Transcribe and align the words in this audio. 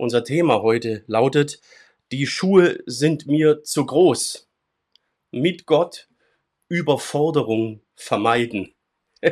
Unser 0.00 0.22
Thema 0.22 0.62
heute 0.62 1.02
lautet, 1.08 1.60
die 2.12 2.28
Schuhe 2.28 2.78
sind 2.86 3.26
mir 3.26 3.64
zu 3.64 3.84
groß. 3.84 4.48
Mit 5.32 5.66
Gott 5.66 6.08
Überforderung 6.68 7.80
vermeiden. 7.96 8.76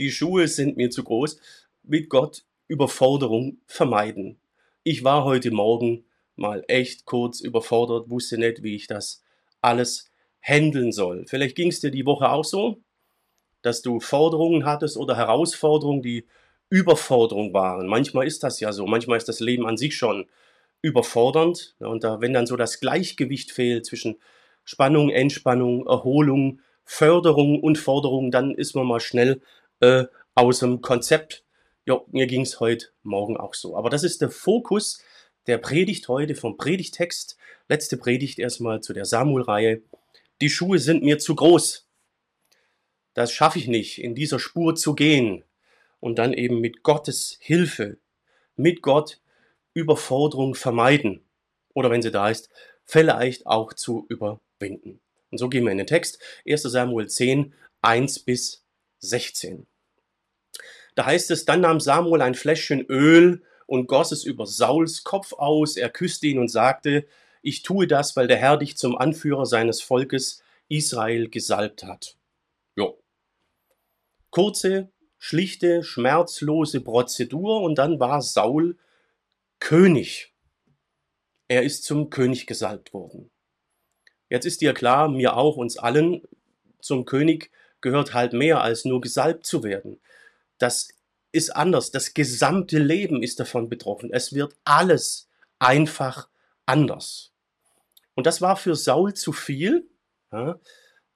Die 0.00 0.10
Schuhe 0.10 0.48
sind 0.48 0.76
mir 0.76 0.90
zu 0.90 1.04
groß. 1.04 1.38
Mit 1.84 2.10
Gott 2.10 2.44
Überforderung 2.66 3.58
vermeiden. 3.66 4.40
Ich 4.82 5.04
war 5.04 5.22
heute 5.22 5.52
Morgen 5.52 6.04
mal 6.34 6.64
echt 6.66 7.04
kurz 7.04 7.40
überfordert, 7.40 8.10
wusste 8.10 8.36
nicht, 8.36 8.64
wie 8.64 8.74
ich 8.74 8.88
das 8.88 9.22
alles 9.60 10.10
handeln 10.42 10.90
soll. 10.90 11.24
Vielleicht 11.28 11.54
ging 11.54 11.68
es 11.68 11.78
dir 11.78 11.92
die 11.92 12.04
Woche 12.04 12.30
auch 12.30 12.44
so, 12.44 12.82
dass 13.62 13.80
du 13.80 14.00
Forderungen 14.00 14.64
hattest 14.64 14.96
oder 14.96 15.16
Herausforderungen, 15.16 16.02
die 16.02 16.26
Überforderung 16.70 17.52
waren. 17.52 17.86
Manchmal 17.86 18.26
ist 18.26 18.42
das 18.42 18.60
ja 18.60 18.72
so, 18.72 18.86
manchmal 18.86 19.18
ist 19.18 19.28
das 19.28 19.40
Leben 19.40 19.66
an 19.66 19.76
sich 19.76 19.96
schon 19.96 20.26
überfordernd. 20.82 21.76
Und 21.80 22.04
da, 22.04 22.20
wenn 22.20 22.32
dann 22.32 22.46
so 22.46 22.56
das 22.56 22.80
Gleichgewicht 22.80 23.50
fehlt 23.50 23.84
zwischen 23.84 24.16
Spannung, 24.64 25.10
Entspannung, 25.10 25.86
Erholung, 25.86 26.60
Förderung 26.84 27.60
und 27.60 27.76
Forderung, 27.76 28.30
dann 28.30 28.54
ist 28.54 28.74
man 28.74 28.86
mal 28.86 29.00
schnell 29.00 29.42
äh, 29.80 30.04
aus 30.34 30.60
dem 30.60 30.80
Konzept. 30.80 31.44
Ja, 31.86 32.00
mir 32.08 32.26
ging 32.26 32.42
es 32.42 32.60
heute 32.60 32.86
Morgen 33.02 33.36
auch 33.36 33.54
so. 33.54 33.76
Aber 33.76 33.90
das 33.90 34.04
ist 34.04 34.20
der 34.20 34.30
Fokus 34.30 35.02
der 35.46 35.58
Predigt 35.58 36.08
heute 36.08 36.34
vom 36.34 36.56
Predigtext. 36.56 37.36
Letzte 37.68 37.96
Predigt 37.96 38.38
erstmal 38.38 38.80
zu 38.80 38.92
der 38.92 39.04
Samuel-Reihe. 39.04 39.82
Die 40.40 40.50
Schuhe 40.50 40.78
sind 40.78 41.02
mir 41.02 41.18
zu 41.18 41.34
groß. 41.34 41.88
Das 43.14 43.32
schaffe 43.32 43.58
ich 43.58 43.66
nicht, 43.66 43.98
in 43.98 44.14
dieser 44.14 44.38
Spur 44.38 44.76
zu 44.76 44.94
gehen. 44.94 45.44
Und 46.00 46.18
dann 46.18 46.32
eben 46.32 46.60
mit 46.60 46.82
Gottes 46.82 47.36
Hilfe, 47.40 47.98
mit 48.56 48.82
Gott 48.82 49.20
Überforderung 49.74 50.54
vermeiden. 50.54 51.22
Oder 51.74 51.90
wenn 51.90 52.02
sie 52.02 52.10
da 52.10 52.28
ist, 52.28 52.48
vielleicht 52.84 53.46
auch 53.46 53.72
zu 53.72 54.06
überwinden. 54.08 55.00
Und 55.30 55.38
so 55.38 55.48
gehen 55.48 55.64
wir 55.64 55.72
in 55.72 55.78
den 55.78 55.86
Text. 55.86 56.18
1 56.48 56.62
Samuel 56.62 57.08
10, 57.08 57.54
1 57.82 58.18
bis 58.20 58.64
16. 58.98 59.66
Da 60.94 61.06
heißt 61.06 61.30
es, 61.30 61.44
dann 61.44 61.60
nahm 61.60 61.80
Samuel 61.80 62.22
ein 62.22 62.34
Fläschchen 62.34 62.84
Öl 62.86 63.42
und 63.66 63.86
goss 63.86 64.10
es 64.10 64.24
über 64.24 64.46
Sauls 64.46 65.04
Kopf 65.04 65.32
aus. 65.32 65.76
Er 65.76 65.90
küsste 65.90 66.26
ihn 66.26 66.38
und 66.38 66.48
sagte, 66.48 67.06
ich 67.42 67.62
tue 67.62 67.86
das, 67.86 68.16
weil 68.16 68.26
der 68.26 68.36
Herr 68.36 68.56
dich 68.56 68.76
zum 68.76 68.98
Anführer 68.98 69.46
seines 69.46 69.80
Volkes 69.80 70.42
Israel 70.68 71.28
gesalbt 71.28 71.84
hat. 71.84 72.16
Jo. 72.76 72.98
Kurze, 74.30 74.90
schlichte, 75.20 75.84
schmerzlose 75.84 76.80
Prozedur 76.80 77.60
und 77.60 77.76
dann 77.76 78.00
war 78.00 78.22
Saul 78.22 78.78
König. 79.60 80.34
Er 81.46 81.62
ist 81.62 81.84
zum 81.84 82.08
König 82.08 82.46
gesalbt 82.46 82.94
worden. 82.94 83.30
Jetzt 84.30 84.46
ist 84.46 84.62
dir 84.62 84.72
klar, 84.72 85.08
mir 85.08 85.36
auch, 85.36 85.56
uns 85.56 85.76
allen, 85.76 86.22
zum 86.80 87.04
König 87.04 87.50
gehört 87.82 88.14
halt 88.14 88.32
mehr 88.32 88.62
als 88.62 88.86
nur 88.86 89.02
gesalbt 89.02 89.44
zu 89.44 89.62
werden. 89.62 90.00
Das 90.58 90.88
ist 91.32 91.54
anders. 91.54 91.90
Das 91.90 92.14
gesamte 92.14 92.78
Leben 92.78 93.22
ist 93.22 93.38
davon 93.40 93.68
betroffen. 93.68 94.10
Es 94.12 94.32
wird 94.32 94.56
alles 94.64 95.28
einfach 95.58 96.30
anders. 96.64 97.32
Und 98.14 98.26
das 98.26 98.40
war 98.40 98.56
für 98.56 98.74
Saul 98.74 99.12
zu 99.12 99.32
viel. 99.32 99.86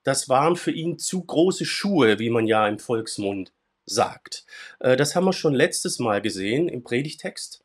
Das 0.02 0.28
waren 0.28 0.56
für 0.56 0.72
ihn 0.72 0.98
zu 0.98 1.24
große 1.24 1.64
Schuhe, 1.64 2.18
wie 2.18 2.28
man 2.28 2.46
ja 2.46 2.68
im 2.68 2.78
Volksmund 2.78 3.52
sagt. 3.86 4.46
Äh, 4.80 4.96
das 4.96 5.14
haben 5.14 5.24
wir 5.24 5.32
schon 5.32 5.54
letztes 5.54 5.98
Mal 5.98 6.22
gesehen 6.22 6.68
im 6.68 6.82
Predigtext. 6.82 7.62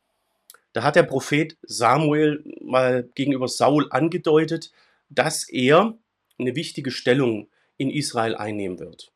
Da 0.73 0.83
hat 0.83 0.95
der 0.95 1.03
Prophet 1.03 1.57
Samuel 1.63 2.43
mal 2.61 3.09
gegenüber 3.15 3.47
Saul 3.47 3.87
angedeutet, 3.89 4.71
dass 5.09 5.49
er 5.49 5.97
eine 6.37 6.55
wichtige 6.55 6.91
Stellung 6.91 7.49
in 7.77 7.89
Israel 7.89 8.35
einnehmen 8.35 8.79
wird. 8.79 9.11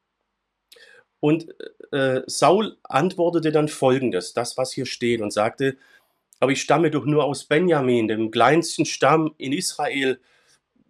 Und 1.20 1.48
äh, 1.92 2.22
Saul 2.26 2.78
antwortete 2.84 3.52
dann 3.52 3.70
folgendes, 3.70 4.34
das 4.34 4.58
was 4.58 4.74
hier 4.74 4.86
steht, 4.86 5.22
und 5.22 5.32
sagte, 5.32 5.78
aber 6.40 6.52
ich 6.52 6.62
stamme 6.62 6.92
doch 6.92 7.06
nur 7.06 7.24
aus 7.24 7.46
Benjamin, 7.46 8.10
dem 8.10 8.30
kleinsten 8.30 8.86
Stamm 8.86 9.34
in 9.38 9.54
Israel. 9.54 10.20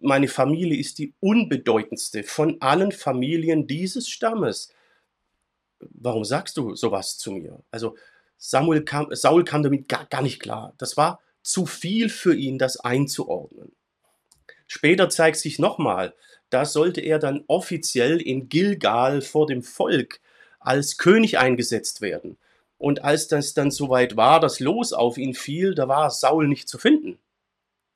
Meine 0.00 0.26
Familie 0.26 0.76
ist 0.76 0.98
die 0.98 1.14
unbedeutendste 1.20 2.24
von 2.24 2.60
allen 2.60 2.90
Familien 2.90 3.68
dieses 3.68 4.08
Stammes. 4.08 4.73
Warum 5.90 6.24
sagst 6.24 6.56
du 6.56 6.74
sowas 6.74 7.18
zu 7.18 7.32
mir? 7.32 7.62
Also 7.70 7.96
Samuel 8.38 8.84
kam, 8.84 9.08
Saul 9.14 9.44
kam 9.44 9.62
damit 9.62 9.88
gar, 9.88 10.06
gar 10.06 10.22
nicht 10.22 10.40
klar. 10.40 10.74
Das 10.78 10.96
war 10.96 11.20
zu 11.42 11.66
viel 11.66 12.08
für 12.08 12.34
ihn, 12.34 12.58
das 12.58 12.78
einzuordnen. 12.78 13.72
Später 14.66 15.08
zeigt 15.08 15.36
sich 15.36 15.58
nochmal, 15.58 16.14
da 16.50 16.64
sollte 16.64 17.00
er 17.00 17.18
dann 17.18 17.44
offiziell 17.46 18.20
in 18.20 18.48
Gilgal 18.48 19.20
vor 19.20 19.46
dem 19.46 19.62
Volk 19.62 20.20
als 20.60 20.96
König 20.96 21.38
eingesetzt 21.38 22.00
werden. 22.00 22.38
Und 22.78 23.04
als 23.04 23.28
das 23.28 23.54
dann 23.54 23.70
soweit 23.70 24.16
war, 24.16 24.40
das 24.40 24.60
Los 24.60 24.92
auf 24.92 25.18
ihn 25.18 25.34
fiel, 25.34 25.74
da 25.74 25.88
war 25.88 26.10
Saul 26.10 26.48
nicht 26.48 26.68
zu 26.68 26.78
finden. 26.78 27.18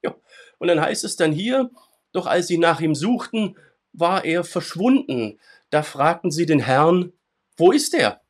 Ja. 0.03 0.15
Und 0.59 0.69
dann 0.69 0.81
heißt 0.81 1.05
es 1.05 1.16
dann 1.16 1.32
hier, 1.32 1.70
doch 2.12 2.26
als 2.26 2.47
sie 2.47 2.59
nach 2.59 2.81
ihm 2.81 2.94
suchten, 2.94 3.56
war 3.93 4.25
er 4.25 4.44
verschwunden. 4.44 5.38
Da 5.70 5.82
fragten 5.82 6.31
sie 6.31 6.47
den 6.47 6.60
Herrn, 6.60 7.12
wo 7.59 7.73
ist 7.73 7.95
er? 7.95 8.23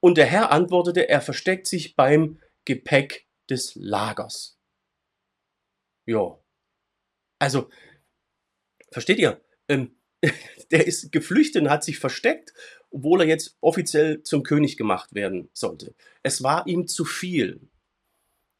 Und 0.00 0.16
der 0.16 0.26
Herr 0.26 0.50
antwortete, 0.52 1.08
er 1.08 1.20
versteckt 1.20 1.66
sich 1.66 1.96
beim 1.96 2.38
Gepäck 2.64 3.26
des 3.48 3.74
Lagers. 3.74 4.58
Ja. 6.06 6.38
Also, 7.38 7.68
versteht 8.90 9.18
ihr? 9.18 9.40
Ähm, 9.68 9.96
der 10.70 10.86
ist 10.86 11.12
geflüchtet 11.12 11.62
und 11.62 11.70
hat 11.70 11.84
sich 11.84 11.98
versteckt, 11.98 12.52
obwohl 12.90 13.20
er 13.20 13.26
jetzt 13.26 13.56
offiziell 13.60 14.22
zum 14.22 14.42
König 14.42 14.76
gemacht 14.76 15.14
werden 15.14 15.50
sollte. 15.52 15.94
Es 16.22 16.42
war 16.42 16.66
ihm 16.66 16.86
zu 16.86 17.04
viel. 17.04 17.60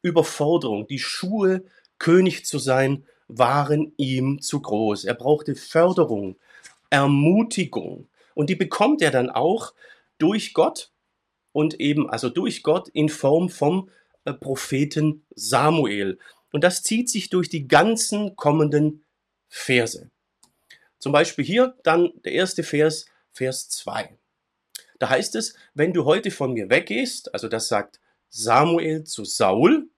Überforderung, 0.02 0.86
die 0.86 0.98
Schuhe, 0.98 1.64
König 1.98 2.44
zu 2.46 2.58
sein, 2.58 3.04
waren 3.26 3.92
ihm 3.96 4.40
zu 4.40 4.60
groß. 4.60 5.04
Er 5.04 5.14
brauchte 5.14 5.54
Förderung, 5.54 6.38
Ermutigung. 6.90 8.08
Und 8.38 8.50
die 8.50 8.54
bekommt 8.54 9.02
er 9.02 9.10
dann 9.10 9.30
auch 9.30 9.74
durch 10.18 10.54
Gott 10.54 10.92
und 11.50 11.80
eben, 11.80 12.08
also 12.08 12.28
durch 12.28 12.62
Gott 12.62 12.86
in 12.86 13.08
Form 13.08 13.48
vom 13.48 13.90
äh, 14.24 14.32
Propheten 14.32 15.26
Samuel. 15.34 16.20
Und 16.52 16.62
das 16.62 16.84
zieht 16.84 17.10
sich 17.10 17.30
durch 17.30 17.48
die 17.48 17.66
ganzen 17.66 18.36
kommenden 18.36 19.04
Verse. 19.48 20.08
Zum 21.00 21.10
Beispiel 21.10 21.44
hier 21.44 21.74
dann 21.82 22.12
der 22.24 22.30
erste 22.30 22.62
Vers, 22.62 23.06
Vers 23.32 23.70
2. 23.70 24.16
Da 25.00 25.10
heißt 25.10 25.34
es, 25.34 25.56
wenn 25.74 25.92
du 25.92 26.04
heute 26.04 26.30
von 26.30 26.52
mir 26.52 26.70
weggehst, 26.70 27.34
also 27.34 27.48
das 27.48 27.66
sagt 27.66 27.98
Samuel 28.28 29.02
zu 29.02 29.24
Saul, 29.24 29.88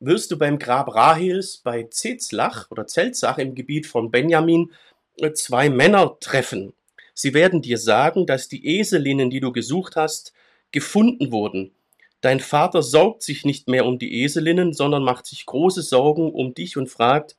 wirst 0.00 0.32
du 0.32 0.36
beim 0.36 0.58
Grab 0.58 0.92
Rahels 0.92 1.58
bei 1.58 1.84
Zezlach 1.84 2.72
oder 2.72 2.88
Zelzach 2.88 3.38
im 3.38 3.54
Gebiet 3.54 3.86
von 3.86 4.10
Benjamin 4.10 4.72
äh, 5.18 5.32
zwei 5.32 5.70
Männer 5.70 6.18
treffen. 6.18 6.72
Sie 7.20 7.34
werden 7.34 7.62
dir 7.62 7.78
sagen, 7.78 8.26
dass 8.26 8.46
die 8.46 8.78
Eselinnen, 8.78 9.28
die 9.28 9.40
du 9.40 9.50
gesucht 9.50 9.96
hast, 9.96 10.32
gefunden 10.70 11.32
wurden. 11.32 11.74
Dein 12.20 12.38
Vater 12.38 12.80
sorgt 12.80 13.24
sich 13.24 13.44
nicht 13.44 13.66
mehr 13.66 13.86
um 13.86 13.98
die 13.98 14.22
Eselinnen, 14.22 14.72
sondern 14.72 15.02
macht 15.02 15.26
sich 15.26 15.44
große 15.44 15.82
Sorgen 15.82 16.32
um 16.32 16.54
dich 16.54 16.76
und 16.76 16.86
fragt, 16.86 17.36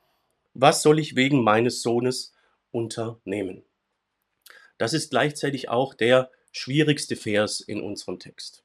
was 0.52 0.82
soll 0.82 0.98
ich 0.98 1.16
wegen 1.16 1.42
meines 1.42 1.80
Sohnes 1.80 2.34
unternehmen? 2.70 3.62
Das 4.76 4.92
ist 4.92 5.12
gleichzeitig 5.12 5.70
auch 5.70 5.94
der 5.94 6.30
schwierigste 6.52 7.16
Vers 7.16 7.62
in 7.62 7.80
unserem 7.80 8.18
Text. 8.18 8.62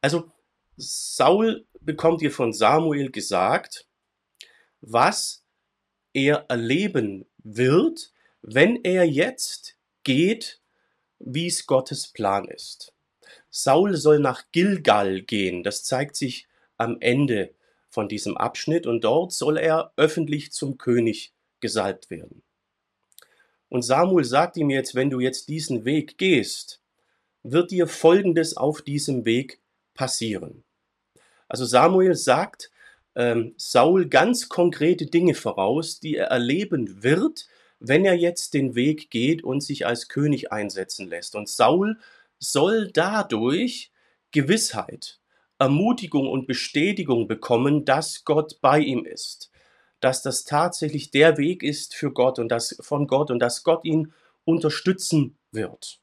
Also, 0.00 0.30
Saul 0.76 1.66
bekommt 1.80 2.20
hier 2.20 2.30
von 2.30 2.52
Samuel 2.52 3.10
gesagt, 3.10 3.88
was 4.80 5.44
er 6.12 6.44
erleben 6.48 7.26
wird, 7.42 8.12
wenn 8.42 8.82
er 8.84 9.04
jetzt 9.04 9.76
geht 10.02 10.60
wie 11.20 11.46
es 11.46 11.66
Gottes 11.66 12.08
Plan 12.08 12.48
ist. 12.48 12.92
Saul 13.50 13.96
soll 13.96 14.18
nach 14.18 14.44
Gilgal 14.52 15.22
gehen, 15.22 15.62
das 15.62 15.84
zeigt 15.84 16.16
sich 16.16 16.48
am 16.76 16.96
Ende 17.00 17.54
von 17.90 18.08
diesem 18.08 18.36
Abschnitt, 18.36 18.86
und 18.86 19.04
dort 19.04 19.32
soll 19.32 19.58
er 19.58 19.92
öffentlich 19.96 20.52
zum 20.52 20.78
König 20.78 21.32
gesalbt 21.60 22.10
werden. 22.10 22.42
Und 23.68 23.82
Samuel 23.82 24.24
sagt 24.24 24.56
ihm 24.56 24.70
jetzt, 24.70 24.94
wenn 24.94 25.10
du 25.10 25.20
jetzt 25.20 25.48
diesen 25.48 25.84
Weg 25.84 26.16
gehst, 26.16 26.80
wird 27.42 27.70
dir 27.70 27.86
Folgendes 27.86 28.56
auf 28.56 28.82
diesem 28.82 29.24
Weg 29.24 29.60
passieren. 29.94 30.64
Also 31.48 31.64
Samuel 31.64 32.14
sagt 32.14 32.70
ähm, 33.14 33.54
Saul 33.56 34.08
ganz 34.08 34.48
konkrete 34.48 35.06
Dinge 35.06 35.34
voraus, 35.34 36.00
die 36.00 36.16
er 36.16 36.28
erleben 36.28 37.02
wird, 37.02 37.46
wenn 37.80 38.04
er 38.04 38.14
jetzt 38.14 38.54
den 38.54 38.74
Weg 38.74 39.10
geht 39.10 39.42
und 39.42 39.62
sich 39.62 39.86
als 39.86 40.08
König 40.08 40.52
einsetzen 40.52 41.08
lässt. 41.08 41.34
Und 41.34 41.48
Saul 41.48 41.98
soll 42.38 42.90
dadurch 42.92 43.90
Gewissheit, 44.30 45.18
Ermutigung 45.58 46.28
und 46.28 46.46
Bestätigung 46.46 47.26
bekommen, 47.26 47.84
dass 47.84 48.24
Gott 48.24 48.60
bei 48.60 48.78
ihm 48.78 49.04
ist, 49.04 49.50
dass 50.00 50.22
das 50.22 50.44
tatsächlich 50.44 51.10
der 51.10 51.36
Weg 51.38 51.62
ist 51.62 51.94
für 51.94 52.12
Gott 52.12 52.38
und 52.38 52.48
das 52.48 52.76
von 52.80 53.06
Gott 53.06 53.30
und 53.30 53.40
dass 53.40 53.64
Gott 53.64 53.84
ihn 53.84 54.12
unterstützen 54.44 55.36
wird. 55.50 56.00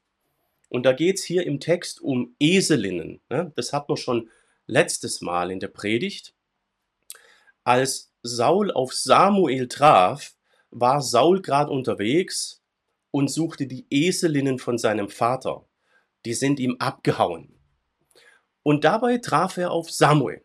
Und 0.68 0.84
da 0.84 0.92
geht 0.92 1.16
es 1.16 1.24
hier 1.24 1.46
im 1.46 1.60
Text 1.60 2.00
um 2.00 2.34
Eselinnen. 2.38 3.20
Ne? 3.30 3.52
Das 3.56 3.72
hat 3.72 3.88
man 3.88 3.96
schon 3.96 4.28
letztes 4.66 5.20
Mal 5.20 5.50
in 5.50 5.60
der 5.60 5.68
Predigt. 5.68 6.34
Als 7.64 8.12
Saul 8.22 8.70
auf 8.70 8.92
Samuel 8.92 9.68
traf, 9.68 10.34
war 10.70 11.02
Saul 11.02 11.42
gerade 11.42 11.70
unterwegs 11.70 12.62
und 13.10 13.30
suchte 13.30 13.66
die 13.66 13.86
Eselinnen 13.90 14.58
von 14.58 14.78
seinem 14.78 15.08
Vater. 15.08 15.66
Die 16.24 16.34
sind 16.34 16.60
ihm 16.60 16.76
abgehauen. 16.78 17.54
Und 18.62 18.84
dabei 18.84 19.18
traf 19.18 19.56
er 19.56 19.70
auf 19.70 19.90
Samuel. 19.90 20.44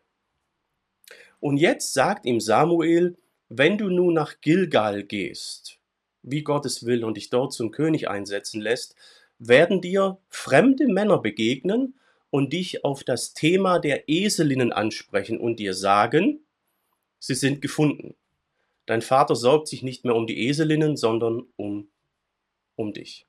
Und 1.39 1.57
jetzt 1.57 1.93
sagt 1.93 2.25
ihm 2.25 2.39
Samuel, 2.39 3.17
wenn 3.49 3.77
du 3.77 3.89
nun 3.89 4.13
nach 4.13 4.39
Gilgal 4.39 5.03
gehst, 5.03 5.77
wie 6.21 6.41
Gott 6.41 6.65
es 6.65 6.85
will 6.85 7.03
und 7.03 7.17
dich 7.17 7.29
dort 7.29 7.53
zum 7.53 7.71
König 7.71 8.07
einsetzen 8.07 8.61
lässt, 8.61 8.95
werden 9.39 9.81
dir 9.81 10.19
fremde 10.29 10.87
Männer 10.87 11.17
begegnen 11.19 11.99
und 12.29 12.53
dich 12.53 12.85
auf 12.85 13.03
das 13.03 13.33
Thema 13.33 13.79
der 13.79 14.09
Eselinnen 14.09 14.71
ansprechen 14.71 15.37
und 15.37 15.59
dir 15.59 15.73
sagen, 15.73 16.45
sie 17.19 17.35
sind 17.35 17.61
gefunden. 17.61 18.15
Dein 18.85 19.01
Vater 19.01 19.35
sorgt 19.35 19.67
sich 19.67 19.83
nicht 19.83 20.03
mehr 20.03 20.15
um 20.15 20.27
die 20.27 20.47
Eselinnen, 20.47 20.97
sondern 20.97 21.43
um, 21.55 21.89
um 22.75 22.93
dich. 22.93 23.27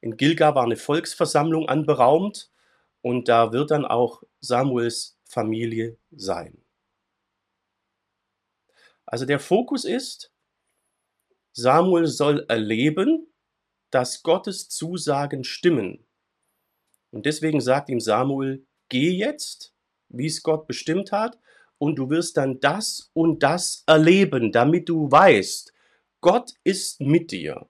In 0.00 0.16
Gilgal 0.16 0.54
war 0.54 0.64
eine 0.64 0.76
Volksversammlung 0.76 1.68
anberaumt 1.68 2.50
und 3.00 3.28
da 3.28 3.52
wird 3.52 3.70
dann 3.70 3.86
auch 3.86 4.22
Samuels 4.40 5.18
Familie 5.24 5.96
sein. 6.10 6.58
Also 9.06 9.24
der 9.24 9.40
Fokus 9.40 9.84
ist, 9.84 10.32
Samuel 11.52 12.06
soll 12.06 12.44
erleben, 12.48 13.26
dass 13.90 14.22
Gottes 14.22 14.68
Zusagen 14.68 15.44
stimmen. 15.44 16.04
Und 17.10 17.26
deswegen 17.26 17.60
sagt 17.60 17.88
ihm 17.88 18.00
Samuel, 18.00 18.66
geh 18.88 19.10
jetzt, 19.10 19.72
wie 20.08 20.26
es 20.26 20.42
Gott 20.42 20.66
bestimmt 20.66 21.12
hat, 21.12 21.38
und 21.78 21.96
du 21.96 22.10
wirst 22.10 22.36
dann 22.36 22.60
das 22.60 23.10
und 23.14 23.42
das 23.42 23.84
erleben, 23.86 24.52
damit 24.52 24.88
du 24.88 25.10
weißt, 25.10 25.72
Gott 26.20 26.54
ist 26.64 27.00
mit 27.00 27.32
dir 27.32 27.66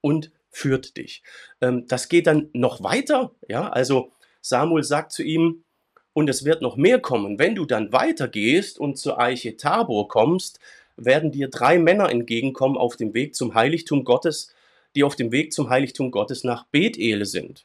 und 0.00 0.30
führt 0.50 0.96
dich. 0.96 1.22
Ähm, 1.60 1.86
das 1.88 2.08
geht 2.08 2.26
dann 2.26 2.50
noch 2.52 2.82
weiter, 2.82 3.32
ja, 3.48 3.68
also 3.68 4.12
Samuel 4.40 4.82
sagt 4.84 5.12
zu 5.12 5.22
ihm, 5.22 5.64
und 6.12 6.28
es 6.28 6.44
wird 6.44 6.62
noch 6.62 6.76
mehr 6.76 7.00
kommen. 7.00 7.38
Wenn 7.38 7.54
du 7.54 7.64
dann 7.64 7.92
weitergehst 7.92 8.78
und 8.78 8.98
zur 8.98 9.18
Eiche 9.18 9.56
Tabor 9.56 10.08
kommst, 10.08 10.58
werden 10.96 11.32
dir 11.32 11.48
drei 11.48 11.78
Männer 11.78 12.10
entgegenkommen 12.10 12.76
auf 12.76 12.96
dem 12.96 13.14
Weg 13.14 13.34
zum 13.34 13.54
Heiligtum 13.54 14.04
Gottes, 14.04 14.54
die 14.94 15.04
auf 15.04 15.16
dem 15.16 15.32
Weg 15.32 15.52
zum 15.52 15.70
Heiligtum 15.70 16.10
Gottes 16.10 16.44
nach 16.44 16.66
Bethel 16.66 17.24
sind. 17.24 17.64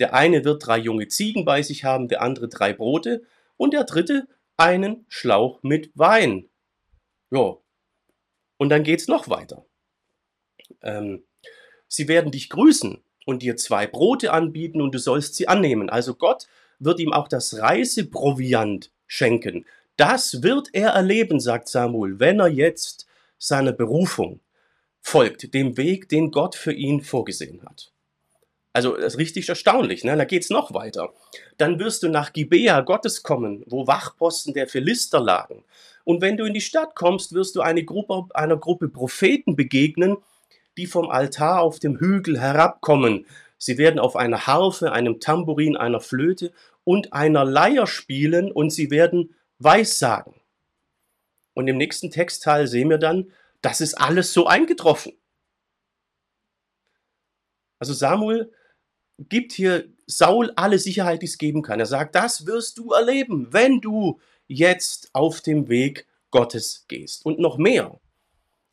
Der 0.00 0.12
eine 0.12 0.44
wird 0.44 0.66
drei 0.66 0.78
junge 0.78 1.06
Ziegen 1.06 1.44
bei 1.44 1.62
sich 1.62 1.84
haben, 1.84 2.08
der 2.08 2.20
andere 2.20 2.48
drei 2.48 2.72
Brote 2.72 3.22
und 3.56 3.72
der 3.72 3.84
dritte 3.84 4.26
einen 4.56 5.04
Schlauch 5.08 5.62
mit 5.62 5.90
Wein. 5.94 6.48
Ja. 7.30 7.56
Und 8.56 8.68
dann 8.68 8.84
geht's 8.84 9.08
noch 9.08 9.28
weiter. 9.28 9.64
Ähm, 10.82 11.24
sie 11.88 12.08
werden 12.08 12.30
dich 12.30 12.50
grüßen 12.50 13.02
und 13.26 13.42
dir 13.42 13.56
zwei 13.56 13.86
Brote 13.86 14.32
anbieten 14.32 14.80
und 14.80 14.94
du 14.94 14.98
sollst 14.98 15.34
sie 15.34 15.48
annehmen. 15.48 15.90
Also 15.90 16.14
Gott 16.14 16.46
wird 16.78 17.00
ihm 17.00 17.12
auch 17.12 17.28
das 17.28 17.58
Reiseproviant 17.58 18.90
schenken. 19.06 19.64
Das 19.96 20.42
wird 20.42 20.70
er 20.72 20.90
erleben, 20.90 21.40
sagt 21.40 21.68
Samuel, 21.68 22.18
wenn 22.18 22.40
er 22.40 22.48
jetzt 22.48 23.06
seiner 23.38 23.72
Berufung 23.72 24.40
folgt, 25.00 25.54
dem 25.54 25.76
Weg, 25.76 26.08
den 26.08 26.30
Gott 26.30 26.54
für 26.54 26.72
ihn 26.72 27.00
vorgesehen 27.00 27.62
hat. 27.64 27.93
Also 28.74 28.96
das 28.96 29.14
ist 29.14 29.18
richtig 29.20 29.48
erstaunlich, 29.48 30.02
ne? 30.02 30.16
da 30.16 30.24
geht's 30.24 30.50
noch 30.50 30.74
weiter. 30.74 31.12
Dann 31.58 31.78
wirst 31.78 32.02
du 32.02 32.08
nach 32.08 32.32
Gibea 32.32 32.80
Gottes 32.80 33.22
kommen, 33.22 33.62
wo 33.66 33.86
Wachposten 33.86 34.52
der 34.52 34.66
Philister 34.66 35.20
lagen. 35.20 35.62
Und 36.02 36.20
wenn 36.20 36.36
du 36.36 36.44
in 36.44 36.54
die 36.54 36.60
Stadt 36.60 36.96
kommst, 36.96 37.32
wirst 37.34 37.54
du 37.54 37.60
eine 37.60 37.84
Gruppe, 37.84 38.24
einer 38.34 38.56
Gruppe 38.56 38.88
Propheten 38.88 39.54
begegnen, 39.54 40.16
die 40.76 40.86
vom 40.86 41.08
Altar 41.08 41.60
auf 41.60 41.78
dem 41.78 42.00
Hügel 42.00 42.40
herabkommen. 42.40 43.26
Sie 43.58 43.78
werden 43.78 44.00
auf 44.00 44.16
einer 44.16 44.48
Harfe, 44.48 44.90
einem 44.90 45.20
Tambourin, 45.20 45.76
einer 45.76 46.00
Flöte 46.00 46.52
und 46.82 47.12
einer 47.12 47.44
Leier 47.44 47.86
spielen 47.86 48.50
und 48.50 48.70
sie 48.70 48.90
werden 48.90 49.36
Weissagen. 49.60 50.34
Und 51.54 51.68
im 51.68 51.76
nächsten 51.76 52.10
Textteil 52.10 52.66
sehen 52.66 52.90
wir 52.90 52.98
dann, 52.98 53.30
das 53.62 53.80
ist 53.80 53.94
alles 53.94 54.32
so 54.32 54.48
eingetroffen. 54.48 55.12
Also 57.78 57.92
Samuel 57.92 58.50
gibt 59.18 59.52
hier 59.52 59.88
Saul 60.06 60.52
alle 60.56 60.78
Sicherheit, 60.78 61.22
die 61.22 61.26
es 61.26 61.38
geben 61.38 61.62
kann. 61.62 61.80
Er 61.80 61.86
sagt, 61.86 62.14
das 62.14 62.46
wirst 62.46 62.78
du 62.78 62.92
erleben, 62.92 63.48
wenn 63.52 63.80
du 63.80 64.20
jetzt 64.46 65.10
auf 65.12 65.40
dem 65.40 65.68
Weg 65.68 66.06
Gottes 66.30 66.84
gehst. 66.88 67.24
Und 67.24 67.38
noch 67.38 67.56
mehr. 67.56 68.00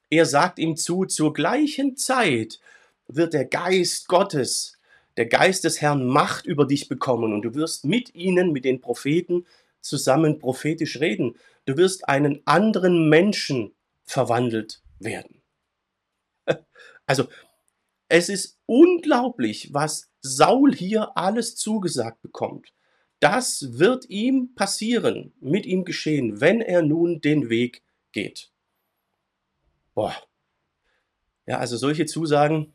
Er 0.10 0.26
sagt 0.26 0.60
ihm 0.60 0.76
zu, 0.76 1.06
zur 1.06 1.34
gleichen 1.34 1.96
Zeit 1.96 2.60
wird 3.08 3.34
der 3.34 3.46
Geist 3.46 4.08
Gottes, 4.08 4.78
der 5.18 5.26
Geist 5.26 5.64
des 5.64 5.82
Herrn 5.82 6.06
Macht 6.06 6.46
über 6.46 6.66
dich 6.66 6.88
bekommen 6.88 7.34
und 7.34 7.44
du 7.44 7.56
wirst 7.56 7.86
mit 7.86 8.14
ihnen, 8.16 8.52
mit 8.52 8.66
den 8.66 8.82
Propheten, 8.82 9.46
zusammen 9.80 10.40
prophetisch 10.40 11.00
reden. 11.00 11.36
Du 11.66 11.78
wirst 11.78 12.08
einen 12.08 12.42
anderen 12.46 13.10
Menschen 13.10 13.74
verwandelt 14.04 14.82
werden. 15.00 15.42
Also, 17.08 17.28
es 18.12 18.28
ist 18.28 18.60
unglaublich, 18.66 19.74
was 19.74 20.12
Saul 20.19 20.75
hier 20.75 21.16
alles 21.16 21.56
zugesagt 21.56 22.22
bekommt. 22.22 22.74
Das 23.22 23.80
wird 23.80 24.10
ihm 24.10 24.54
passieren, 24.54 25.31
mit 25.40 25.66
ihm 25.66 25.86
geschehen, 25.86 26.42
wenn 26.42 26.60
er 26.60 26.81
nun 26.81 27.22
den 27.22 27.50
Weg 27.50 27.84
geht. 28.12 28.52
Boah. 29.94 30.13
Ja, 31.46 31.60
also 31.60 31.78
solche 31.78 32.06
Zusagen, 32.06 32.74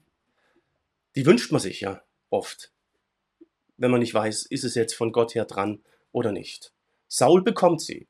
die 1.16 1.26
wünscht 1.26 1.52
man 1.52 1.60
sich 1.60 1.82
ja 1.82 2.02
oft, 2.30 2.72
wenn 3.76 3.90
man 3.90 4.00
nicht 4.00 4.14
weiß, 4.14 4.46
ist 4.46 4.64
es 4.64 4.74
jetzt 4.74 4.94
von 4.94 5.12
Gott 5.12 5.34
her 5.34 5.44
dran 5.44 5.82
oder 6.12 6.32
nicht. 6.32 6.72
Saul 7.08 7.44
bekommt 7.44 7.82
sie. 7.82 8.08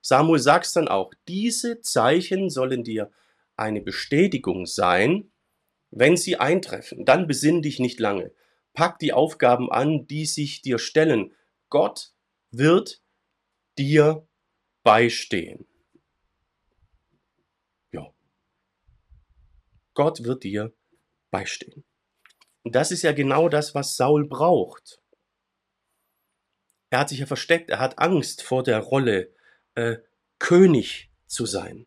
Samuel 0.00 0.38
sagt 0.38 0.76
dann 0.76 0.86
auch, 0.86 1.12
diese 1.26 1.80
Zeichen 1.80 2.50
sollen 2.50 2.84
dir 2.84 3.10
eine 3.56 3.80
Bestätigung 3.80 4.64
sein, 4.64 5.32
wenn 5.90 6.16
sie 6.16 6.36
eintreffen. 6.36 7.04
Dann 7.04 7.26
besinn 7.26 7.62
dich 7.62 7.78
nicht 7.78 8.00
lange. 8.00 8.32
Pack 8.72 8.98
die 8.98 9.12
Aufgaben 9.12 9.70
an, 9.70 10.06
die 10.06 10.26
sich 10.26 10.62
dir 10.62 10.78
stellen. 10.78 11.34
Gott 11.68 12.12
wird 12.50 13.02
dir 13.78 14.26
beistehen. 14.82 15.66
Ja. 17.92 18.12
Gott 19.94 20.24
wird 20.24 20.44
dir 20.44 20.72
beistehen. 21.30 21.84
Und 22.62 22.74
das 22.74 22.90
ist 22.90 23.02
ja 23.02 23.12
genau 23.12 23.48
das, 23.48 23.74
was 23.74 23.96
Saul 23.96 24.28
braucht. 24.28 25.00
Er 26.90 27.00
hat 27.00 27.08
sich 27.10 27.18
ja 27.18 27.26
versteckt, 27.26 27.70
er 27.70 27.80
hat 27.80 27.98
Angst 27.98 28.42
vor 28.42 28.62
der 28.62 28.78
Rolle, 28.80 29.34
äh, 29.74 29.98
König 30.38 31.10
zu 31.26 31.44
sein. 31.44 31.86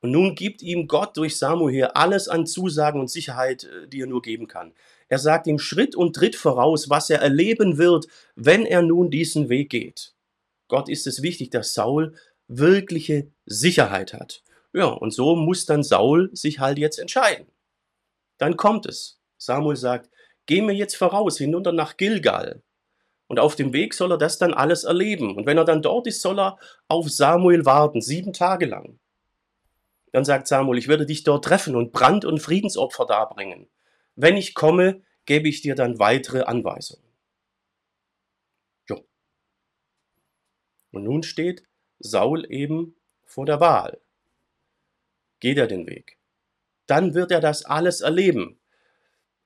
Und 0.00 0.12
nun 0.12 0.34
gibt 0.34 0.62
ihm 0.62 0.86
Gott 0.86 1.16
durch 1.16 1.38
Samuel 1.38 1.86
alles 1.86 2.28
an 2.28 2.46
Zusagen 2.46 3.00
und 3.00 3.10
Sicherheit, 3.10 3.64
äh, 3.64 3.88
die 3.88 4.00
er 4.00 4.06
nur 4.06 4.22
geben 4.22 4.46
kann. 4.46 4.72
Er 5.08 5.18
sagt 5.18 5.46
ihm 5.46 5.58
Schritt 5.58 5.96
und 5.96 6.14
Tritt 6.14 6.36
voraus, 6.36 6.90
was 6.90 7.10
er 7.10 7.20
erleben 7.20 7.78
wird, 7.78 8.06
wenn 8.36 8.66
er 8.66 8.82
nun 8.82 9.10
diesen 9.10 9.48
Weg 9.48 9.70
geht. 9.70 10.14
Gott 10.68 10.88
ist 10.88 11.06
es 11.06 11.22
wichtig, 11.22 11.50
dass 11.50 11.74
Saul 11.74 12.14
wirkliche 12.46 13.30
Sicherheit 13.46 14.12
hat. 14.12 14.42
Ja, 14.72 14.86
und 14.86 15.12
so 15.12 15.34
muss 15.34 15.66
dann 15.66 15.82
Saul 15.82 16.30
sich 16.34 16.60
halt 16.60 16.78
jetzt 16.78 16.98
entscheiden. 16.98 17.46
Dann 18.36 18.56
kommt 18.56 18.86
es. 18.86 19.18
Samuel 19.38 19.76
sagt, 19.76 20.10
geh 20.46 20.60
mir 20.60 20.74
jetzt 20.74 20.96
voraus 20.96 21.38
hinunter 21.38 21.72
nach 21.72 21.96
Gilgal. 21.96 22.62
Und 23.28 23.38
auf 23.38 23.56
dem 23.56 23.72
Weg 23.72 23.94
soll 23.94 24.12
er 24.12 24.18
das 24.18 24.38
dann 24.38 24.54
alles 24.54 24.84
erleben. 24.84 25.36
Und 25.36 25.46
wenn 25.46 25.58
er 25.58 25.64
dann 25.64 25.82
dort 25.82 26.06
ist, 26.06 26.22
soll 26.22 26.38
er 26.38 26.58
auf 26.86 27.10
Samuel 27.10 27.64
warten, 27.64 28.00
sieben 28.00 28.32
Tage 28.32 28.66
lang. 28.66 28.98
Dann 30.12 30.24
sagt 30.24 30.48
Samuel, 30.48 30.78
ich 30.78 30.88
werde 30.88 31.06
dich 31.06 31.22
dort 31.22 31.44
treffen 31.44 31.76
und 31.76 31.92
Brand- 31.92 32.24
und 32.24 32.40
Friedensopfer 32.40 33.06
darbringen. 33.06 33.68
Wenn 34.14 34.36
ich 34.36 34.54
komme, 34.54 35.02
gebe 35.26 35.48
ich 35.48 35.60
dir 35.60 35.74
dann 35.74 35.98
weitere 35.98 36.42
Anweisungen. 36.42 37.04
Jo. 38.88 39.06
Und 40.90 41.04
nun 41.04 41.22
steht 41.22 41.64
Saul 41.98 42.50
eben 42.50 42.96
vor 43.24 43.44
der 43.44 43.60
Wahl. 43.60 44.00
Geht 45.40 45.58
er 45.58 45.66
den 45.66 45.86
Weg? 45.86 46.18
Dann 46.86 47.14
wird 47.14 47.30
er 47.30 47.40
das 47.40 47.64
alles 47.64 48.00
erleben. 48.00 48.58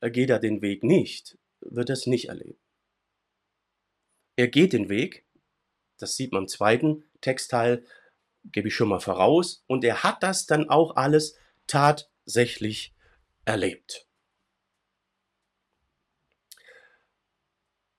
Geht 0.01 0.31
er 0.31 0.39
den 0.39 0.63
Weg 0.63 0.83
nicht, 0.83 1.39
wird 1.61 1.91
er 1.91 1.95
es 1.95 2.07
nicht 2.07 2.29
erleben. 2.29 2.59
Er 4.37 4.49
geht 4.49 4.73
den 4.73 4.89
Weg, 4.89 5.27
das 5.99 6.17
sieht 6.17 6.33
man 6.33 6.45
im 6.45 6.49
zweiten 6.49 7.05
Textteil, 7.21 7.85
gebe 8.45 8.69
ich 8.69 8.75
schon 8.75 8.89
mal 8.89 9.01
voraus, 9.01 9.65
und 9.67 9.85
er 9.85 10.03
hat 10.03 10.23
das 10.23 10.47
dann 10.47 10.69
auch 10.69 10.97
alles 10.97 11.37
tatsächlich 11.67 12.95
erlebt. 13.45 14.07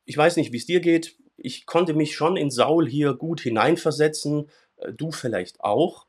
Ich 0.06 0.18
weiß 0.18 0.36
nicht, 0.36 0.52
wie 0.52 0.58
es 0.58 0.66
dir 0.66 0.82
geht. 0.82 1.18
Ich 1.38 1.66
konnte 1.66 1.94
mich 1.94 2.16
schon 2.16 2.38
in 2.38 2.52
Saul 2.52 2.88
hier 2.88 3.14
gut 3.14 3.42
hineinversetzen, 3.42 4.50
äh, 4.78 4.92
du 4.94 5.12
vielleicht 5.12 5.62
auch. 5.62 6.08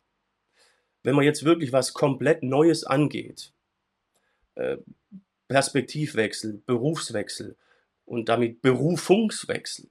Wenn 1.03 1.15
man 1.15 1.25
jetzt 1.25 1.45
wirklich 1.45 1.73
was 1.73 1.93
komplett 1.93 2.43
Neues 2.43 2.85
angeht, 2.85 3.53
äh, 4.57 4.79
Perspektivwechsel, 5.49 6.63
Berufswechsel 6.67 7.57
und 8.05 8.29
damit 8.29 8.63
Berufungswechsel, 8.63 9.91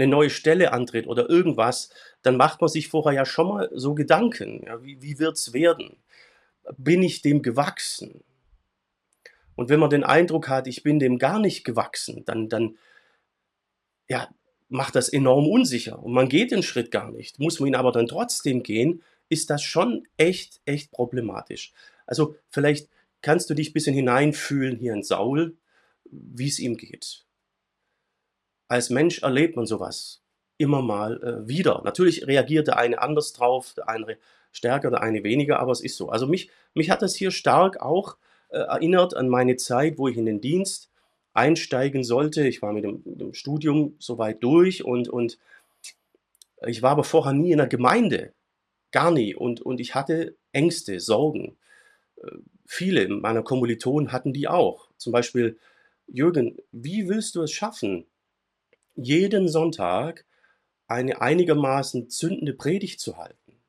eine 0.00 0.10
neue 0.10 0.30
Stelle 0.30 0.72
antritt 0.72 1.06
oder 1.06 1.28
irgendwas, 1.28 1.90
dann 2.22 2.36
macht 2.36 2.60
man 2.60 2.68
sich 2.68 2.88
vorher 2.88 3.12
ja 3.12 3.24
schon 3.24 3.48
mal 3.48 3.70
so 3.74 3.94
Gedanken. 3.94 4.64
Ja, 4.66 4.82
wie 4.82 5.02
wie 5.02 5.18
wird 5.18 5.36
es 5.36 5.52
werden? 5.52 5.96
Bin 6.76 7.02
ich 7.02 7.22
dem 7.22 7.42
gewachsen? 7.42 8.22
Und 9.56 9.68
wenn 9.68 9.80
man 9.80 9.90
den 9.90 10.04
Eindruck 10.04 10.48
hat, 10.48 10.66
ich 10.66 10.82
bin 10.82 10.98
dem 10.98 11.18
gar 11.18 11.38
nicht 11.38 11.64
gewachsen, 11.64 12.24
dann, 12.24 12.48
dann 12.48 12.78
ja, 14.08 14.28
macht 14.68 14.94
das 14.94 15.08
enorm 15.08 15.46
unsicher 15.48 16.02
und 16.02 16.12
man 16.12 16.28
geht 16.28 16.50
den 16.50 16.62
Schritt 16.62 16.90
gar 16.90 17.10
nicht. 17.10 17.38
Muss 17.38 17.60
man 17.60 17.68
ihn 17.68 17.74
aber 17.74 17.92
dann 17.92 18.06
trotzdem 18.06 18.62
gehen, 18.62 19.02
ist 19.28 19.50
das 19.50 19.62
schon 19.62 20.06
echt, 20.16 20.60
echt 20.64 20.90
problematisch. 20.92 21.72
Also 22.06 22.36
vielleicht 22.48 22.88
kannst 23.22 23.50
du 23.50 23.54
dich 23.54 23.70
ein 23.70 23.72
bisschen 23.74 23.94
hineinfühlen 23.94 24.78
hier 24.78 24.94
in 24.94 25.02
Saul, 25.02 25.56
wie 26.04 26.48
es 26.48 26.58
ihm 26.58 26.76
geht 26.76 27.26
als 28.70 28.88
Mensch 28.88 29.22
erlebt 29.22 29.56
man 29.56 29.66
sowas 29.66 30.22
immer 30.56 30.80
mal 30.80 31.20
äh, 31.22 31.48
wieder. 31.48 31.82
Natürlich 31.84 32.26
reagiert 32.26 32.68
der 32.68 32.78
eine 32.78 33.02
anders 33.02 33.32
drauf, 33.32 33.74
der 33.74 33.88
eine 33.88 34.16
stärker, 34.52 34.90
der 34.90 35.02
eine 35.02 35.24
weniger, 35.24 35.58
aber 35.58 35.72
es 35.72 35.80
ist 35.80 35.96
so. 35.96 36.08
Also 36.08 36.26
mich, 36.26 36.50
mich 36.74 36.88
hat 36.88 37.02
das 37.02 37.16
hier 37.16 37.32
stark 37.32 37.80
auch 37.80 38.16
äh, 38.50 38.58
erinnert 38.58 39.16
an 39.16 39.28
meine 39.28 39.56
Zeit, 39.56 39.98
wo 39.98 40.06
ich 40.06 40.16
in 40.16 40.26
den 40.26 40.40
Dienst 40.40 40.88
einsteigen 41.32 42.04
sollte. 42.04 42.46
Ich 42.46 42.62
war 42.62 42.72
mit 42.72 42.84
dem, 42.84 43.02
mit 43.04 43.20
dem 43.20 43.34
Studium 43.34 43.96
soweit 43.98 44.42
durch 44.44 44.84
und, 44.84 45.08
und 45.08 45.38
ich 46.66 46.82
war 46.82 46.92
aber 46.92 47.04
vorher 47.04 47.32
nie 47.32 47.50
in 47.50 47.58
der 47.58 47.66
Gemeinde. 47.66 48.34
Gar 48.92 49.10
nie. 49.10 49.34
Und, 49.34 49.60
und 49.62 49.80
ich 49.80 49.96
hatte 49.96 50.36
Ängste, 50.52 51.00
Sorgen. 51.00 51.56
Äh, 52.22 52.36
viele 52.66 53.08
meiner 53.08 53.42
Kommilitonen 53.42 54.12
hatten 54.12 54.32
die 54.32 54.46
auch. 54.46 54.90
Zum 54.96 55.12
Beispiel, 55.12 55.58
Jürgen, 56.06 56.58
wie 56.70 57.08
willst 57.08 57.34
du 57.34 57.42
es 57.42 57.50
schaffen, 57.50 58.06
jeden 59.02 59.48
Sonntag 59.48 60.24
eine 60.90 61.20
einigermaßen 61.20 62.10
zündende 62.10 62.52
Predigt 62.52 63.00
zu 63.00 63.16
halten. 63.16 63.60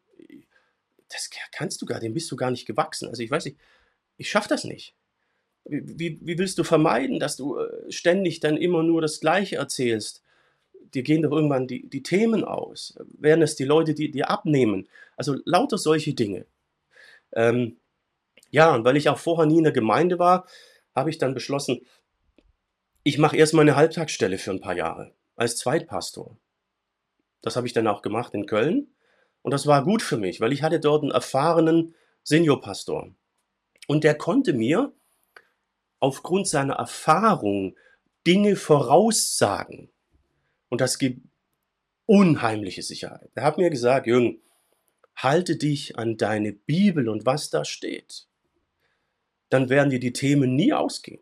Das 1.08 1.30
kannst 1.52 1.82
du 1.82 1.86
gar, 1.86 2.00
dem 2.00 2.14
bist 2.14 2.32
du 2.32 2.36
gar 2.36 2.50
nicht 2.50 2.66
gewachsen. 2.66 3.08
Also 3.08 3.22
ich 3.22 3.30
weiß 3.30 3.46
nicht, 3.46 3.58
ich 4.18 4.30
schaffe 4.30 4.50
das 4.50 4.64
nicht. 4.64 4.96
Wie, 5.66 6.18
wie, 6.22 6.40
willst 6.40 6.58
du 6.58 6.64
vermeiden, 6.64 7.20
dass 7.20 7.38
du 7.38 7.60
äh, 7.60 7.92
ständig 7.92 8.40
dann 8.40 8.58
immer 8.58 8.82
nur 8.82 9.02
das 9.02 9.20
Gleiche 9.20 9.58
erzählst? 9.58 10.24
Dir 10.96 11.04
gehen 11.04 11.22
doch 11.22 11.32
irgendwann 11.32 11.68
die, 11.68 11.88
die 11.88 12.02
Themen 12.02 12.44
aus. 12.44 12.98
Werden 13.20 13.44
es 13.44 13.56
die 13.56 13.66
Leute, 13.66 13.94
die 13.94 14.10
dir 14.10 14.32
abnehmen? 14.32 14.88
Also 15.16 15.38
lauter 15.46 15.78
solche 15.78 16.16
Dinge. 16.16 16.48
Ähm, 17.34 17.78
ja, 18.50 18.74
und 18.74 18.84
weil 18.84 18.98
ich 18.98 19.10
auch 19.10 19.20
vorher 19.20 19.46
nie 19.46 19.60
in 19.60 19.64
der 19.64 19.74
Gemeinde 19.74 20.18
war, 20.18 20.48
habe 20.96 21.12
ich 21.12 21.20
dann 21.20 21.36
beschlossen, 21.36 21.82
ich 23.04 23.20
mache 23.20 23.38
erstmal 23.38 23.64
eine 23.64 23.76
Halbtagsstelle 23.76 24.40
für 24.40 24.52
ein 24.52 24.62
paar 24.62 24.76
Jahre 24.76 25.14
als 25.36 25.58
Zweitpastor. 25.58 26.38
Das 27.42 27.56
habe 27.56 27.68
ich 27.68 27.74
dann 27.74 27.88
auch 27.88 28.02
gemacht 28.02 28.34
in 28.34 28.46
Köln 28.46 28.94
und 29.42 29.52
das 29.52 29.68
war 29.68 29.84
gut 29.84 30.02
für 30.02 30.18
mich, 30.18 30.42
weil 30.42 30.54
ich 30.54 30.64
hatte 30.64 30.80
dort 30.80 31.04
einen 31.04 31.12
erfahrenen 31.12 31.96
Seniorpastor 32.24 33.14
und 33.88 34.04
der 34.04 34.16
konnte 34.16 34.54
mir 34.54 34.94
aufgrund 36.00 36.48
seiner 36.48 36.76
Erfahrung 36.76 37.76
Dinge 38.28 38.56
voraussagen 38.56 39.90
und 40.70 40.82
das 40.82 41.00
gibt 41.00 41.28
unheimliche 42.06 42.84
Sicherheit. 42.84 43.32
Er 43.36 43.44
hat 43.44 43.58
mir 43.58 43.70
gesagt, 43.70 44.06
Jürgen, 44.06 44.42
halte 45.16 45.58
dich 45.58 45.98
an 45.98 46.18
deine 46.18 46.54
Bibel 46.54 47.10
und 47.10 47.26
was 47.26 47.50
da 47.50 47.66
steht. 47.66 48.28
Dann 49.50 49.70
werden 49.70 49.90
dir 49.90 50.00
die 50.00 50.14
Themen 50.14 50.56
nie 50.56 50.74
ausgehen. 50.74 51.22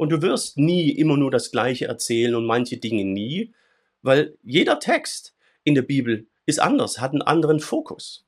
Und 0.00 0.08
du 0.08 0.22
wirst 0.22 0.56
nie 0.56 0.88
immer 0.92 1.18
nur 1.18 1.30
das 1.30 1.50
Gleiche 1.50 1.84
erzählen 1.84 2.34
und 2.34 2.46
manche 2.46 2.78
Dinge 2.78 3.04
nie, 3.04 3.52
weil 4.00 4.34
jeder 4.42 4.80
Text 4.80 5.34
in 5.62 5.74
der 5.74 5.82
Bibel 5.82 6.26
ist 6.46 6.58
anders, 6.58 7.02
hat 7.02 7.12
einen 7.12 7.20
anderen 7.20 7.60
Fokus. 7.60 8.24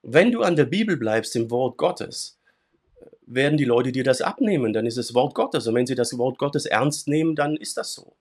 Wenn 0.00 0.32
du 0.32 0.40
an 0.40 0.56
der 0.56 0.64
Bibel 0.64 0.96
bleibst, 0.96 1.36
im 1.36 1.50
Wort 1.50 1.76
Gottes, 1.76 2.38
werden 3.26 3.58
die 3.58 3.66
Leute 3.66 3.92
dir 3.92 4.02
das 4.02 4.22
abnehmen, 4.22 4.72
dann 4.72 4.86
ist 4.86 4.96
es 4.96 5.12
Wort 5.12 5.34
Gottes. 5.34 5.66
Und 5.66 5.74
wenn 5.74 5.86
sie 5.86 5.94
das 5.94 6.16
Wort 6.16 6.38
Gottes 6.38 6.64
ernst 6.64 7.06
nehmen, 7.06 7.36
dann 7.36 7.54
ist 7.54 7.76
das 7.76 7.92
so. 7.92 8.16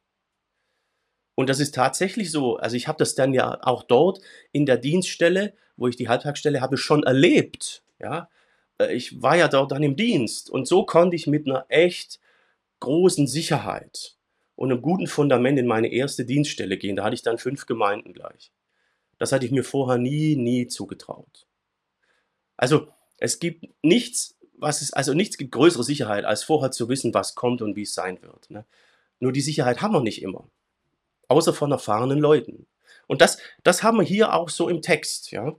Und 1.36 1.48
das 1.48 1.62
ist 1.62 1.74
tatsächlich 1.74 2.32
so. 2.32 2.58
Also 2.58 2.76
ich 2.76 2.90
habe 2.90 2.98
das 2.98 3.16
dann 3.16 3.34
ja 3.34 3.60
auch 3.62 3.84
dort 3.84 4.20
in 4.52 4.66
der 4.66 4.76
Dienststelle, 4.76 5.54
wo 5.78 5.88
ich 5.88 5.96
die 5.96 6.10
Halbtagsstelle 6.10 6.60
habe, 6.60 6.76
schon 6.76 7.04
erlebt. 7.04 7.82
Ja, 7.98 8.28
ich 8.90 9.22
war 9.22 9.38
ja 9.38 9.48
dort 9.48 9.72
dann 9.72 9.84
im 9.84 9.96
Dienst 9.96 10.50
und 10.50 10.68
so 10.68 10.86
konnte 10.86 11.16
ich 11.16 11.28
mit 11.28 11.48
einer 11.48 11.66
echt 11.70 12.20
großen 12.80 13.28
Sicherheit 13.28 14.18
und 14.56 14.72
einem 14.72 14.82
guten 14.82 15.08
Fundament 15.08 15.60
in 15.60 15.68
meine 15.68 15.92
erste 15.92 16.26
Dienststelle 16.26 16.78
gehen. 16.78 16.96
Da 16.96 17.04
hatte 17.04 17.16
ich 17.16 17.22
dann 17.22 17.38
fünf 17.38 17.66
Gemeinden 17.66 18.14
gleich. 18.14 18.52
Das 19.18 19.32
hatte 19.32 19.46
ich 19.46 19.52
mir 19.52 19.64
vorher 19.64 19.98
nie, 19.98 20.36
nie 20.36 20.68
zugetraut. 20.68 21.48
Also 22.58 22.88
es 23.18 23.40
gibt 23.40 23.66
nichts, 23.82 24.38
was 24.58 24.82
es, 24.82 24.94
also 24.94 25.14
nichts 25.14 25.38
gibt 25.38 25.52
größere 25.52 25.84
Sicherheit, 25.84 26.26
als 26.26 26.44
vorher 26.44 26.72
zu 26.72 26.90
wissen, 26.90 27.14
was 27.14 27.36
kommt 27.36 27.62
und 27.62 27.76
wie 27.76 27.84
es 27.84 27.94
sein 27.94 28.22
wird. 28.22 28.50
Ne? 28.50 28.66
Nur 29.20 29.32
die 29.32 29.42
Sicherheit 29.42 29.82
haben 29.82 29.94
wir 29.94 30.02
nicht 30.02 30.22
immer. 30.22 30.50
Außer 31.28 31.54
von 31.54 31.72
erfahrenen 31.72 32.20
Leuten. 32.20 32.68
Und 33.08 33.22
das, 33.22 33.38
das 33.64 33.84
haben 33.84 33.98
wir 33.98 34.06
hier 34.06 34.34
auch 34.34 34.50
so 34.50 34.70
im 34.70 34.82
Text, 34.82 35.32
ja. 35.32 35.56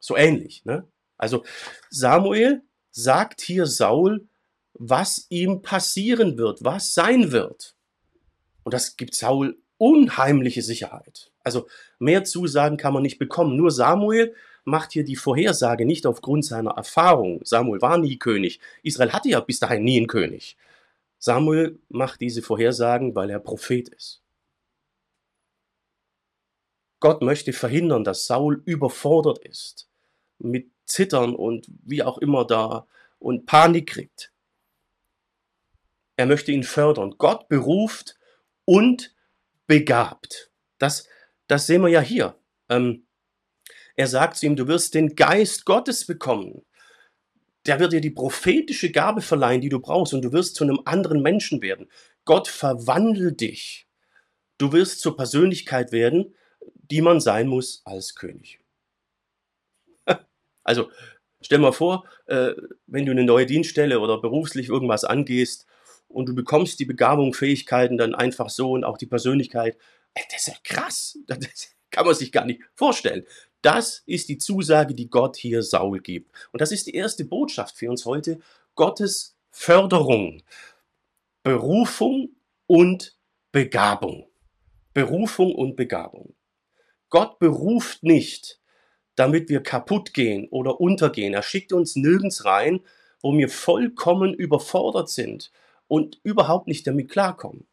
So 0.00 0.16
ähnlich, 0.16 0.64
ne? 0.64 0.86
Also 1.18 1.44
Samuel 1.90 2.62
sagt 2.90 3.40
hier 3.40 3.66
Saul, 3.66 4.28
was 4.72 5.26
ihm 5.28 5.60
passieren 5.62 6.38
wird, 6.38 6.64
was 6.64 6.94
sein 6.94 7.32
wird. 7.32 7.74
Und 8.62 8.72
das 8.72 8.96
gibt 8.96 9.14
Saul 9.14 9.58
unheimliche 9.76 10.62
Sicherheit. 10.62 11.30
Also 11.42 11.68
mehr 11.98 12.24
Zusagen 12.24 12.76
kann 12.76 12.92
man 12.92 13.02
nicht 13.02 13.18
bekommen. 13.18 13.56
Nur 13.56 13.70
Samuel 13.70 14.34
macht 14.64 14.92
hier 14.92 15.04
die 15.04 15.16
Vorhersage 15.16 15.84
nicht 15.84 16.06
aufgrund 16.06 16.44
seiner 16.44 16.72
Erfahrung. 16.72 17.40
Samuel 17.44 17.80
war 17.80 17.98
nie 17.98 18.18
König. 18.18 18.60
Israel 18.82 19.12
hatte 19.12 19.30
ja 19.30 19.40
bis 19.40 19.58
dahin 19.60 19.84
nie 19.84 19.96
einen 19.96 20.06
König. 20.06 20.56
Samuel 21.18 21.80
macht 21.88 22.20
diese 22.20 22.42
Vorhersagen, 22.42 23.14
weil 23.14 23.30
er 23.30 23.40
Prophet 23.40 23.88
ist. 23.88 24.22
Gott 27.00 27.22
möchte 27.22 27.52
verhindern, 27.52 28.04
dass 28.04 28.26
Saul 28.26 28.62
überfordert 28.64 29.38
ist 29.38 29.88
mit 30.38 30.70
Zittern 30.88 31.34
und 31.34 31.66
wie 31.84 32.02
auch 32.02 32.18
immer 32.18 32.46
da 32.46 32.86
und 33.18 33.46
Panik 33.46 33.90
kriegt. 33.90 34.32
Er 36.16 36.26
möchte 36.26 36.52
ihn 36.52 36.64
fördern. 36.64 37.14
Gott 37.18 37.48
beruft 37.48 38.16
und 38.64 39.14
begabt. 39.66 40.50
Das, 40.78 41.06
das 41.46 41.66
sehen 41.66 41.82
wir 41.82 41.88
ja 41.88 42.00
hier. 42.00 42.36
Ähm, 42.68 43.06
er 43.94 44.06
sagt 44.08 44.36
zu 44.36 44.46
ihm, 44.46 44.56
du 44.56 44.66
wirst 44.66 44.94
den 44.94 45.14
Geist 45.14 45.64
Gottes 45.64 46.06
bekommen. 46.06 46.64
Der 47.66 47.80
wird 47.80 47.92
dir 47.92 48.00
die 48.00 48.10
prophetische 48.10 48.90
Gabe 48.90 49.20
verleihen, 49.20 49.60
die 49.60 49.68
du 49.68 49.80
brauchst, 49.80 50.14
und 50.14 50.22
du 50.22 50.32
wirst 50.32 50.54
zu 50.54 50.64
einem 50.64 50.80
anderen 50.84 51.22
Menschen 51.22 51.62
werden. 51.62 51.90
Gott 52.24 52.48
verwandelt 52.48 53.40
dich. 53.40 53.88
Du 54.56 54.72
wirst 54.72 55.00
zur 55.00 55.16
Persönlichkeit 55.16 55.92
werden, 55.92 56.34
die 56.90 57.00
man 57.00 57.20
sein 57.20 57.46
muss 57.48 57.82
als 57.84 58.14
König. 58.14 58.60
Also 60.68 60.90
stell 61.40 61.58
mal 61.58 61.72
vor, 61.72 62.04
äh, 62.26 62.52
wenn 62.86 63.06
du 63.06 63.12
eine 63.12 63.24
neue 63.24 63.46
Dienststelle 63.46 64.00
oder 64.00 64.20
beruflich 64.20 64.68
irgendwas 64.68 65.02
angehst 65.02 65.66
und 66.08 66.28
du 66.28 66.34
bekommst 66.34 66.78
die 66.78 66.84
Begabung, 66.84 67.32
Fähigkeiten 67.32 67.96
dann 67.96 68.14
einfach 68.14 68.50
so 68.50 68.72
und 68.72 68.84
auch 68.84 68.98
die 68.98 69.06
Persönlichkeit, 69.06 69.78
ey, 70.14 70.24
das 70.30 70.46
ist 70.46 70.48
ja 70.48 70.54
krass. 70.62 71.18
Das 71.26 71.74
kann 71.90 72.04
man 72.04 72.14
sich 72.14 72.32
gar 72.32 72.44
nicht 72.44 72.60
vorstellen. 72.74 73.24
Das 73.62 74.02
ist 74.04 74.28
die 74.28 74.36
Zusage, 74.36 74.94
die 74.94 75.08
Gott 75.08 75.36
hier 75.38 75.62
Saul 75.62 76.00
gibt. 76.00 76.30
Und 76.52 76.60
das 76.60 76.70
ist 76.70 76.86
die 76.86 76.94
erste 76.94 77.24
Botschaft 77.24 77.76
für 77.76 77.88
uns 77.88 78.04
heute. 78.04 78.40
Gottes 78.74 79.38
Förderung, 79.50 80.42
Berufung 81.42 82.36
und 82.66 83.16
Begabung. 83.52 84.28
Berufung 84.92 85.54
und 85.54 85.76
Begabung. 85.76 86.34
Gott 87.08 87.38
beruft 87.38 88.02
nicht, 88.02 88.57
damit 89.18 89.48
wir 89.48 89.62
kaputt 89.62 90.14
gehen 90.14 90.46
oder 90.50 90.80
untergehen. 90.80 91.34
Er 91.34 91.42
schickt 91.42 91.72
uns 91.72 91.96
nirgends 91.96 92.44
rein, 92.44 92.80
wo 93.20 93.36
wir 93.36 93.48
vollkommen 93.48 94.32
überfordert 94.32 95.08
sind 95.08 95.50
und 95.88 96.20
überhaupt 96.22 96.68
nicht 96.68 96.86
damit 96.86 97.10
klarkommen. 97.10 97.66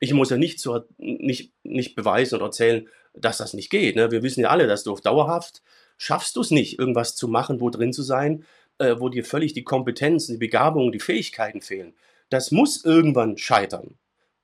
Ich 0.00 0.12
muss 0.12 0.28
ja 0.28 0.36
nicht, 0.36 0.60
zu, 0.60 0.80
nicht, 0.98 1.54
nicht 1.62 1.94
beweisen 1.94 2.36
oder 2.36 2.46
erzählen, 2.46 2.88
dass 3.14 3.38
das 3.38 3.54
nicht 3.54 3.70
geht. 3.70 3.96
Ne? 3.96 4.10
Wir 4.10 4.22
wissen 4.22 4.42
ja 4.42 4.50
alle, 4.50 4.66
dass 4.66 4.84
du 4.84 4.92
auf 4.92 5.00
dauerhaft 5.00 5.62
schaffst 5.96 6.36
du 6.36 6.42
es 6.42 6.50
nicht, 6.50 6.78
irgendwas 6.78 7.16
zu 7.16 7.26
machen, 7.26 7.60
wo 7.62 7.70
drin 7.70 7.94
zu 7.94 8.02
sein, 8.02 8.44
äh, 8.76 8.96
wo 8.98 9.08
dir 9.08 9.24
völlig 9.24 9.54
die 9.54 9.64
Kompetenzen, 9.64 10.34
die 10.34 10.38
Begabungen, 10.38 10.92
die 10.92 11.00
Fähigkeiten 11.00 11.62
fehlen. 11.62 11.94
Das 12.28 12.50
muss 12.50 12.84
irgendwann 12.84 13.38
scheitern. 13.38 13.94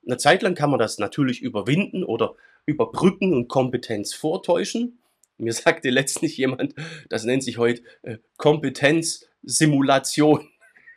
Eine 0.03 0.17
Zeit 0.17 0.41
lang 0.41 0.55
kann 0.55 0.71
man 0.71 0.79
das 0.79 0.97
natürlich 0.97 1.43
überwinden 1.43 2.03
oder 2.03 2.33
überbrücken 2.65 3.33
und 3.33 3.47
Kompetenz 3.47 4.15
vortäuschen. 4.15 4.97
Mir 5.43 5.53
sagte 5.53 5.89
letztlich 5.89 6.37
jemand, 6.37 6.75
das 7.09 7.23
nennt 7.23 7.43
sich 7.43 7.57
heute 7.57 7.83
äh, 8.01 8.17
Kompetenzsimulation. 8.37 10.47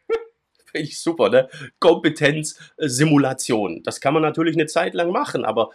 Finde 0.66 0.88
ich 0.88 1.00
super, 1.00 1.30
ne? 1.30 1.48
Kompetenzsimulation. 1.78 3.82
Das 3.82 4.00
kann 4.00 4.14
man 4.14 4.22
natürlich 4.22 4.56
eine 4.56 4.66
Zeit 4.66 4.94
lang 4.94 5.10
machen, 5.10 5.44
aber 5.44 5.70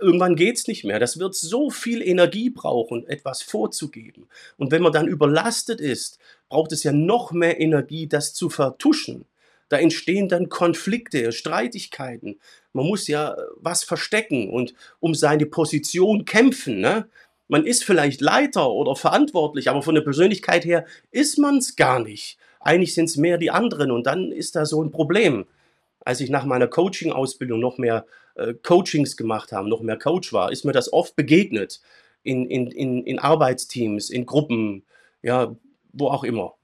irgendwann 0.00 0.36
geht 0.36 0.56
es 0.56 0.66
nicht 0.66 0.84
mehr. 0.84 0.98
Das 0.98 1.18
wird 1.18 1.34
so 1.34 1.70
viel 1.70 2.02
Energie 2.02 2.50
brauchen, 2.50 3.06
etwas 3.06 3.42
vorzugeben. 3.42 4.28
Und 4.56 4.70
wenn 4.70 4.82
man 4.82 4.92
dann 4.92 5.08
überlastet 5.08 5.80
ist, 5.80 6.18
braucht 6.48 6.72
es 6.72 6.84
ja 6.84 6.92
noch 6.92 7.32
mehr 7.32 7.60
Energie, 7.60 8.06
das 8.06 8.34
zu 8.34 8.50
vertuschen. 8.50 9.26
Da 9.68 9.78
entstehen 9.78 10.28
dann 10.28 10.48
Konflikte, 10.48 11.32
Streitigkeiten. 11.32 12.38
Man 12.72 12.86
muss 12.86 13.08
ja 13.08 13.32
äh, 13.32 13.36
was 13.56 13.82
verstecken 13.82 14.50
und 14.50 14.74
um 15.00 15.14
seine 15.14 15.46
Position 15.46 16.24
kämpfen. 16.24 16.80
Ne? 16.80 17.08
Man 17.48 17.64
ist 17.64 17.84
vielleicht 17.84 18.20
Leiter 18.20 18.70
oder 18.70 18.96
verantwortlich, 18.96 19.70
aber 19.70 19.82
von 19.82 19.94
der 19.94 20.02
Persönlichkeit 20.02 20.64
her 20.64 20.84
ist 21.10 21.38
man 21.38 21.58
es 21.58 21.76
gar 21.76 22.00
nicht. 22.00 22.38
Eigentlich 22.60 22.94
sind 22.94 23.04
es 23.04 23.16
mehr 23.16 23.38
die 23.38 23.50
anderen 23.50 23.90
und 23.90 24.06
dann 24.06 24.32
ist 24.32 24.56
da 24.56 24.66
so 24.66 24.82
ein 24.82 24.90
Problem. 24.90 25.46
Als 26.00 26.20
ich 26.20 26.30
nach 26.30 26.44
meiner 26.44 26.66
Coaching-Ausbildung 26.66 27.60
noch 27.60 27.78
mehr 27.78 28.06
äh, 28.34 28.54
Coachings 28.54 29.16
gemacht 29.16 29.52
habe, 29.52 29.68
noch 29.68 29.80
mehr 29.80 29.98
Coach 29.98 30.32
war, 30.32 30.50
ist 30.50 30.64
mir 30.64 30.72
das 30.72 30.92
oft 30.92 31.16
begegnet. 31.16 31.80
In, 32.22 32.46
in, 32.46 32.66
in, 32.72 33.04
in 33.04 33.20
Arbeitsteams, 33.20 34.10
in 34.10 34.26
Gruppen, 34.26 34.84
ja, 35.22 35.54
wo 35.92 36.08
auch 36.08 36.24
immer. 36.24 36.54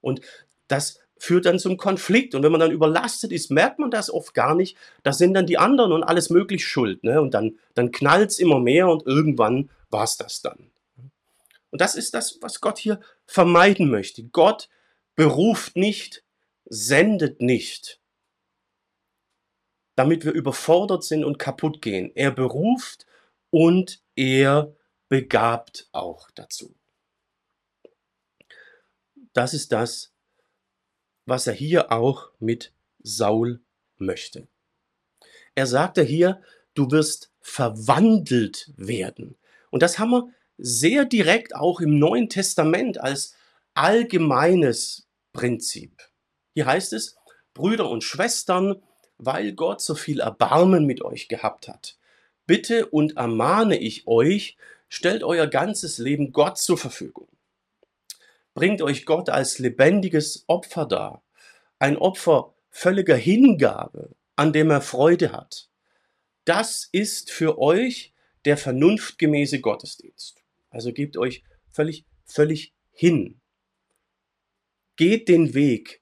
Und 0.00 0.20
das 0.66 0.98
führt 1.18 1.46
dann 1.46 1.58
zum 1.58 1.76
Konflikt. 1.76 2.34
Und 2.34 2.42
wenn 2.42 2.52
man 2.52 2.60
dann 2.60 2.72
überlastet 2.72 3.32
ist, 3.32 3.50
merkt 3.50 3.78
man 3.78 3.90
das 3.90 4.10
oft 4.10 4.34
gar 4.34 4.54
nicht. 4.54 4.76
Da 5.02 5.12
sind 5.12 5.34
dann 5.34 5.46
die 5.46 5.58
anderen 5.58 5.92
und 5.92 6.02
alles 6.02 6.30
möglich 6.30 6.66
schuld. 6.66 7.04
Ne? 7.04 7.20
Und 7.20 7.34
dann, 7.34 7.56
dann 7.74 7.92
knallt 7.92 8.30
es 8.30 8.38
immer 8.38 8.60
mehr 8.60 8.88
und 8.88 9.06
irgendwann 9.06 9.70
war 9.96 10.04
es 10.04 10.18
das 10.18 10.42
dann. 10.42 10.70
Und 11.70 11.80
das 11.80 11.96
ist 11.96 12.12
das, 12.12 12.38
was 12.42 12.60
Gott 12.60 12.78
hier 12.78 13.00
vermeiden 13.24 13.90
möchte. 13.90 14.24
Gott 14.24 14.68
beruft 15.14 15.74
nicht, 15.74 16.22
sendet 16.66 17.40
nicht, 17.40 17.98
damit 19.94 20.26
wir 20.26 20.32
überfordert 20.32 21.02
sind 21.02 21.24
und 21.24 21.38
kaputt 21.38 21.80
gehen. 21.80 22.12
Er 22.14 22.30
beruft 22.30 23.06
und 23.48 24.02
er 24.16 24.76
begabt 25.08 25.88
auch 25.92 26.30
dazu. 26.32 26.74
Das 29.32 29.54
ist 29.54 29.72
das, 29.72 30.12
was 31.24 31.46
er 31.46 31.54
hier 31.54 31.90
auch 31.90 32.32
mit 32.38 32.74
Saul 32.98 33.62
möchte. 33.96 34.46
Er 35.54 35.66
sagte 35.66 36.02
hier, 36.02 36.42
du 36.74 36.90
wirst 36.90 37.32
verwandelt 37.40 38.72
werden. 38.76 39.38
Und 39.70 39.82
das 39.82 39.98
haben 39.98 40.10
wir 40.10 40.28
sehr 40.58 41.04
direkt 41.04 41.54
auch 41.54 41.80
im 41.80 41.98
Neuen 41.98 42.28
Testament 42.28 42.98
als 42.98 43.34
allgemeines 43.74 45.06
Prinzip. 45.32 46.02
Hier 46.54 46.66
heißt 46.66 46.92
es, 46.92 47.16
Brüder 47.52 47.90
und 47.90 48.04
Schwestern, 48.04 48.82
weil 49.18 49.52
Gott 49.52 49.80
so 49.80 49.94
viel 49.94 50.20
Erbarmen 50.20 50.86
mit 50.86 51.02
euch 51.02 51.28
gehabt 51.28 51.68
hat, 51.68 51.98
bitte 52.46 52.86
und 52.86 53.16
ermahne 53.16 53.78
ich 53.78 54.06
euch, 54.06 54.56
stellt 54.88 55.22
euer 55.22 55.46
ganzes 55.46 55.98
Leben 55.98 56.32
Gott 56.32 56.58
zur 56.58 56.78
Verfügung 56.78 57.28
bringt 58.56 58.80
euch 58.80 59.04
Gott 59.04 59.28
als 59.28 59.58
lebendiges 59.58 60.44
Opfer 60.48 60.86
dar. 60.86 61.22
Ein 61.78 61.98
Opfer 61.98 62.54
völliger 62.70 63.14
Hingabe, 63.14 64.16
an 64.34 64.52
dem 64.52 64.70
er 64.70 64.80
Freude 64.80 65.30
hat. 65.30 65.68
Das 66.46 66.88
ist 66.90 67.30
für 67.30 67.58
euch 67.58 68.14
der 68.46 68.56
vernunftgemäße 68.56 69.60
Gottesdienst. 69.60 70.42
Also 70.70 70.92
gebt 70.92 71.16
euch 71.16 71.42
völlig, 71.68 72.06
völlig 72.24 72.72
hin. 72.92 73.40
Geht 74.96 75.28
den 75.28 75.52
Weg. 75.52 76.00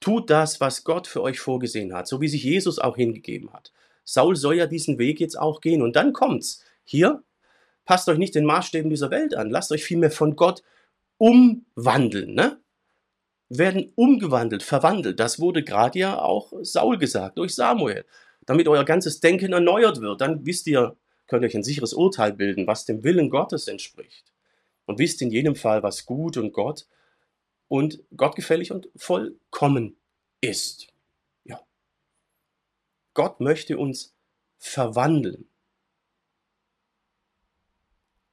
Tut 0.00 0.30
das, 0.30 0.60
was 0.60 0.84
Gott 0.84 1.06
für 1.06 1.22
euch 1.22 1.40
vorgesehen 1.40 1.94
hat, 1.94 2.06
so 2.06 2.20
wie 2.20 2.28
sich 2.28 2.44
Jesus 2.44 2.78
auch 2.78 2.96
hingegeben 2.96 3.52
hat. 3.52 3.72
Saul 4.04 4.36
soll 4.36 4.56
ja 4.56 4.66
diesen 4.66 4.98
Weg 4.98 5.20
jetzt 5.20 5.38
auch 5.38 5.60
gehen. 5.60 5.82
Und 5.82 5.96
dann 5.96 6.12
kommt's. 6.12 6.64
Hier, 6.84 7.22
passt 7.84 8.08
euch 8.08 8.18
nicht 8.18 8.34
den 8.34 8.44
Maßstäben 8.44 8.90
dieser 8.90 9.10
Welt 9.10 9.34
an. 9.34 9.50
Lasst 9.50 9.72
euch 9.72 9.84
vielmehr 9.84 10.10
von 10.10 10.36
Gott 10.36 10.62
umwandeln, 11.18 12.34
ne? 12.34 12.60
Werden 13.48 13.92
umgewandelt, 13.94 14.62
verwandelt. 14.62 15.20
Das 15.20 15.38
wurde 15.38 15.62
gerade 15.62 15.98
ja 15.98 16.18
auch 16.20 16.52
Saul 16.62 16.98
gesagt, 16.98 17.38
durch 17.38 17.54
Samuel. 17.54 18.04
Damit 18.44 18.66
euer 18.66 18.84
ganzes 18.84 19.20
Denken 19.20 19.52
erneuert 19.52 20.00
wird, 20.00 20.20
dann 20.20 20.44
wisst 20.44 20.66
ihr, 20.66 20.96
könnt 21.32 21.46
euch 21.46 21.56
ein 21.56 21.62
sicheres 21.62 21.94
Urteil 21.94 22.34
bilden, 22.34 22.66
was 22.66 22.84
dem 22.84 23.04
Willen 23.04 23.30
Gottes 23.30 23.66
entspricht. 23.66 24.30
Und 24.84 24.98
wisst 24.98 25.22
in 25.22 25.30
jedem 25.30 25.56
Fall, 25.56 25.82
was 25.82 26.04
gut 26.04 26.36
und 26.36 26.52
Gott 26.52 26.86
und 27.68 28.02
gottgefällig 28.14 28.70
und 28.70 28.90
vollkommen 28.96 29.96
ist. 30.42 30.88
Ja. 31.44 31.58
Gott 33.14 33.40
möchte 33.40 33.78
uns 33.78 34.14
verwandeln. 34.58 35.48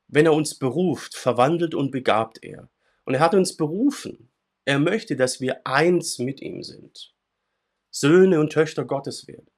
Wenn 0.09 0.25
er 0.25 0.33
uns 0.33 0.55
beruft, 0.55 1.15
verwandelt 1.15 1.73
und 1.73 1.91
begabt 1.91 2.43
er. 2.43 2.69
Und 3.05 3.13
er 3.13 3.21
hat 3.21 3.33
uns 3.33 3.55
berufen. 3.55 4.29
Er 4.65 4.79
möchte, 4.79 5.15
dass 5.15 5.39
wir 5.39 5.65
eins 5.65 6.19
mit 6.19 6.41
ihm 6.41 6.63
sind. 6.63 7.13
Söhne 7.91 8.41
und 8.41 8.51
Töchter 8.51 8.83
Gottes 8.83 9.25
werden. 9.25 9.49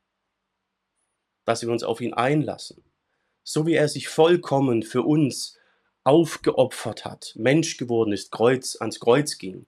Dass 1.44 1.64
wir 1.64 1.72
uns 1.72 1.82
auf 1.82 2.02
ihn 2.02 2.14
einlassen. 2.14 2.84
So 3.44 3.66
wie 3.66 3.74
er 3.74 3.88
sich 3.88 4.08
vollkommen 4.08 4.84
für 4.84 5.04
uns 5.04 5.58
aufgeopfert 6.04 7.06
hat, 7.06 7.34
Mensch 7.36 7.78
geworden 7.78 8.12
ist, 8.12 8.32
Kreuz, 8.32 8.76
ans 8.80 9.00
Kreuz 9.00 9.38
ging. 9.38 9.66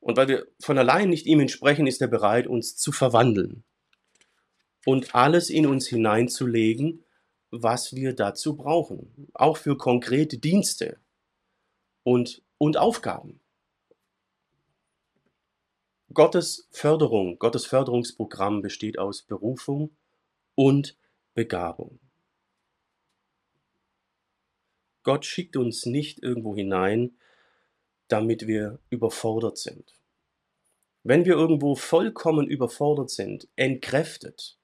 Und 0.00 0.16
weil 0.16 0.28
wir 0.28 0.46
von 0.60 0.78
allein 0.78 1.08
nicht 1.08 1.26
ihm 1.26 1.40
entsprechen, 1.40 1.86
ist 1.86 2.00
er 2.00 2.08
bereit, 2.08 2.46
uns 2.46 2.76
zu 2.76 2.92
verwandeln 2.92 3.64
und 4.84 5.14
alles 5.14 5.48
in 5.48 5.66
uns 5.66 5.86
hineinzulegen, 5.86 7.04
was 7.50 7.94
wir 7.94 8.14
dazu 8.14 8.56
brauchen. 8.56 9.28
Auch 9.32 9.56
für 9.56 9.78
konkrete 9.78 10.38
Dienste, 10.38 10.98
und, 12.04 12.42
und 12.58 12.76
Aufgaben. 12.76 13.40
Gottes 16.12 16.68
Förderung, 16.70 17.40
Gottes 17.40 17.66
Förderungsprogramm 17.66 18.62
besteht 18.62 18.98
aus 18.98 19.22
Berufung 19.22 19.96
und 20.54 20.96
Begabung. 21.34 21.98
Gott 25.04 25.24
schickt 25.24 25.56
uns 25.56 25.86
nicht 25.86 26.22
irgendwo 26.22 26.56
hinein, 26.56 27.16
damit 28.08 28.46
wir 28.46 28.80
überfordert 28.90 29.58
sind. 29.58 29.94
Wenn 31.02 31.26
wir 31.26 31.34
irgendwo 31.34 31.76
vollkommen 31.76 32.48
überfordert 32.48 33.10
sind, 33.10 33.46
entkräftet 33.56 34.58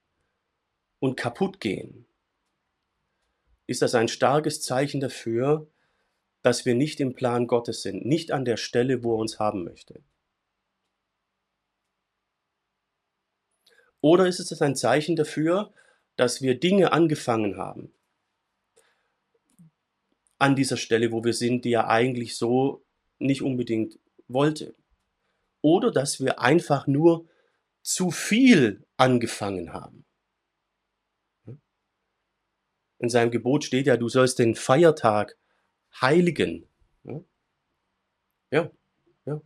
und 0.98 1.16
kaputt 1.16 1.61
gehen, 1.61 2.07
ist 3.66 3.83
das 3.83 3.94
ein 3.94 4.09
starkes 4.09 4.62
Zeichen 4.62 5.00
dafür, 5.00 5.68
dass 6.42 6.64
wir 6.64 6.74
nicht 6.74 7.00
im 7.00 7.14
Plan 7.14 7.46
Gottes 7.46 7.83
sind, 7.83 8.07
nicht 8.07 8.33
an 8.33 8.44
der 8.44 8.57
Stelle, 8.57 9.05
wo 9.05 9.14
er 9.14 9.18
uns 9.18 9.38
haben 9.38 9.64
möchte? 9.64 10.03
Oder 14.00 14.26
ist 14.26 14.40
es 14.40 14.62
ein 14.62 14.74
Zeichen 14.74 15.14
dafür, 15.14 15.72
dass 16.16 16.40
wir 16.40 16.59
Dinge 16.59 16.92
angefangen 16.92 17.59
haben, 17.59 17.92
an 20.40 20.57
dieser 20.57 20.76
Stelle, 20.76 21.12
wo 21.12 21.22
wir 21.22 21.35
sind, 21.35 21.64
die 21.64 21.72
er 21.72 21.88
eigentlich 21.88 22.37
so 22.37 22.85
nicht 23.18 23.42
unbedingt 23.42 23.98
wollte? 24.26 24.74
Oder 25.61 25.90
dass 25.92 26.20
wir 26.20 26.40
einfach 26.40 26.87
nur 26.87 27.29
zu 27.83 28.11
viel 28.11 28.85
angefangen 28.96 29.72
haben? 29.72 30.05
In 32.98 33.09
seinem 33.09 33.31
Gebot 33.31 33.64
steht 33.64 33.87
ja, 33.87 33.96
du 33.96 34.09
sollst 34.09 34.38
den 34.38 34.55
Feiertag 34.55 35.37
heiligen. 36.00 36.66
Ja, 38.50 38.70
ja. 39.26 39.40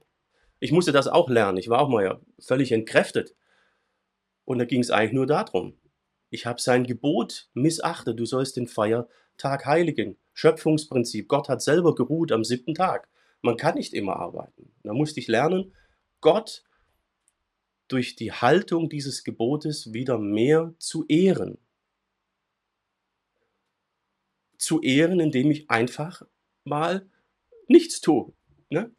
Ich 0.61 0.73
musste 0.73 0.93
das 0.93 1.09
auch 1.09 1.29
lernen. 1.29 1.59
Ich 1.59 1.69
war 1.69 1.81
auch 1.81 1.89
mal 1.89 2.05
ja 2.05 2.21
völlig 2.39 2.73
entkräftet. 2.73 3.35
Und 4.45 4.59
da 4.59 4.65
ging 4.65 4.81
es 4.81 4.91
eigentlich 4.91 5.13
nur 5.13 5.27
darum. 5.27 5.79
Ich 6.35 6.47
habe 6.47 6.61
sein 6.61 6.83
Gebot 6.83 7.49
missachtet. 7.55 8.19
Du 8.19 8.27
sollst 8.27 8.57
den 8.57 8.67
Feiertag 8.67 9.67
heiligen. 9.67 10.17
Schöpfungsprinzip. 10.33 11.29
Gott 11.29 11.49
hat 11.49 11.63
selber 11.63 11.95
geruht 11.95 12.33
am 12.33 12.43
siebten 12.43 12.75
Tag. 12.75 13.09
Man 13.41 13.57
kann 13.57 13.77
nicht 13.77 13.95
immer 13.95 14.17
arbeiten. 14.17 14.73
Da 14.83 14.95
musste 14.95 15.21
ich 15.21 15.29
lernen, 15.29 15.73
Gott 16.21 16.65
durch 17.87 18.17
die 18.17 18.33
Haltung 18.33 18.89
dieses 18.89 19.23
Gebotes 19.23 19.93
wieder 19.93 20.19
mehr 20.19 20.75
zu 20.79 21.07
ehren. 21.07 21.57
Zu 24.59 24.81
ehren, 24.81 25.21
indem 25.21 25.53
ich 25.53 25.71
einfach 25.71 26.23
mal 26.65 27.09
nichts 27.69 28.01
tue. 28.01 28.33
Ne? 28.71 28.91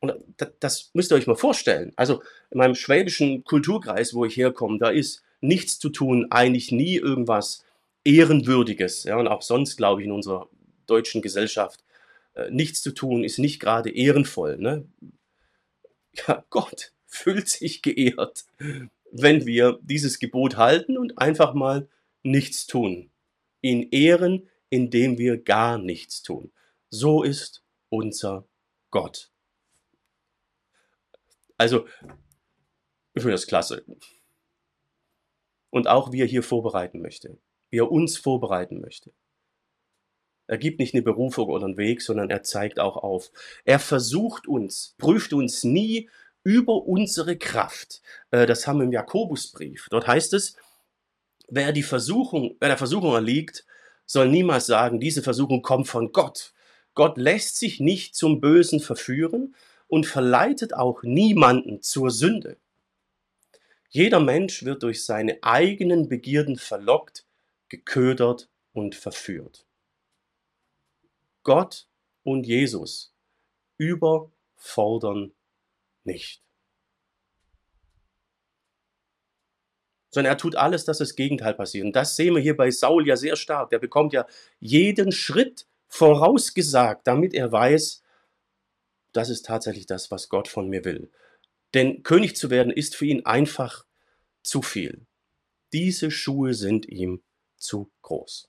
Und 0.00 0.12
das 0.60 0.90
müsst 0.92 1.12
ihr 1.12 1.14
euch 1.14 1.26
mal 1.26 1.34
vorstellen. 1.34 1.94
Also 1.96 2.22
in 2.50 2.58
meinem 2.58 2.74
schwäbischen 2.74 3.42
Kulturkreis, 3.44 4.12
wo 4.12 4.26
ich 4.26 4.36
herkomme, 4.36 4.78
da 4.78 4.90
ist 4.90 5.22
nichts 5.46 5.78
zu 5.78 5.90
tun 5.90 6.26
eigentlich 6.30 6.72
nie 6.72 6.96
irgendwas 6.96 7.64
Ehrenwürdiges. 8.04 9.04
Ja, 9.04 9.16
und 9.16 9.28
auch 9.28 9.42
sonst, 9.42 9.76
glaube 9.76 10.00
ich, 10.00 10.06
in 10.06 10.12
unserer 10.12 10.48
deutschen 10.86 11.22
Gesellschaft, 11.22 11.84
äh, 12.34 12.50
nichts 12.50 12.82
zu 12.82 12.92
tun 12.92 13.24
ist 13.24 13.38
nicht 13.38 13.60
gerade 13.60 13.90
ehrenvoll. 13.90 14.58
Ne? 14.58 14.86
Ja, 16.26 16.44
Gott 16.50 16.92
fühlt 17.06 17.48
sich 17.48 17.82
geehrt, 17.82 18.44
wenn 19.10 19.46
wir 19.46 19.78
dieses 19.82 20.18
Gebot 20.18 20.56
halten 20.56 20.96
und 20.96 21.18
einfach 21.18 21.54
mal 21.54 21.88
nichts 22.22 22.66
tun. 22.66 23.10
Ihn 23.62 23.88
ehren, 23.90 24.48
indem 24.70 25.18
wir 25.18 25.42
gar 25.42 25.78
nichts 25.78 26.22
tun. 26.22 26.52
So 26.90 27.22
ist 27.22 27.62
unser 27.88 28.46
Gott. 28.90 29.30
Also, 31.58 31.86
ich 33.14 33.22
finde 33.22 33.32
das 33.32 33.46
klasse. 33.46 33.84
Und 35.76 35.88
auch 35.88 36.10
wie 36.10 36.22
er 36.22 36.26
hier 36.26 36.42
vorbereiten 36.42 37.02
möchte, 37.02 37.36
wie 37.68 37.80
er 37.80 37.92
uns 37.92 38.16
vorbereiten 38.16 38.80
möchte. 38.80 39.12
Er 40.46 40.56
gibt 40.56 40.78
nicht 40.78 40.94
eine 40.94 41.02
Berufung 41.02 41.50
oder 41.50 41.66
einen 41.66 41.76
Weg, 41.76 42.00
sondern 42.00 42.30
er 42.30 42.42
zeigt 42.42 42.80
auch 42.80 42.96
auf. 42.96 43.30
Er 43.66 43.78
versucht 43.78 44.48
uns, 44.48 44.94
prüft 44.96 45.34
uns 45.34 45.64
nie 45.64 46.08
über 46.44 46.86
unsere 46.86 47.36
Kraft. 47.36 48.00
Äh, 48.30 48.46
das 48.46 48.66
haben 48.66 48.78
wir 48.78 48.86
im 48.86 48.92
Jakobusbrief. 48.92 49.88
Dort 49.90 50.06
heißt 50.06 50.32
es, 50.32 50.56
wer 51.46 51.72
die 51.72 51.82
Versuchung, 51.82 52.56
wer 52.58 52.70
der 52.70 52.78
Versuchung 52.78 53.12
erliegt, 53.12 53.66
soll 54.06 54.30
niemals 54.30 54.64
sagen, 54.64 54.98
diese 54.98 55.22
Versuchung 55.22 55.60
kommt 55.60 55.88
von 55.88 56.10
Gott. 56.10 56.54
Gott 56.94 57.18
lässt 57.18 57.58
sich 57.58 57.80
nicht 57.80 58.14
zum 58.14 58.40
Bösen 58.40 58.80
verführen 58.80 59.54
und 59.88 60.06
verleitet 60.06 60.72
auch 60.72 61.02
niemanden 61.02 61.82
zur 61.82 62.10
Sünde. 62.10 62.56
Jeder 63.96 64.20
Mensch 64.20 64.62
wird 64.62 64.82
durch 64.82 65.06
seine 65.06 65.42
eigenen 65.42 66.06
Begierden 66.10 66.58
verlockt, 66.58 67.24
geködert 67.70 68.50
und 68.74 68.94
verführt. 68.94 69.64
Gott 71.42 71.88
und 72.22 72.46
Jesus 72.46 73.14
überfordern 73.78 75.32
nicht. 76.04 76.42
Sondern 80.10 80.34
er 80.34 80.36
tut 80.36 80.56
alles, 80.56 80.84
dass 80.84 80.98
das 80.98 81.16
Gegenteil 81.16 81.54
passiert. 81.54 81.86
Und 81.86 81.96
das 81.96 82.16
sehen 82.16 82.34
wir 82.34 82.42
hier 82.42 82.54
bei 82.54 82.70
Saul 82.70 83.08
ja 83.08 83.16
sehr 83.16 83.36
stark. 83.36 83.70
Der 83.70 83.78
bekommt 83.78 84.12
ja 84.12 84.26
jeden 84.60 85.10
Schritt 85.10 85.66
vorausgesagt, 85.88 87.06
damit 87.06 87.32
er 87.32 87.50
weiß, 87.50 88.02
das 89.14 89.30
ist 89.30 89.46
tatsächlich 89.46 89.86
das, 89.86 90.10
was 90.10 90.28
Gott 90.28 90.48
von 90.48 90.68
mir 90.68 90.84
will. 90.84 91.10
Denn 91.76 92.02
König 92.02 92.36
zu 92.36 92.48
werden 92.48 92.72
ist 92.72 92.96
für 92.96 93.04
ihn 93.04 93.26
einfach 93.26 93.84
zu 94.42 94.62
viel. 94.62 95.06
Diese 95.74 96.10
Schuhe 96.10 96.54
sind 96.54 96.86
ihm 96.86 97.22
zu 97.58 97.90
groß. 98.00 98.48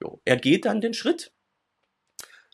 Jo, 0.00 0.20
er 0.24 0.36
geht 0.36 0.64
dann 0.64 0.80
den 0.80 0.94
Schritt. 0.94 1.32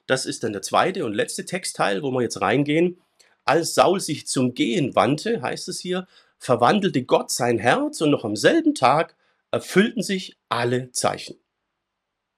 Das 0.07 0.25
ist 0.25 0.45
dann 0.45 0.55
der 0.55 0.63
zweite 0.63 1.05
und 1.05 1.13
letzte 1.13 1.45
Textteil, 1.45 2.03
wo 2.03 2.11
wir 2.11 2.23
jetzt 2.23 2.41
reingehen. 2.41 3.03
Als 3.45 3.75
Saul 3.75 4.01
sich 4.01 4.27
zum 4.27 4.55
Gehen 4.55 4.95
wandte, 4.95 5.43
heißt 5.43 5.69
es 5.69 5.79
hier, 5.79 6.09
verwandelte 6.39 7.05
Gott 7.05 7.31
sein 7.31 7.59
Herz 7.59 8.01
und 8.01 8.13
noch 8.13 8.25
am 8.25 8.37
selben 8.37 8.75
Tag 8.75 9.15
erfüllten 9.51 10.03
sich 10.03 10.39
alle 10.49 10.91
Zeichen. 10.93 11.39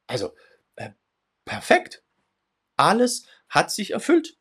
Also, 0.09 0.35
äh, 0.75 0.91
perfekt. 1.45 2.03
Alles 2.77 3.27
hat 3.49 3.71
sich 3.71 3.93
erfüllt. 3.93 4.37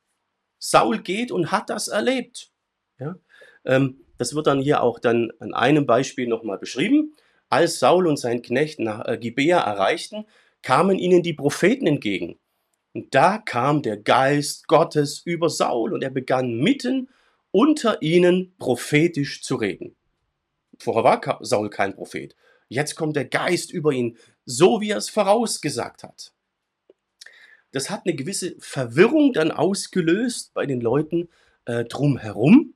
Saul 0.58 1.04
geht 1.04 1.32
und 1.32 1.52
hat 1.52 1.70
das 1.70 1.88
erlebt. 1.88 2.51
Ja? 3.02 3.16
Ähm, 3.66 4.00
das 4.18 4.36
wird 4.36 4.48
dann 4.48 4.62
hier 4.62 4.84
auch 4.84 5.00
dann 5.00 5.32
an 5.40 5.54
einem 5.54 5.86
Beispiel 5.86 6.28
nochmal 6.28 6.58
beschrieben. 6.58 7.16
Als 7.50 7.80
Saul 7.80 8.08
und 8.08 8.18
sein 8.18 8.42
Knecht 8.42 8.80
nach 8.80 9.06
äh, 9.06 9.18
Gibea 9.18 9.60
erreichten, 9.60 10.26
kamen 10.62 10.98
ihnen 10.98 11.24
die 11.24 11.34
Propheten 11.34 11.88
entgegen. 11.88 12.40
Und 12.94 13.14
da 13.16 13.38
kam 13.38 13.82
der 13.82 13.98
Geist 13.98 14.68
Gottes 14.68 15.22
über 15.26 15.50
Saul 15.50 15.94
und 15.94 16.04
er 16.04 16.10
begann 16.10 16.60
mitten 16.60 17.10
unter 17.52 18.02
ihnen 18.02 18.56
prophetisch 18.58 19.42
zu 19.42 19.56
reden. 19.56 19.96
Vorher 20.78 21.04
war 21.04 21.40
Saul 21.42 21.70
kein 21.70 21.96
Prophet. 21.96 22.36
Jetzt 22.70 22.96
kommt 22.96 23.16
der 23.16 23.26
Geist 23.26 23.72
über 23.72 23.92
ihn, 23.92 24.18
so 24.46 24.80
wie 24.80 24.92
er 24.92 24.98
es 24.98 25.10
vorausgesagt 25.10 26.04
hat 26.04 26.32
das 27.72 27.90
hat 27.90 28.06
eine 28.06 28.16
gewisse 28.16 28.56
Verwirrung 28.60 29.34
dann 29.34 29.52
ausgelöst 29.52 30.54
bei 30.54 30.66
den 30.66 30.82
Leuten 30.82 31.30
äh, 31.66 31.86
drumherum. 31.86 32.74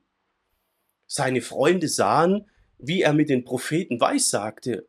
Seine 1.06 1.40
Freunde 1.40 1.88
sahen, 1.88 2.46
wie 2.78 3.02
er 3.02 3.12
mit 3.12 3.28
den 3.28 3.44
Propheten 3.44 4.00
weissagte 4.00 4.86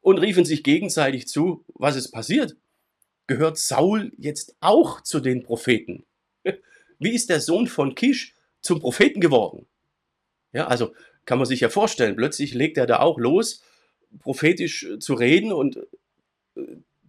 und 0.00 0.18
riefen 0.18 0.44
sich 0.44 0.62
gegenseitig 0.62 1.28
zu, 1.28 1.64
was 1.74 1.96
ist 1.96 2.12
passiert? 2.12 2.56
Gehört 3.26 3.58
Saul 3.58 4.12
jetzt 4.18 4.56
auch 4.60 5.00
zu 5.00 5.20
den 5.20 5.42
Propheten? 5.42 6.04
Wie 6.98 7.14
ist 7.14 7.30
der 7.30 7.40
Sohn 7.40 7.66
von 7.66 7.94
Kisch 7.94 8.34
zum 8.60 8.80
Propheten 8.80 9.20
geworden? 9.20 9.66
Ja, 10.52 10.66
also 10.66 10.94
kann 11.24 11.38
man 11.38 11.46
sich 11.46 11.60
ja 11.60 11.70
vorstellen, 11.70 12.16
plötzlich 12.16 12.52
legt 12.52 12.76
er 12.76 12.86
da 12.86 13.00
auch 13.00 13.18
los, 13.18 13.62
prophetisch 14.20 14.86
zu 15.00 15.14
reden 15.14 15.52
und 15.52 15.78
äh, 16.56 16.60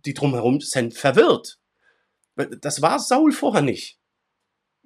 die 0.05 0.13
drumherum 0.13 0.61
sind 0.61 0.93
verwirrt. 0.93 1.59
Das 2.61 2.81
war 2.81 2.99
Saul 2.99 3.31
vorher 3.31 3.61
nicht. 3.61 3.97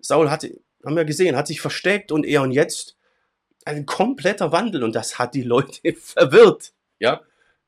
Saul 0.02 0.30
hatte, 0.30 0.60
haben 0.84 0.96
wir 0.96 1.06
gesehen, 1.06 1.36
hat 1.36 1.48
sich 1.48 1.62
versteckt 1.62 2.12
und 2.12 2.26
er 2.26 2.42
und 2.42 2.52
jetzt 2.52 2.96
ein 3.70 3.86
kompletter 3.86 4.52
Wandel 4.52 4.84
und 4.84 4.96
das 4.96 5.20
hat 5.20 5.34
die 5.34 5.44
Leute 5.44 5.94
verwirrt. 6.00 6.74
Ja, 7.00 7.22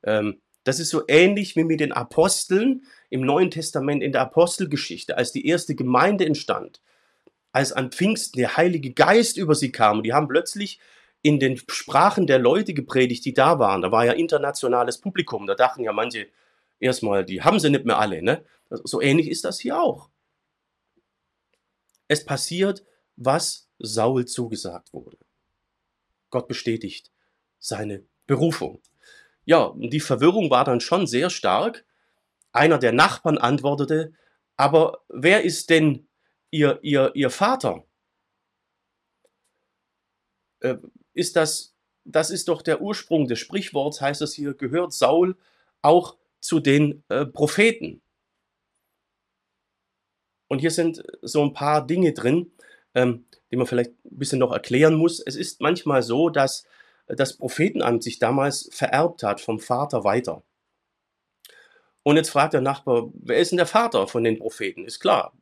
ähm, 0.03 0.41
das 0.63 0.79
ist 0.79 0.89
so 0.89 1.03
ähnlich 1.07 1.55
wie 1.55 1.63
mit 1.63 1.79
den 1.79 1.91
Aposteln 1.91 2.85
im 3.09 3.21
Neuen 3.21 3.51
Testament 3.51 4.03
in 4.03 4.11
der 4.11 4.21
Apostelgeschichte, 4.21 5.17
als 5.17 5.31
die 5.31 5.47
erste 5.47 5.75
Gemeinde 5.75 6.25
entstand, 6.25 6.81
als 7.51 7.71
an 7.71 7.91
Pfingsten 7.91 8.39
der 8.39 8.57
Heilige 8.57 8.93
Geist 8.93 9.37
über 9.37 9.55
sie 9.55 9.71
kam 9.71 9.97
und 9.97 10.03
die 10.03 10.13
haben 10.13 10.27
plötzlich 10.27 10.79
in 11.23 11.39
den 11.39 11.57
Sprachen 11.57 12.27
der 12.27 12.39
Leute 12.39 12.73
gepredigt, 12.73 13.25
die 13.25 13.33
da 13.33 13.59
waren. 13.59 13.81
Da 13.81 13.91
war 13.91 14.05
ja 14.05 14.13
internationales 14.13 14.99
Publikum. 14.99 15.45
Da 15.45 15.53
dachten 15.55 15.83
ja 15.83 15.93
manche 15.93 16.27
erstmal, 16.79 17.23
die 17.25 17.43
haben 17.43 17.59
sie 17.59 17.69
nicht 17.69 17.85
mehr 17.85 17.99
alle. 17.99 18.21
Ne? 18.21 18.43
So 18.69 19.01
ähnlich 19.01 19.29
ist 19.29 19.45
das 19.45 19.59
hier 19.59 19.79
auch. 19.79 20.09
Es 22.07 22.25
passiert, 22.25 22.83
was 23.15 23.69
Saul 23.77 24.25
zugesagt 24.25 24.93
wurde. 24.93 25.17
Gott 26.31 26.47
bestätigt 26.47 27.11
seine 27.59 28.03
Berufung. 28.25 28.81
Ja, 29.45 29.73
die 29.77 29.99
Verwirrung 29.99 30.49
war 30.49 30.65
dann 30.65 30.81
schon 30.81 31.07
sehr 31.07 31.29
stark. 31.29 31.85
Einer 32.51 32.79
der 32.79 32.91
Nachbarn 32.91 33.37
antwortete, 33.37 34.13
aber 34.57 35.03
wer 35.09 35.43
ist 35.43 35.69
denn 35.69 36.07
ihr, 36.49 36.79
ihr, 36.81 37.11
ihr 37.15 37.29
Vater? 37.29 37.85
Äh, 40.59 40.77
ist 41.13 41.35
das, 41.35 41.75
das 42.03 42.29
ist 42.29 42.47
doch 42.47 42.61
der 42.61 42.81
Ursprung 42.81 43.27
des 43.27 43.39
Sprichworts, 43.39 44.01
heißt 44.01 44.21
es 44.21 44.33
hier, 44.33 44.53
gehört 44.53 44.93
Saul 44.93 45.37
auch 45.81 46.17
zu 46.39 46.59
den 46.59 47.03
äh, 47.09 47.25
Propheten. 47.25 48.01
Und 50.47 50.59
hier 50.59 50.71
sind 50.71 51.01
so 51.21 51.43
ein 51.43 51.53
paar 51.53 51.85
Dinge 51.87 52.13
drin, 52.13 52.51
ähm, 52.93 53.25
die 53.51 53.58
man 53.58 53.67
vielleicht 53.67 53.91
ein 54.06 54.17
bisschen 54.17 54.39
noch 54.39 54.51
erklären 54.51 54.95
muss. 54.95 55.19
Es 55.19 55.36
ist 55.36 55.62
manchmal 55.62 56.04
so, 56.04 56.30
dass 56.30 56.65
das 57.08 57.38
Prophetenamt 57.38 58.04
sich 58.04 58.19
damals 58.19 58.69
vererbt 58.71 59.23
hat 59.23 59.41
vom 59.41 59.60
Vater 59.60 60.04
weiter. 60.04 60.43
Und 62.04 62.15
jetzt 62.15 62.30
fragt 62.30 62.54
der 62.54 62.62
Nachbar, 62.62 63.10
wer 63.13 63.38
ist 63.38 63.51
denn 63.51 63.58
der 63.58 63.67
Vater 63.67 64.08
von 64.08 64.23
den 64.23 64.39
Propheten? 64.39 64.86
Ist 64.86 64.99
klar. 64.99 65.34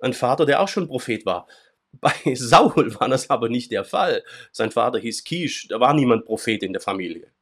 Ein 0.00 0.12
Vater, 0.12 0.46
der 0.46 0.60
auch 0.60 0.68
schon 0.68 0.86
Prophet 0.86 1.26
war. 1.26 1.48
Bei 1.92 2.12
Saul 2.34 2.94
war 3.00 3.08
das 3.08 3.30
aber 3.30 3.48
nicht 3.48 3.72
der 3.72 3.84
Fall. 3.84 4.22
Sein 4.52 4.70
Vater 4.70 4.98
hieß 4.98 5.24
Kisch, 5.24 5.66
da 5.68 5.80
war 5.80 5.94
niemand 5.94 6.26
Prophet 6.26 6.62
in 6.62 6.72
der 6.72 6.82
Familie. 6.82 7.32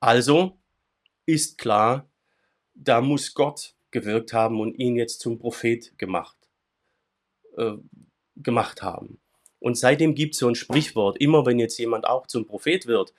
Also 0.00 0.58
ist 1.26 1.58
klar, 1.58 2.08
da 2.74 3.00
muss 3.00 3.34
Gott 3.34 3.74
gewirkt 3.90 4.32
haben 4.32 4.60
und 4.60 4.74
ihn 4.74 4.96
jetzt 4.96 5.20
zum 5.20 5.38
Prophet 5.38 5.98
gemacht, 5.98 6.36
äh, 7.56 7.72
gemacht 8.42 8.82
haben. 8.82 9.18
Und 9.60 9.76
seitdem 9.76 10.14
gibt 10.14 10.34
es 10.34 10.40
so 10.40 10.48
ein 10.48 10.54
Sprichwort, 10.54 11.18
immer 11.20 11.46
wenn 11.46 11.58
jetzt 11.58 11.78
jemand 11.78 12.06
auch 12.06 12.26
zum 12.26 12.46
Prophet 12.46 12.86
wird, 12.86 13.12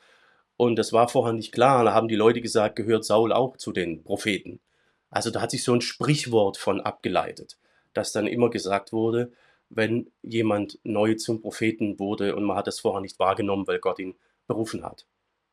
und 0.58 0.76
das 0.76 0.92
war 0.92 1.08
vorher 1.08 1.34
nicht 1.34 1.54
klar, 1.54 1.86
da 1.86 1.94
haben 1.94 2.10
die 2.10 2.16
Leute 2.16 2.42
gesagt, 2.42 2.76
gehört 2.76 3.06
Saul 3.06 3.32
auch 3.32 3.56
zu 3.56 3.72
den 3.72 4.04
Propheten. 4.04 4.60
Also 5.10 5.32
da 5.32 5.42
hat 5.42 5.52
sich 5.52 5.64
so 5.64 5.74
ein 5.74 5.82
Sprichwort 5.82 6.58
von 6.58 6.82
abgeleitet, 6.82 7.58
dass 7.94 8.12
dann 8.12 8.28
immer 8.28 8.50
gesagt 8.50 8.92
wurde, 8.92 9.32
wenn 9.70 10.12
jemand 10.22 10.80
neu 10.84 11.16
zum 11.16 11.42
Propheten 11.42 11.98
wurde 11.98 12.36
und 12.36 12.44
man 12.44 12.58
hat 12.58 12.68
das 12.68 12.80
vorher 12.80 13.02
nicht 13.02 13.20
wahrgenommen, 13.20 13.68
weil 13.68 13.80
Gott 13.80 14.00
ihn 14.00 14.16
berufen 14.48 14.84
hat. 14.84 15.06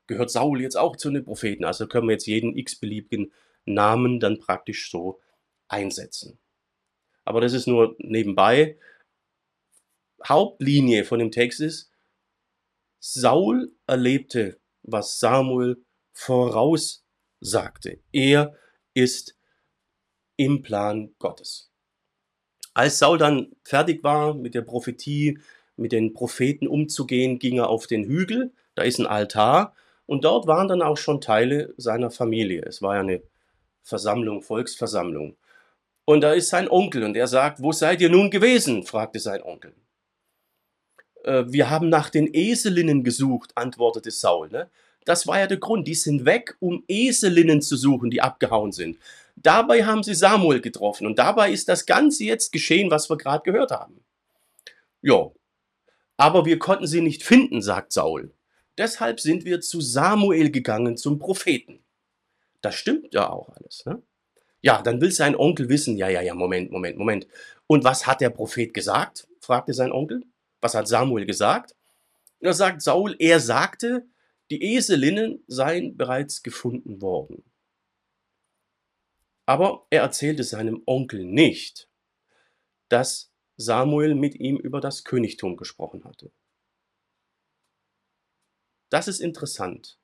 Gehört 0.06 0.30
Saul 0.30 0.60
jetzt 0.60 0.76
auch 0.76 0.96
zu 0.96 1.10
den 1.10 1.24
Propheten? 1.24 1.64
Also 1.64 1.86
können 1.86 2.08
wir 2.08 2.12
jetzt 2.12 2.26
jeden 2.26 2.56
x-beliebigen 2.56 3.32
Namen 3.64 4.20
dann 4.20 4.38
praktisch 4.38 4.90
so 4.90 5.20
einsetzen. 5.68 6.38
Aber 7.24 7.40
das 7.40 7.52
ist 7.52 7.66
nur 7.66 7.96
nebenbei. 7.98 8.76
Hauptlinie 10.24 11.04
von 11.04 11.18
dem 11.18 11.30
Text 11.30 11.60
ist, 11.60 11.90
Saul 12.98 13.72
erlebte, 13.86 14.58
was 14.82 15.18
Samuel 15.18 15.84
voraussagte. 16.12 18.00
Er 18.12 18.54
ist 18.94 19.36
im 20.36 20.62
Plan 20.62 21.14
Gottes. 21.18 21.70
Als 22.74 22.98
Saul 22.98 23.18
dann 23.18 23.52
fertig 23.62 24.02
war 24.02 24.34
mit 24.34 24.54
der 24.54 24.62
Prophetie, 24.62 25.38
mit 25.76 25.92
den 25.92 26.14
Propheten 26.14 26.66
umzugehen, 26.66 27.38
ging 27.38 27.58
er 27.58 27.68
auf 27.68 27.86
den 27.86 28.04
Hügel, 28.04 28.52
da 28.74 28.82
ist 28.82 28.98
ein 28.98 29.06
Altar 29.06 29.74
und 30.06 30.24
dort 30.24 30.46
waren 30.46 30.68
dann 30.68 30.82
auch 30.82 30.96
schon 30.96 31.20
Teile 31.20 31.74
seiner 31.76 32.10
Familie. 32.10 32.62
Es 32.62 32.82
war 32.82 32.94
ja 32.94 33.00
eine 33.00 33.22
Versammlung, 33.82 34.42
Volksversammlung. 34.42 35.36
Und 36.04 36.20
da 36.20 36.32
ist 36.32 36.48
sein 36.48 36.68
Onkel 36.70 37.02
und 37.02 37.16
er 37.16 37.26
sagt, 37.26 37.62
wo 37.62 37.72
seid 37.72 38.00
ihr 38.00 38.10
nun 38.10 38.30
gewesen? 38.30 38.84
fragte 38.84 39.18
sein 39.20 39.42
Onkel. 39.42 39.74
Äh, 41.26 41.44
wir 41.48 41.68
haben 41.68 41.88
nach 41.88 42.08
den 42.08 42.32
Eselinnen 42.32 43.04
gesucht, 43.04 43.52
antwortete 43.56 44.10
Saul. 44.10 44.48
Ne? 44.48 44.70
Das 45.04 45.26
war 45.26 45.38
ja 45.38 45.46
der 45.46 45.58
Grund. 45.58 45.86
Die 45.86 45.94
sind 45.94 46.24
weg, 46.24 46.56
um 46.60 46.84
Eselinnen 46.88 47.60
zu 47.60 47.76
suchen, 47.76 48.10
die 48.10 48.22
abgehauen 48.22 48.72
sind. 48.72 48.98
Dabei 49.36 49.84
haben 49.84 50.02
sie 50.02 50.14
Samuel 50.14 50.60
getroffen 50.60 51.06
und 51.06 51.18
dabei 51.18 51.50
ist 51.50 51.68
das 51.68 51.84
Ganze 51.84 52.24
jetzt 52.24 52.52
geschehen, 52.52 52.90
was 52.90 53.10
wir 53.10 53.18
gerade 53.18 53.42
gehört 53.44 53.70
haben. 53.70 54.02
Ja, 55.02 55.30
aber 56.16 56.46
wir 56.46 56.58
konnten 56.58 56.86
sie 56.86 57.02
nicht 57.02 57.22
finden, 57.22 57.60
sagt 57.60 57.92
Saul. 57.92 58.32
Deshalb 58.78 59.20
sind 59.20 59.44
wir 59.44 59.60
zu 59.60 59.80
Samuel 59.80 60.50
gegangen, 60.50 60.96
zum 60.96 61.18
Propheten. 61.18 61.80
Das 62.62 62.74
stimmt 62.74 63.12
ja 63.12 63.28
auch 63.28 63.50
alles. 63.50 63.84
Ne? 63.84 64.02
Ja, 64.62 64.80
dann 64.80 65.00
will 65.02 65.12
sein 65.12 65.36
Onkel 65.36 65.68
wissen, 65.68 65.96
ja, 65.98 66.08
ja, 66.08 66.22
ja, 66.22 66.34
Moment, 66.34 66.70
Moment, 66.70 66.96
Moment. 66.96 67.26
Und 67.66 67.84
was 67.84 68.06
hat 68.06 68.22
der 68.22 68.30
Prophet 68.30 68.72
gesagt? 68.72 69.28
fragte 69.40 69.74
sein 69.74 69.92
Onkel. 69.92 70.22
Was 70.66 70.74
hat 70.74 70.88
Samuel 70.88 71.26
gesagt? 71.26 71.76
Und 72.40 72.46
da 72.46 72.52
sagt 72.52 72.82
Saul, 72.82 73.14
er 73.20 73.38
sagte, 73.38 74.04
die 74.50 74.74
Eselinnen 74.74 75.44
seien 75.46 75.96
bereits 75.96 76.42
gefunden 76.42 77.00
worden. 77.00 77.44
Aber 79.44 79.86
er 79.90 80.02
erzählte 80.02 80.42
seinem 80.42 80.82
Onkel 80.84 81.24
nicht, 81.24 81.88
dass 82.88 83.32
Samuel 83.56 84.16
mit 84.16 84.34
ihm 84.34 84.56
über 84.56 84.80
das 84.80 85.04
Königtum 85.04 85.56
gesprochen 85.56 86.02
hatte. 86.02 86.32
Das 88.88 89.06
ist 89.06 89.20
interessant. 89.20 90.00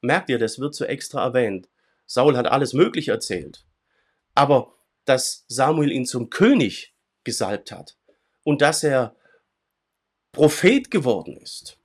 Merkt 0.00 0.30
ihr, 0.30 0.38
das 0.38 0.60
wird 0.60 0.74
so 0.74 0.86
extra 0.86 1.22
erwähnt. 1.22 1.68
Saul 2.06 2.38
hat 2.38 2.46
alles 2.46 2.72
Mögliche 2.72 3.10
erzählt. 3.10 3.66
Aber 4.34 4.72
dass 5.04 5.44
Samuel 5.48 5.92
ihn 5.92 6.06
zum 6.06 6.30
König 6.30 6.94
gesalbt 7.22 7.70
hat 7.70 7.98
und 8.44 8.62
dass 8.62 8.82
er 8.82 9.14
Prophet 10.32 10.90
geworden 10.90 11.36
ist, 11.36 11.78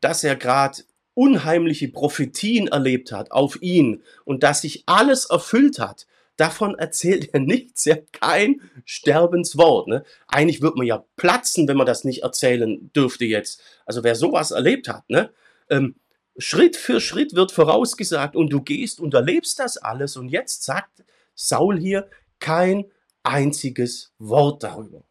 dass 0.00 0.24
er 0.24 0.36
gerade 0.36 0.82
unheimliche 1.14 1.88
Prophetien 1.88 2.68
erlebt 2.68 3.12
hat 3.12 3.30
auf 3.30 3.60
ihn 3.62 4.02
und 4.24 4.42
dass 4.42 4.62
sich 4.62 4.82
alles 4.86 5.26
erfüllt 5.26 5.78
hat, 5.78 6.06
davon 6.36 6.74
erzählt 6.76 7.32
er 7.32 7.40
nichts, 7.40 7.84
ja 7.84 7.96
kein 8.12 8.60
Sterbenswort. 8.84 9.86
Ne? 9.86 10.04
Eigentlich 10.26 10.60
wird 10.60 10.76
man 10.76 10.86
ja 10.86 11.04
platzen, 11.16 11.68
wenn 11.68 11.76
man 11.76 11.86
das 11.86 12.04
nicht 12.04 12.22
erzählen 12.22 12.90
dürfte 12.94 13.24
jetzt. 13.24 13.62
Also 13.86 14.02
wer 14.02 14.16
sowas 14.16 14.50
erlebt 14.50 14.88
hat, 14.88 15.08
ne? 15.08 15.30
Ähm, 15.70 15.94
Schritt 16.36 16.76
für 16.76 17.00
Schritt 17.00 17.36
wird 17.36 17.52
vorausgesagt 17.52 18.34
und 18.34 18.52
du 18.52 18.60
gehst 18.60 18.98
und 18.98 19.14
erlebst 19.14 19.60
das 19.60 19.76
alles 19.76 20.16
und 20.16 20.28
jetzt 20.28 20.64
sagt 20.64 21.04
Saul 21.36 21.78
hier 21.78 22.08
kein 22.40 22.86
einziges 23.22 24.12
Wort 24.18 24.64
darüber. 24.64 25.04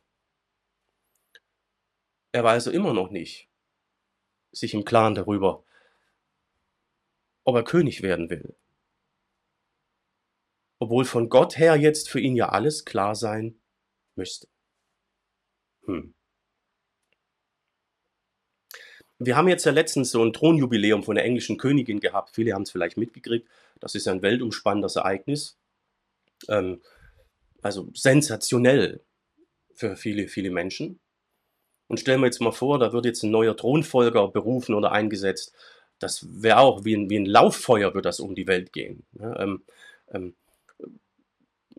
Er 2.33 2.43
war 2.43 2.51
also 2.51 2.71
immer 2.71 2.93
noch 2.93 3.11
nicht 3.11 3.47
sich 4.51 4.73
im 4.73 4.85
Klaren 4.85 5.15
darüber, 5.15 5.63
ob 7.43 7.55
er 7.55 7.63
König 7.63 8.01
werden 8.01 8.29
will. 8.29 8.55
Obwohl 10.79 11.05
von 11.05 11.29
Gott 11.29 11.57
her 11.57 11.75
jetzt 11.75 12.09
für 12.09 12.19
ihn 12.19 12.35
ja 12.35 12.49
alles 12.49 12.85
klar 12.85 13.15
sein 13.15 13.59
müsste. 14.15 14.47
Hm. 15.85 16.13
Wir 19.19 19.37
haben 19.37 19.47
jetzt 19.47 19.65
ja 19.65 19.71
letztens 19.71 20.11
so 20.11 20.23
ein 20.23 20.33
Thronjubiläum 20.33 21.03
von 21.03 21.15
der 21.15 21.23
englischen 21.23 21.57
Königin 21.57 21.99
gehabt. 21.99 22.35
Viele 22.35 22.53
haben 22.53 22.63
es 22.63 22.71
vielleicht 22.71 22.97
mitgekriegt. 22.97 23.47
Das 23.79 23.95
ist 23.95 24.07
ein 24.07 24.21
weltumspannendes 24.21 24.95
Ereignis. 24.95 25.57
Ähm, 26.49 26.81
also 27.61 27.89
sensationell 27.93 29.05
für 29.75 29.95
viele, 29.95 30.27
viele 30.27 30.51
Menschen. 30.51 30.99
Und 31.87 31.99
stellen 31.99 32.21
wir 32.21 32.27
jetzt 32.27 32.41
mal 32.41 32.51
vor, 32.51 32.79
da 32.79 32.93
wird 32.93 33.05
jetzt 33.05 33.23
ein 33.23 33.31
neuer 33.31 33.55
Thronfolger 33.55 34.29
berufen 34.29 34.73
oder 34.73 34.91
eingesetzt. 34.91 35.53
Das 35.99 36.25
wäre 36.41 36.59
auch 36.59 36.85
wie 36.85 36.95
ein, 36.95 37.09
wie 37.09 37.17
ein 37.17 37.25
Lauffeuer, 37.25 37.93
wird 37.93 38.05
das 38.05 38.19
um 38.19 38.35
die 38.35 38.47
Welt 38.47 38.73
gehen. 38.73 39.05
Ja, 39.19 39.39
ähm, 39.39 39.63
ähm, 40.11 40.35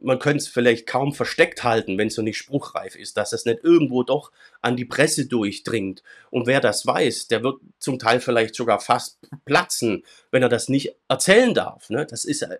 man 0.04 0.18
könnte 0.18 0.38
es 0.38 0.48
vielleicht 0.48 0.86
kaum 0.86 1.12
versteckt 1.12 1.64
halten, 1.64 1.96
wenn 1.98 2.08
es 2.08 2.14
so 2.14 2.22
nicht 2.22 2.36
spruchreif 2.36 2.94
ist, 2.94 3.16
dass 3.16 3.32
es 3.32 3.46
nicht 3.46 3.64
irgendwo 3.64 4.02
doch 4.02 4.32
an 4.60 4.76
die 4.76 4.84
Presse 4.84 5.26
durchdringt. 5.26 6.02
Und 6.30 6.46
wer 6.46 6.60
das 6.60 6.86
weiß, 6.86 7.28
der 7.28 7.42
wird 7.42 7.60
zum 7.78 7.98
Teil 7.98 8.20
vielleicht 8.20 8.54
sogar 8.54 8.80
fast 8.80 9.18
platzen, 9.44 10.04
wenn 10.30 10.42
er 10.42 10.48
das 10.48 10.68
nicht 10.68 10.94
erzählen 11.08 11.54
darf. 11.54 11.88
Ne? 11.90 12.06
Das 12.06 12.24
ist 12.24 12.42
äh, 12.42 12.58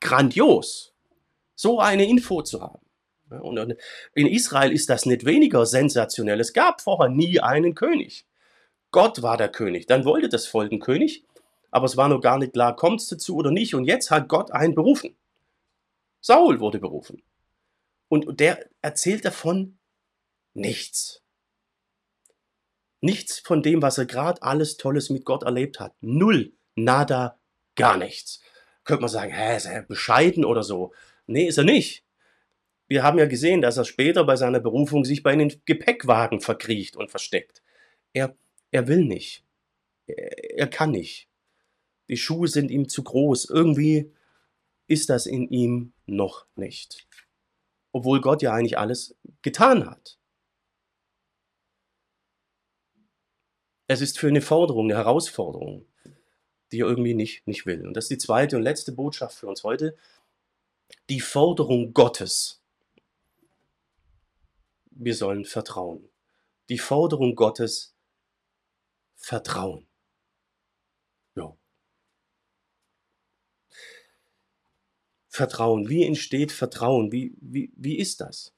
grandios, 0.00 0.94
so 1.54 1.80
eine 1.80 2.08
Info 2.08 2.42
zu 2.42 2.60
haben. 2.60 2.87
Und 3.30 3.76
in 4.14 4.26
Israel 4.26 4.72
ist 4.72 4.88
das 4.88 5.06
nicht 5.06 5.24
weniger 5.24 5.66
sensationell. 5.66 6.40
Es 6.40 6.52
gab 6.52 6.80
vorher 6.80 7.08
nie 7.08 7.40
einen 7.40 7.74
König. 7.74 8.26
Gott 8.90 9.22
war 9.22 9.36
der 9.36 9.50
König. 9.50 9.86
Dann 9.86 10.04
wollte 10.04 10.28
das 10.28 10.46
Volk 10.46 10.72
einen 10.72 10.80
König, 10.80 11.24
aber 11.70 11.84
es 11.86 11.96
war 11.96 12.08
noch 12.08 12.20
gar 12.20 12.38
nicht 12.38 12.54
klar, 12.54 12.74
kommt 12.74 13.00
es 13.00 13.08
dazu 13.08 13.36
oder 13.36 13.50
nicht. 13.50 13.74
Und 13.74 13.84
jetzt 13.84 14.10
hat 14.10 14.28
Gott 14.28 14.50
einen 14.52 14.74
berufen. 14.74 15.16
Saul 16.20 16.60
wurde 16.60 16.78
berufen. 16.78 17.22
Und 18.08 18.40
der 18.40 18.66
erzählt 18.80 19.24
davon 19.24 19.78
nichts. 20.54 21.22
Nichts 23.00 23.38
von 23.38 23.62
dem, 23.62 23.82
was 23.82 23.98
er 23.98 24.06
gerade 24.06 24.42
alles 24.42 24.76
Tolles 24.78 25.10
mit 25.10 25.24
Gott 25.24 25.42
erlebt 25.42 25.78
hat. 25.78 25.94
Null, 26.00 26.52
nada, 26.74 27.38
gar 27.76 27.98
nichts. 27.98 28.40
Könnte 28.84 29.02
man 29.02 29.10
sagen, 29.10 29.32
hä, 29.32 29.56
ist 29.56 29.66
er 29.66 29.82
bescheiden 29.82 30.44
oder 30.44 30.62
so. 30.62 30.94
Nee, 31.26 31.46
ist 31.46 31.58
er 31.58 31.64
nicht 31.64 32.07
wir 32.88 33.02
haben 33.02 33.18
ja 33.18 33.26
gesehen, 33.26 33.60
dass 33.60 33.76
er 33.76 33.84
später 33.84 34.24
bei 34.24 34.36
seiner 34.36 34.60
Berufung 34.60 35.04
sich 35.04 35.22
bei 35.22 35.30
einem 35.30 35.50
Gepäckwagen 35.66 36.40
verkriecht 36.40 36.96
und 36.96 37.10
versteckt. 37.10 37.62
Er, 38.14 38.34
er 38.70 38.88
will 38.88 39.04
nicht. 39.04 39.44
Er, 40.06 40.58
er 40.58 40.66
kann 40.68 40.90
nicht. 40.90 41.28
Die 42.08 42.16
Schuhe 42.16 42.48
sind 42.48 42.70
ihm 42.70 42.88
zu 42.88 43.04
groß. 43.04 43.50
Irgendwie 43.50 44.10
ist 44.86 45.10
das 45.10 45.26
in 45.26 45.48
ihm 45.50 45.92
noch 46.06 46.46
nicht. 46.56 47.06
Obwohl 47.92 48.22
Gott 48.22 48.40
ja 48.40 48.54
eigentlich 48.54 48.78
alles 48.78 49.16
getan 49.42 49.86
hat. 49.86 50.18
Es 53.86 54.00
ist 54.00 54.18
für 54.18 54.28
eine 54.28 54.42
Forderung, 54.42 54.86
eine 54.86 54.96
Herausforderung, 54.96 55.86
die 56.72 56.80
er 56.80 56.86
irgendwie 56.86 57.14
nicht, 57.14 57.46
nicht 57.46 57.66
will. 57.66 57.86
Und 57.86 57.94
das 57.94 58.04
ist 58.04 58.10
die 58.10 58.18
zweite 58.18 58.56
und 58.56 58.62
letzte 58.62 58.92
Botschaft 58.92 59.38
für 59.38 59.46
uns 59.46 59.62
heute. 59.62 59.96
Die 61.10 61.20
Forderung 61.20 61.92
Gottes 61.92 62.62
wir 64.98 65.14
sollen 65.14 65.44
vertrauen. 65.44 66.10
Die 66.68 66.78
Forderung 66.78 67.34
Gottes, 67.34 67.94
Vertrauen. 69.14 69.86
Ja. 71.34 71.56
Vertrauen. 75.28 75.88
Wie 75.88 76.04
entsteht 76.04 76.52
Vertrauen? 76.52 77.10
Wie, 77.10 77.34
wie, 77.40 77.72
wie 77.76 77.98
ist 77.98 78.20
das? 78.20 78.52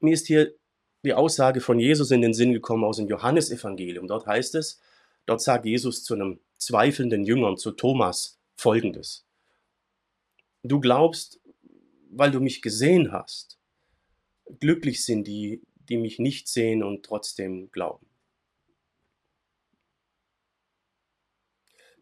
Mir 0.00 0.14
ist 0.14 0.26
hier 0.26 0.54
die 1.02 1.14
Aussage 1.14 1.60
von 1.60 1.78
Jesus 1.78 2.10
in 2.10 2.20
den 2.20 2.34
Sinn 2.34 2.52
gekommen 2.52 2.84
aus 2.84 2.96
dem 2.96 3.08
Johannesevangelium. 3.08 4.06
Dort 4.06 4.26
heißt 4.26 4.54
es, 4.56 4.80
dort 5.26 5.40
sagt 5.40 5.64
Jesus 5.64 6.04
zu 6.04 6.14
einem 6.14 6.40
zweifelnden 6.58 7.24
Jüngern, 7.24 7.56
zu 7.56 7.72
Thomas, 7.72 8.38
folgendes. 8.56 9.24
Du 10.62 10.80
glaubst, 10.80 11.40
weil 12.10 12.30
du 12.30 12.40
mich 12.40 12.62
gesehen 12.62 13.12
hast 13.12 13.59
glücklich 14.58 15.04
sind 15.04 15.26
die, 15.26 15.62
die 15.88 15.96
mich 15.96 16.18
nicht 16.18 16.48
sehen 16.48 16.82
und 16.82 17.04
trotzdem 17.04 17.70
glauben. 17.70 18.06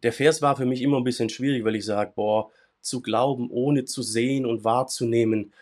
Der 0.03 0.13
Vers 0.13 0.43
war 0.43 0.57
für 0.57 0.67
mich 0.67 0.83
immer 0.83 0.99
ein 0.99 1.05
bisschen 1.05 1.29
schwierig, 1.29 1.65
weil 1.65 1.75
ich 1.77 1.85
sage, 1.85 2.13
boah, 2.15 2.51
zu 2.81 3.03
glauben, 3.03 3.51
ohne 3.51 3.85
zu 3.85 4.03
sehen 4.03 4.47
und 4.47 4.65
wahrzunehmen, 4.65 5.53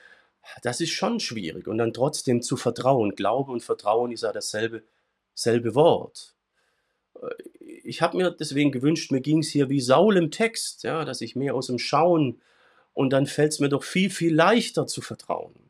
das 0.63 0.81
ist 0.81 0.91
schon 0.91 1.21
schwierig. 1.21 1.67
Und 1.67 1.79
dann 1.79 1.93
trotzdem 1.93 2.43
zu 2.43 2.57
vertrauen. 2.57 3.15
Glaube 3.15 3.51
und 3.51 3.63
Vertrauen 3.65 4.13
ist 4.13 4.23
ja 4.23 4.33
dasselbe 4.33 4.83
selbe 5.35 5.75
Wort. 5.75 6.35
Äh, 7.15 7.43
ich 7.85 8.03
habe 8.03 8.17
mir 8.17 8.31
deswegen 8.31 8.73
gewünscht, 8.73 9.13
mir 9.13 9.21
ging 9.21 9.39
es 9.41 9.49
hier 9.49 9.69
wie 9.69 9.81
Saul 9.81 10.17
im 10.17 10.31
Text, 10.31 10.83
ja, 10.83 11.05
dass 11.05 11.21
ich 11.21 11.37
mehr 11.37 11.55
aus 11.55 11.69
dem 11.69 11.79
Schauen 11.79 12.41
und 12.95 13.11
dann 13.11 13.27
fällt 13.27 13.53
es 13.53 13.61
mir 13.61 13.69
doch 13.69 13.85
viel, 13.85 14.11
viel 14.11 14.35
leichter 14.35 14.87
zu 14.87 15.03
vertrauen. 15.03 15.66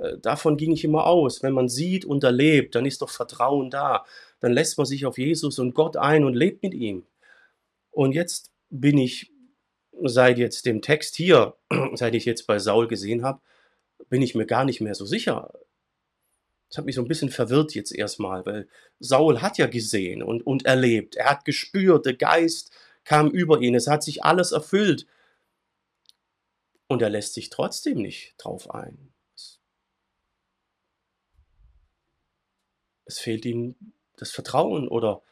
Äh, 0.00 0.18
davon 0.18 0.56
ging 0.56 0.72
ich 0.72 0.84
immer 0.84 1.06
aus. 1.06 1.42
Wenn 1.42 1.52
man 1.52 1.68
sieht 1.68 2.04
und 2.04 2.24
erlebt, 2.24 2.74
dann 2.74 2.86
ist 2.86 3.02
doch 3.02 3.10
Vertrauen 3.10 3.70
da. 3.70 4.04
Dann 4.40 4.52
lässt 4.52 4.78
man 4.78 4.86
sich 4.86 5.06
auf 5.06 5.18
Jesus 5.18 5.58
und 5.58 5.74
Gott 5.74 5.96
ein 5.96 6.24
und 6.24 6.34
lebt 6.34 6.62
mit 6.62 6.74
ihm. 6.74 7.06
Und 7.90 8.12
jetzt 8.12 8.50
bin 8.70 8.98
ich 8.98 9.32
seit 10.02 10.38
jetzt 10.38 10.66
dem 10.66 10.82
Text 10.82 11.16
hier, 11.16 11.56
seit 11.94 12.14
ich 12.14 12.24
jetzt 12.24 12.46
bei 12.46 12.58
Saul 12.58 12.88
gesehen 12.88 13.22
habe, 13.22 13.40
bin 14.08 14.22
ich 14.22 14.34
mir 14.34 14.46
gar 14.46 14.64
nicht 14.64 14.80
mehr 14.80 14.94
so 14.94 15.04
sicher. 15.04 15.52
Das 16.68 16.78
hat 16.78 16.86
mich 16.86 16.94
so 16.94 17.02
ein 17.02 17.08
bisschen 17.08 17.30
verwirrt 17.30 17.74
jetzt 17.74 17.92
erstmal, 17.92 18.46
weil 18.46 18.68
Saul 19.00 19.42
hat 19.42 19.58
ja 19.58 19.66
gesehen 19.66 20.22
und, 20.22 20.46
und 20.46 20.64
erlebt. 20.66 21.16
Er 21.16 21.28
hat 21.30 21.44
gespürt, 21.44 22.06
der 22.06 22.14
Geist 22.14 22.70
kam 23.04 23.28
über 23.28 23.60
ihn, 23.60 23.74
es 23.74 23.88
hat 23.88 24.04
sich 24.04 24.24
alles 24.24 24.52
erfüllt. 24.52 25.06
Und 26.86 27.02
er 27.02 27.10
lässt 27.10 27.34
sich 27.34 27.50
trotzdem 27.50 27.98
nicht 27.98 28.34
drauf 28.38 28.70
ein. 28.70 29.09
Es 33.10 33.18
fehlt 33.18 33.44
ihm 33.44 33.74
das 34.18 34.30
Vertrauen 34.30 34.86
oder 34.86 35.24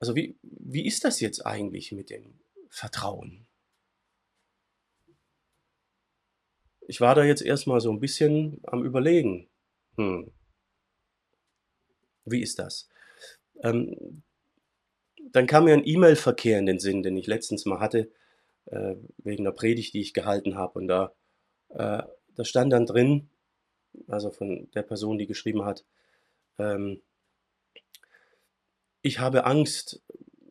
also 0.00 0.16
wie, 0.16 0.36
wie 0.42 0.84
ist 0.84 1.04
das 1.04 1.20
jetzt 1.20 1.46
eigentlich 1.46 1.92
mit 1.92 2.10
dem 2.10 2.40
Vertrauen? 2.70 3.46
Ich 6.88 7.00
war 7.00 7.14
da 7.14 7.22
jetzt 7.22 7.42
erstmal 7.42 7.80
so 7.80 7.92
ein 7.92 8.00
bisschen 8.00 8.60
am 8.64 8.84
Überlegen. 8.84 9.48
Hm. 9.96 10.32
Wie 12.24 12.42
ist 12.42 12.58
das? 12.58 12.88
Ähm, 13.62 14.24
dann 15.30 15.46
kam 15.46 15.66
mir 15.66 15.74
ein 15.74 15.86
E-Mail-Verkehr 15.86 16.58
in 16.58 16.66
den 16.66 16.80
Sinn, 16.80 17.04
den 17.04 17.16
ich 17.16 17.28
letztens 17.28 17.64
mal 17.64 17.78
hatte, 17.78 18.10
äh, 18.64 18.96
wegen 19.18 19.44
der 19.44 19.52
Predigt, 19.52 19.94
die 19.94 20.00
ich 20.00 20.14
gehalten 20.14 20.56
habe. 20.56 20.80
Und 20.80 20.88
da, 20.88 21.14
äh, 21.68 22.02
da 22.34 22.44
stand 22.44 22.72
dann 22.72 22.86
drin, 22.86 23.30
also 24.08 24.30
von 24.30 24.70
der 24.74 24.82
Person, 24.82 25.18
die 25.18 25.26
geschrieben 25.26 25.64
hat, 25.64 25.84
ähm, 26.58 27.00
ich 29.02 29.18
habe 29.18 29.44
Angst, 29.44 30.00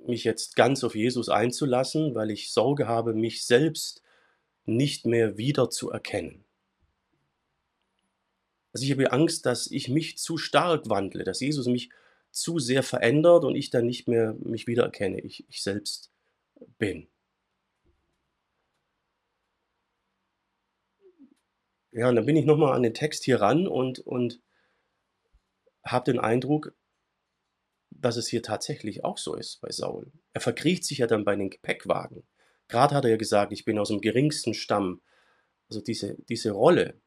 mich 0.06 0.24
jetzt 0.24 0.56
ganz 0.56 0.84
auf 0.84 0.96
Jesus 0.96 1.30
einzulassen, 1.30 2.16
weil 2.16 2.32
ich 2.32 2.52
Sorge 2.52 2.88
habe, 2.88 3.14
mich 3.14 3.46
selbst 3.46 4.02
nicht 4.66 5.06
mehr 5.06 5.38
wieder 5.38 5.70
zu 5.70 5.90
erkennen. 5.92 6.44
Also 8.74 8.86
ich 8.86 8.92
habe 8.92 9.12
Angst, 9.12 9.46
dass 9.46 9.68
ich 9.68 9.90
mich 9.90 10.18
zu 10.18 10.38
stark 10.38 10.90
wandle, 10.90 11.24
dass 11.24 11.40
Jesus 11.40 11.68
mich 11.68 11.90
zu 12.32 12.60
sehr 12.60 12.84
verändert 12.84 13.44
und 13.44 13.56
ich 13.56 13.70
dann 13.70 13.86
nicht 13.86 14.08
mehr 14.08 14.34
mich 14.40 14.68
wiedererkenne, 14.68 15.20
ich, 15.20 15.46
ich 15.50 15.62
selbst 15.62 16.12
bin. 16.78 17.08
Ja, 21.92 22.10
und 22.10 22.16
dann 22.16 22.26
bin 22.26 22.38
ich 22.38 22.46
nochmal 22.46 22.74
an 22.74 22.84
den 22.84 22.94
Text 22.94 23.24
hier 23.24 23.42
ran 23.42 23.68
und, 23.68 24.00
und 24.00 24.42
habe 25.84 26.12
den 26.12 26.20
Eindruck, 26.20 26.74
dass 27.90 28.16
es 28.16 28.28
hier 28.28 28.42
tatsächlich 28.42 29.04
auch 29.04 29.18
so 29.18 29.36
ist 29.36 29.60
bei 29.62 29.72
Saul. 29.72 30.12
Er 30.34 30.42
verkriecht 30.42 30.86
sich 30.86 31.00
ja 31.00 31.08
dann 31.08 31.26
bei 31.26 31.36
den 31.36 31.50
Gepäckwagen. 31.50 32.24
Gerade 32.70 32.96
hat 32.96 33.04
er 33.04 33.12
ja 33.12 33.18
gesagt, 33.18 33.52
ich 33.52 33.66
bin 33.66 33.78
aus 33.78 33.90
dem 33.90 34.00
geringsten 34.00 34.54
Stamm. 34.54 35.02
Also 35.68 35.82
diese, 35.82 36.16
diese 36.30 36.52
Rolle, 36.52 37.02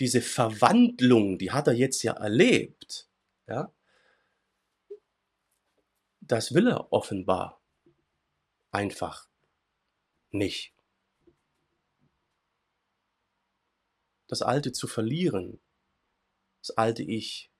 diese 0.00 0.22
Verwandlung, 0.22 1.38
die 1.38 1.50
hat 1.50 1.66
er 1.66 1.74
jetzt 1.74 2.02
ja 2.02 2.14
erlebt. 2.14 3.10
Ja? 3.46 3.72
Das 6.20 6.54
will 6.54 6.68
er 6.68 6.90
offenbar 6.92 7.60
einfach 8.70 9.28
nicht. 10.30 10.74
Das 14.30 14.42
Alte 14.42 14.70
zu 14.70 14.86
verlieren, 14.86 15.58
das 16.62 16.70
alte 16.76 17.02
Ich, 17.02 17.50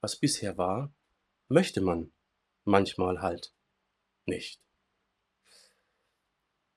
was 0.00 0.14
bisher 0.14 0.56
war, 0.56 0.92
möchte 1.48 1.80
man 1.80 2.12
manchmal 2.64 3.22
halt 3.22 3.52
nicht. 4.24 4.60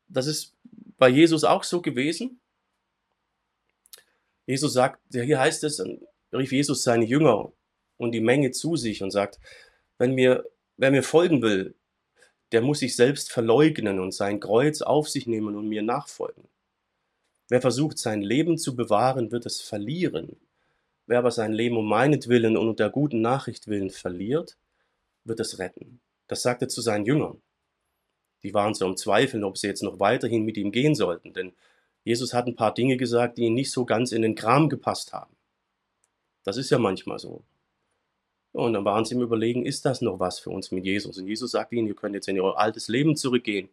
Das 0.08 0.25
ist 0.25 0.55
bei 0.97 1.10
Jesus 1.10 1.43
auch 1.43 1.63
so 1.63 1.84
gewesen. 1.84 2.39
Jesus 4.47 4.73
sagt, 4.73 4.99
hier 5.12 5.39
heißt 5.39 5.63
es, 5.63 5.79
rief 6.34 6.51
Jesus 6.51 6.81
seine 6.81 7.05
Jünger 7.05 7.51
und 7.97 8.13
die 8.13 8.21
Menge 8.21 8.49
zu 8.49 8.75
sich 8.75 9.03
und 9.03 9.12
sagt, 9.12 9.39
wenn 9.99 10.15
mir, 10.15 10.43
wer 10.77 10.89
mir 10.89 11.03
folgen 11.03 11.43
will, 11.43 11.75
der 12.51 12.62
muss 12.62 12.79
sich 12.79 12.95
selbst 12.95 13.31
verleugnen 13.31 13.99
und 13.99 14.12
sein 14.12 14.39
Kreuz 14.39 14.81
auf 14.81 15.08
sich 15.08 15.27
nehmen 15.27 15.55
und 15.55 15.69
mir 15.69 15.84
nachfolgen. 15.84 16.49
Wer 17.49 17.62
versucht, 17.62 17.97
sein 17.97 18.21
Leben 18.21 18.58
zu 18.58 18.75
bewahren, 18.75 19.31
wird 19.31 19.45
es 19.45 19.62
verlieren. 19.62 20.38
Wer 21.05 21.19
aber 21.19 21.31
sein 21.31 21.53
Leben 21.53 21.77
um 21.77 21.88
meinetwillen 21.88 22.58
und 22.58 22.69
um 22.69 22.75
der 22.75 22.89
guten 22.89 23.21
Nachricht 23.21 23.67
willen 23.67 23.91
verliert, 23.91 24.58
wird 25.23 25.39
es 25.39 25.60
retten. 25.60 25.99
Das 26.27 26.41
sagt 26.41 26.63
er 26.63 26.69
zu 26.69 26.81
seinen 26.81 27.05
Jüngern. 27.05 27.41
Die 28.43 28.53
waren 28.53 28.73
so 28.73 28.86
im 28.86 28.97
Zweifeln, 28.97 29.43
ob 29.43 29.58
sie 29.58 29.67
jetzt 29.67 29.84
noch 29.84 29.99
weiterhin 29.99 30.43
mit 30.43 30.58
ihm 30.58 30.71
gehen 30.71 30.95
sollten, 30.95 31.34
denn 31.34 31.53
Jesus 32.03 32.34
hat 32.34 32.45
ein 32.45 32.55
paar 32.55 32.73
Dinge 32.73 32.97
gesagt, 32.97 33.38
die 33.38 33.45
ihm 33.45 33.55
nicht 33.55 33.71
so 33.71 33.86
ganz 33.86 34.12
in 34.12 34.21
den 34.21 34.36
Kram 34.36 34.69
gepasst 34.69 35.13
haben. 35.13 35.36
Das 36.43 36.58
ist 36.58 36.69
ja 36.69 36.77
manchmal 36.77 37.17
so. 37.17 37.43
Und 38.51 38.73
dann 38.73 38.86
waren 38.86 39.03
sie 39.03 39.15
im 39.15 39.21
Überlegen, 39.21 39.65
ist 39.65 39.84
das 39.84 40.01
noch 40.01 40.19
was 40.19 40.39
für 40.39 40.51
uns 40.51 40.71
mit 40.71 40.86
Jesus? 40.86 41.17
Und 41.17 41.27
Jesus 41.27 41.51
sagt 41.51 41.73
ihnen, 41.73 41.88
ihr 41.88 41.95
könnt 41.95 42.15
jetzt 42.15 42.27
in 42.27 42.39
euer 42.39 42.58
altes 42.58 42.88
Leben 42.88 43.15
zurückgehen, 43.15 43.69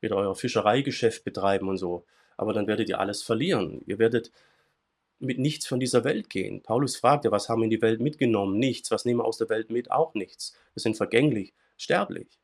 wieder 0.00 0.16
euer 0.16 0.34
Fischereigeschäft 0.34 1.24
betreiben 1.24 1.68
und 1.68 1.76
so. 1.76 2.06
Aber 2.36 2.52
dann 2.52 2.66
werdet 2.66 2.88
ihr 2.88 3.00
alles 3.00 3.22
verlieren. 3.22 3.82
Ihr 3.86 3.98
werdet 3.98 4.32
mit 5.18 5.38
nichts 5.38 5.66
von 5.66 5.80
dieser 5.80 6.04
Welt 6.04 6.30
gehen. 6.30 6.62
Paulus 6.62 6.96
fragt 6.96 7.24
ja, 7.24 7.30
was 7.30 7.48
haben 7.48 7.60
wir 7.60 7.64
in 7.64 7.70
die 7.70 7.82
Welt 7.82 8.00
mitgenommen? 8.00 8.58
Nichts. 8.58 8.90
Was 8.90 9.04
nehmen 9.04 9.20
wir 9.20 9.24
aus 9.24 9.38
der 9.38 9.48
Welt 9.48 9.70
mit? 9.70 9.90
Auch 9.90 10.14
nichts. 10.14 10.54
Wir 10.74 10.80
sind 10.80 10.96
vergänglich, 10.96 11.54
sterblich. 11.76 12.38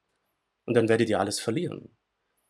Und 0.67 0.75
dann 0.75 0.89
werdet 0.89 1.09
ihr 1.09 1.21
alles 1.21 1.41
verlieren. 1.41 1.91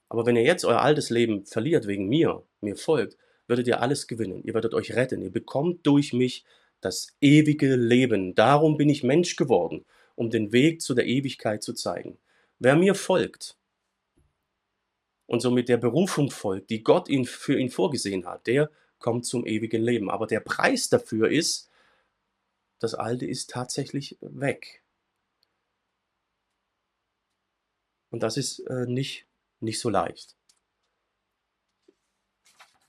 Aber 0.08 0.26
wenn 0.26 0.36
ihr 0.36 0.42
jetzt 0.42 0.64
euer 0.64 0.82
altes 0.82 1.10
Leben 1.10 1.46
verliert 1.46 1.86
wegen 1.86 2.08
mir, 2.08 2.42
mir 2.60 2.76
folgt, 2.76 3.16
werdet 3.46 3.66
ihr 3.66 3.80
alles 3.80 4.06
gewinnen. 4.06 4.42
Ihr 4.44 4.54
werdet 4.54 4.74
euch 4.74 4.94
retten. 4.94 5.22
Ihr 5.22 5.30
bekommt 5.30 5.86
durch 5.86 6.12
mich 6.12 6.44
das 6.80 7.16
ewige 7.20 7.76
Leben. 7.76 8.34
Darum 8.34 8.76
bin 8.76 8.88
ich 8.88 9.02
Mensch 9.02 9.36
geworden, 9.36 9.84
um 10.14 10.30
den 10.30 10.52
Weg 10.52 10.82
zu 10.82 10.94
der 10.94 11.06
Ewigkeit 11.06 11.62
zu 11.62 11.72
zeigen. 11.72 12.18
Wer 12.58 12.76
mir 12.76 12.94
folgt 12.94 13.56
und 15.30 15.38
somit 15.38 15.68
der 15.68 15.76
Berufung 15.76 16.28
folgt, 16.32 16.70
die 16.70 16.82
Gott 16.82 17.08
ihn 17.08 17.24
für 17.24 17.56
ihn 17.56 17.70
vorgesehen 17.70 18.26
hat, 18.26 18.48
der 18.48 18.68
kommt 18.98 19.24
zum 19.26 19.46
ewigen 19.46 19.80
Leben. 19.80 20.10
Aber 20.10 20.26
der 20.26 20.40
Preis 20.40 20.88
dafür 20.88 21.30
ist, 21.30 21.70
das 22.80 22.94
Alte 22.96 23.26
ist 23.26 23.48
tatsächlich 23.48 24.18
weg. 24.20 24.82
Und 28.10 28.24
das 28.24 28.36
ist 28.36 28.58
äh, 28.66 28.86
nicht 28.86 29.28
nicht 29.60 29.78
so 29.78 29.88
leicht. 29.88 30.34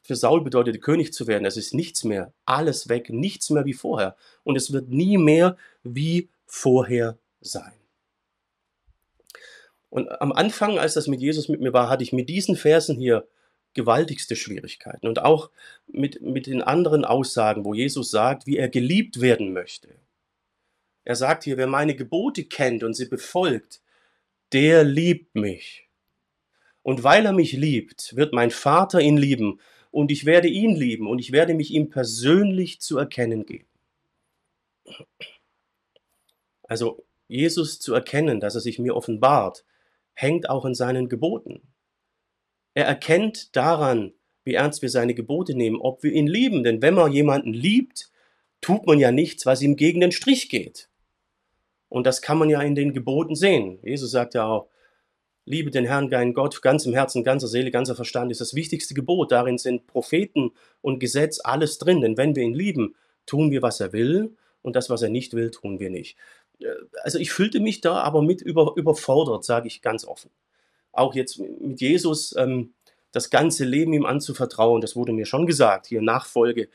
Für 0.01 0.15
Saul 0.15 0.43
bedeutet 0.43 0.81
König 0.81 1.13
zu 1.13 1.27
werden, 1.27 1.45
es 1.45 1.57
ist 1.57 1.75
nichts 1.75 2.03
mehr, 2.03 2.33
alles 2.45 2.89
weg, 2.89 3.11
nichts 3.11 3.51
mehr 3.51 3.65
wie 3.65 3.75
vorher. 3.75 4.17
Und 4.43 4.55
es 4.55 4.73
wird 4.73 4.89
nie 4.89 5.19
mehr 5.19 5.57
wie 5.83 6.27
vorher 6.47 7.19
sein. 7.39 7.80
Und 9.91 10.09
am 10.21 10.31
Anfang, 10.31 10.79
als 10.79 10.93
das 10.93 11.07
mit 11.07 11.19
Jesus 11.19 11.49
mit 11.49 11.59
mir 11.59 11.73
war, 11.73 11.89
hatte 11.89 12.03
ich 12.03 12.13
mit 12.13 12.29
diesen 12.29 12.55
Versen 12.55 12.97
hier 12.97 13.27
gewaltigste 13.73 14.37
Schwierigkeiten. 14.37 15.05
Und 15.05 15.19
auch 15.19 15.51
mit, 15.85 16.21
mit 16.21 16.47
den 16.47 16.61
anderen 16.61 17.03
Aussagen, 17.03 17.65
wo 17.65 17.73
Jesus 17.73 18.09
sagt, 18.09 18.47
wie 18.47 18.55
er 18.55 18.69
geliebt 18.69 19.19
werden 19.19 19.51
möchte. 19.51 19.89
Er 21.03 21.15
sagt 21.15 21.43
hier, 21.43 21.57
wer 21.57 21.67
meine 21.67 21.93
Gebote 21.93 22.45
kennt 22.45 22.83
und 22.83 22.93
sie 22.93 23.07
befolgt, 23.07 23.81
der 24.53 24.85
liebt 24.85 25.35
mich. 25.35 25.89
Und 26.83 27.03
weil 27.03 27.25
er 27.25 27.33
mich 27.33 27.51
liebt, 27.51 28.15
wird 28.15 28.33
mein 28.33 28.49
Vater 28.51 29.01
ihn 29.01 29.17
lieben 29.17 29.59
und 29.91 30.09
ich 30.09 30.25
werde 30.25 30.47
ihn 30.47 30.73
lieben 30.73 31.05
und 31.05 31.19
ich 31.19 31.33
werde 31.33 31.53
mich 31.53 31.71
ihm 31.71 31.89
persönlich 31.89 32.79
zu 32.79 32.97
erkennen 32.97 33.45
geben. 33.45 33.67
Also 36.63 37.03
Jesus 37.27 37.79
zu 37.81 37.93
erkennen, 37.93 38.39
dass 38.39 38.55
er 38.55 38.61
sich 38.61 38.79
mir 38.79 38.95
offenbart, 38.95 39.65
hängt 40.13 40.49
auch 40.49 40.65
in 40.65 40.75
seinen 40.75 41.09
Geboten. 41.09 41.61
Er 42.73 42.85
erkennt 42.85 43.55
daran, 43.55 44.13
wie 44.43 44.53
ernst 44.53 44.81
wir 44.81 44.89
seine 44.89 45.13
Gebote 45.13 45.55
nehmen, 45.55 45.79
ob 45.79 46.03
wir 46.03 46.11
ihn 46.11 46.27
lieben. 46.27 46.63
Denn 46.63 46.81
wenn 46.81 46.93
man 46.93 47.11
jemanden 47.11 47.53
liebt, 47.53 48.11
tut 48.61 48.85
man 48.85 48.99
ja 48.99 49.11
nichts, 49.11 49.45
was 49.45 49.61
ihm 49.61 49.75
gegen 49.75 50.01
den 50.01 50.11
Strich 50.11 50.49
geht. 50.49 50.89
Und 51.89 52.07
das 52.07 52.21
kann 52.21 52.37
man 52.37 52.49
ja 52.49 52.61
in 52.61 52.75
den 52.75 52.93
Geboten 52.93 53.35
sehen. 53.35 53.79
Jesus 53.83 54.11
sagt 54.11 54.33
ja 54.33 54.45
auch, 54.45 54.69
liebe 55.45 55.71
den 55.71 55.85
Herrn, 55.85 56.09
deinen 56.09 56.33
Gott, 56.33 56.61
ganzem 56.61 56.93
Herzen, 56.93 57.23
ganzer 57.23 57.47
Seele, 57.47 57.71
ganzer 57.71 57.95
Verstand, 57.95 58.31
ist 58.31 58.41
das 58.41 58.53
wichtigste 58.53 58.93
Gebot. 58.93 59.31
Darin 59.31 59.57
sind 59.57 59.87
Propheten 59.87 60.51
und 60.81 60.99
Gesetz 60.99 61.39
alles 61.43 61.77
drin. 61.77 62.01
Denn 62.01 62.17
wenn 62.17 62.35
wir 62.35 62.43
ihn 62.43 62.53
lieben, 62.53 62.95
tun 63.25 63.51
wir, 63.51 63.61
was 63.61 63.79
er 63.79 63.93
will, 63.93 64.35
und 64.61 64.75
das, 64.75 64.89
was 64.89 65.01
er 65.01 65.09
nicht 65.09 65.33
will, 65.33 65.51
tun 65.51 65.79
wir 65.79 65.89
nicht. 65.89 66.17
Äh, 66.63 66.75
also 67.03 67.17
ich 67.19 67.31
fühlte 67.31 67.59
mich 67.59 67.81
da 67.81 68.01
aber 68.01 68.21
mit 68.21 68.41
über, 68.41 68.73
überfordert, 68.75 69.43
sage 69.43 69.67
ich 69.67 69.81
ganz 69.81 70.05
offen. 70.05 70.31
Auch 70.91 71.15
jetzt 71.15 71.39
mit 71.39 71.79
Jesus 71.79 72.35
ähm, 72.37 72.73
das 73.11 73.29
ganze 73.29 73.65
Leben 73.65 73.93
ihm 73.93 74.05
anzuvertrauen, 74.05 74.81
das 74.81 74.95
wurde 74.95 75.13
mir 75.13 75.25
schon 75.25 75.45
gesagt, 75.45 75.87
hier 75.87 76.01
Nachfolge. 76.01 76.69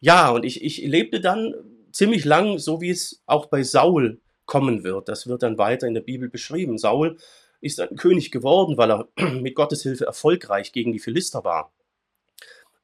Ja, 0.00 0.30
und 0.30 0.44
ich, 0.44 0.62
ich 0.62 0.78
lebte 0.78 1.20
dann 1.20 1.54
ziemlich 1.92 2.24
lang, 2.24 2.58
so 2.58 2.80
wie 2.80 2.90
es 2.90 3.22
auch 3.26 3.46
bei 3.46 3.62
Saul 3.62 4.20
kommen 4.44 4.84
wird. 4.84 5.08
Das 5.08 5.26
wird 5.26 5.42
dann 5.42 5.58
weiter 5.58 5.86
in 5.86 5.94
der 5.94 6.02
Bibel 6.02 6.28
beschrieben. 6.28 6.78
Saul 6.78 7.18
ist 7.60 7.80
ein 7.80 7.96
König 7.96 8.30
geworden, 8.30 8.76
weil 8.76 8.90
er 8.90 9.08
mit 9.32 9.54
Gottes 9.54 9.82
Hilfe 9.82 10.06
erfolgreich 10.06 10.72
gegen 10.72 10.92
die 10.92 10.98
Philister 10.98 11.44
war. 11.44 11.72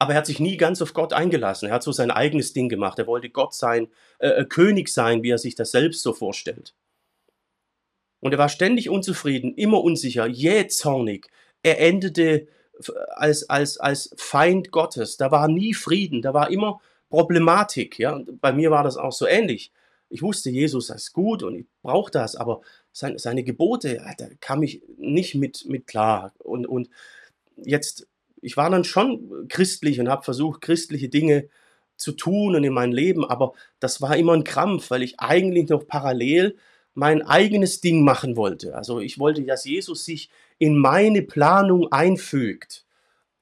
Aber 0.03 0.14
er 0.14 0.18
hat 0.18 0.26
sich 0.26 0.40
nie 0.40 0.57
ganz 0.57 0.82
auf 0.82 0.94
Gott 0.94 1.12
eingelassen. 1.12 1.68
Er 1.68 1.74
hat 1.76 1.84
so 1.84 1.92
sein 1.92 2.11
eigenes 2.11 2.53
Ding 2.53 2.68
gemacht. 2.68 2.98
Er 2.98 3.07
wollte 3.07 3.30
Gott 3.30 3.55
sein, 3.55 3.86
äh, 4.18 4.30
äh 4.30 4.44
König 4.44 4.88
sein, 4.88 5.22
wie 5.22 5.30
er 5.30 5.38
sich 5.38 5.55
das 5.55 5.70
selbst 5.70 6.03
so 6.03 6.12
vorstellt. 6.12 6.74
Und 8.18 8.32
er 8.32 8.38
war 8.38 8.48
ständig 8.48 8.90
unzufrieden, 8.90 9.55
immer 9.55 9.80
unsicher, 9.80 10.26
jähzornig. 10.26 11.28
Er 11.62 11.78
endete 11.78 12.48
als, 13.14 13.48
als, 13.48 13.78
als 13.78 14.12
Feind 14.16 14.72
Gottes. 14.72 15.18
Da 15.18 15.30
war 15.30 15.46
nie 15.46 15.72
Frieden, 15.72 16.20
da 16.20 16.34
war 16.34 16.50
immer 16.50 16.80
Problematik. 17.09 18.00
Ja? 18.00 18.20
Bei 18.40 18.53
mir 18.53 18.72
war 18.72 18.82
das 18.82 18.96
auch 18.96 19.12
so 19.12 19.28
ähnlich. 19.28 19.70
Ich 20.09 20.20
wusste, 20.20 20.50
Jesus 20.50 20.90
ist 20.90 21.12
gut 21.12 21.44
und 21.44 21.55
ich 21.55 21.66
brauche 21.80 22.11
das, 22.11 22.34
aber 22.34 22.62
seine, 22.90 23.20
seine 23.20 23.44
Gebote, 23.44 24.03
da 24.18 24.26
kam 24.40 24.64
ich 24.64 24.82
nicht 24.96 25.36
mit, 25.36 25.64
mit 25.66 25.86
klar. 25.86 26.32
Und, 26.40 26.66
und 26.66 26.90
jetzt, 27.57 28.09
ich 28.43 28.57
war 28.57 28.68
dann 28.68 28.84
schon 28.84 29.49
christlich 29.49 29.99
und 30.01 30.09
habe 30.09 30.24
versucht, 30.24 30.61
christliche 30.61 31.09
Dinge 31.09 31.49
zu 31.97 32.12
tun 32.12 32.57
und 32.57 32.64
in 32.64 32.72
mein 32.72 32.93
Leben, 32.93 33.24
aber 33.24 33.53
das 33.80 34.03
war 34.03 34.16
immer 34.16 34.34
ein 34.34 34.45
Krampf, 34.45 34.90
weil 34.90 35.03
ich 35.03 35.20
eigentlich 35.20 35.68
noch 35.68 35.86
parallel 35.86 36.57
mein 36.95 37.22
eigenes 37.22 37.80
Ding 37.80 38.03
machen 38.03 38.36
wollte. 38.36 38.74
Also 38.74 39.01
ich 39.01 39.18
wollte, 39.18 39.45
dass 39.45 39.64
Jesus 39.64 40.05
sich 40.05 40.28
in 40.59 40.76
meine 40.76 41.22
Planung 41.22 41.90
einfügt 41.90 42.84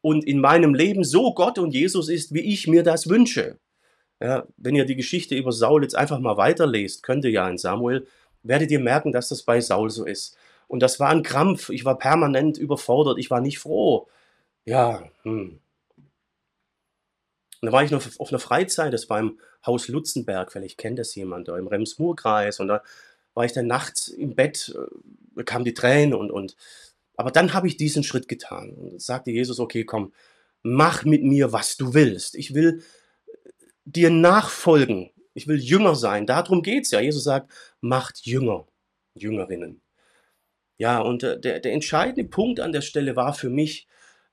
und 0.03 0.25
in 0.25 0.41
meinem 0.41 0.75
Leben 0.75 1.05
so 1.05 1.35
Gott 1.35 1.59
und 1.59 1.75
Jesus 1.75 2.09
ist, 2.09 2.33
wie 2.33 2.41
ich 2.41 2.69
mir 2.69 2.83
das 2.83 3.09
wünsche. 3.09 3.59
Ja, 4.23 4.47
wenn 4.59 4.75
ihr 4.75 4.85
die 4.85 4.97
Geschichte 4.97 5.35
über 5.35 5.51
Saul 5.51 5.83
jetzt 5.83 5.97
einfach 5.97 6.21
mal 6.21 6.37
weiterlest, 6.37 7.03
könnt 7.03 7.25
ihr 7.25 7.31
ja 7.31 7.49
in 7.49 7.59
Samuel, 7.59 8.07
werdet 8.43 8.71
ihr 8.71 8.81
merken, 8.81 9.13
dass 9.13 9.31
das 9.31 9.43
bei 9.43 9.61
Saul 9.61 9.91
so 9.91 10.05
ist. 10.05 10.37
Und 10.69 10.81
das 10.81 11.01
war 11.01 11.09
ein 11.09 11.23
Krampf. 11.23 11.71
Ich 11.71 11.85
war 11.85 11.99
permanent 11.99 12.57
überfordert. 12.59 13.19
Ich 13.19 13.31
war 13.31 13.41
nicht 13.41 13.59
froh. 13.59 14.07
Ja, 14.65 15.11
hm. 15.23 15.61
Und 17.63 17.67
da 17.67 17.73
war 17.73 17.85
ich 17.85 17.91
noch 17.91 18.03
auf 18.19 18.31
einer 18.31 18.39
Freizeit, 18.39 18.93
das 18.93 19.11
war 19.11 19.21
im 19.21 19.39
Haus 19.67 19.89
Lutzenberg, 19.89 20.51
vielleicht 20.51 20.79
kennt 20.79 20.99
das 20.99 21.15
jemand, 21.15 21.49
da 21.49 21.59
im 21.59 21.67
Rems-Murr-Kreis. 21.67 22.61
Und 22.61 22.69
da 22.69 22.83
war 23.35 23.45
ich 23.45 23.53
dann 23.53 23.67
nachts 23.67 24.09
im 24.09 24.35
Bett, 24.35 24.75
äh, 25.37 25.45
kam 25.45 25.65
die 25.65 25.75
Tränen 25.75 26.15
und, 26.15 26.31
und 26.31 26.57
aber 27.17 27.31
dann 27.31 27.53
habe 27.53 27.67
ich 27.67 27.77
diesen 27.77 28.03
Schritt 28.03 28.29
getan 28.29 28.71
und 28.71 29.03
sagte 29.03 29.31
Jesus, 29.31 29.61
okay, 29.61 29.85
komm, 29.85 30.15
mach 30.63 31.05
mit 31.05 31.23
mir, 31.23 31.53
was 31.53 31.77
du 31.77 31.93
willst. 31.93 32.35
Ich 32.35 32.55
will 32.55 32.83
dir 33.85 34.09
nachfolgen. 34.09 35.11
Ich 35.35 35.47
will 35.47 35.59
Jünger 35.59 35.95
sein. 35.97 36.27
Darum 36.27 36.63
geht 36.63 36.85
es 36.85 36.93
ja. 36.93 37.01
Jesus 37.01 37.25
sagt, 37.25 37.53
macht 37.83 38.25
Jünger, 38.25 38.67
Jüngerinnen. 39.15 39.83
Ja, 40.79 41.01
und 41.01 41.23
äh, 41.23 41.39
der, 41.39 41.61
der 41.61 41.73
entscheidende 41.73 42.25
Punkt 42.25 42.59
an 42.59 42.73
der 42.73 42.81
Stelle 42.81 43.17
war 43.17 43.35
für 43.35 43.51
mich 43.51 43.87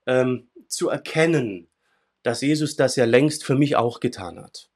ähm, 0.08 0.48
zu 0.68 0.90
erkennen, 0.90 1.68
dass 2.24 2.42
Jesus 2.42 2.76
das 2.76 2.96
ja 2.96 3.06
längst 3.06 3.44
für 3.44 3.56
mich 3.56 3.76
auch 3.76 4.00
getan 4.00 4.42
hat. 4.42 4.70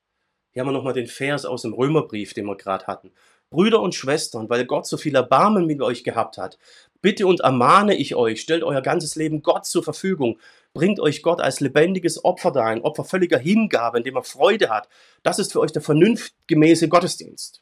Hier 0.51 0.61
haben 0.61 0.67
wir 0.67 0.73
nochmal 0.73 0.93
den 0.93 1.07
Vers 1.07 1.45
aus 1.45 1.63
dem 1.63 1.73
Römerbrief, 1.73 2.33
den 2.33 2.45
wir 2.45 2.57
gerade 2.57 2.85
hatten. 2.87 3.11
Brüder 3.49 3.81
und 3.81 3.95
Schwestern, 3.95 4.49
weil 4.49 4.65
Gott 4.65 4.87
so 4.87 4.97
viel 4.97 5.15
Erbarmen 5.15 5.65
mit 5.65 5.81
euch 5.81 6.03
gehabt 6.03 6.37
hat, 6.37 6.57
bitte 7.01 7.27
und 7.27 7.41
ermahne 7.41 7.95
ich 7.95 8.15
euch, 8.15 8.41
stellt 8.41 8.63
euer 8.63 8.81
ganzes 8.81 9.15
Leben 9.15 9.41
Gott 9.41 9.65
zur 9.65 9.83
Verfügung. 9.83 10.39
Bringt 10.73 10.99
euch 11.01 11.21
Gott 11.21 11.41
als 11.41 11.59
lebendiges 11.59 12.23
Opfer 12.23 12.51
da, 12.51 12.65
ein 12.65 12.81
Opfer 12.81 13.03
völliger 13.03 13.37
Hingabe, 13.37 13.97
in 13.97 14.03
dem 14.05 14.15
er 14.15 14.23
Freude 14.23 14.69
hat. 14.69 14.87
Das 15.23 15.37
ist 15.37 15.51
für 15.51 15.59
euch 15.59 15.73
der 15.73 15.81
vernunftgemäße 15.81 16.87
Gottesdienst. 16.87 17.61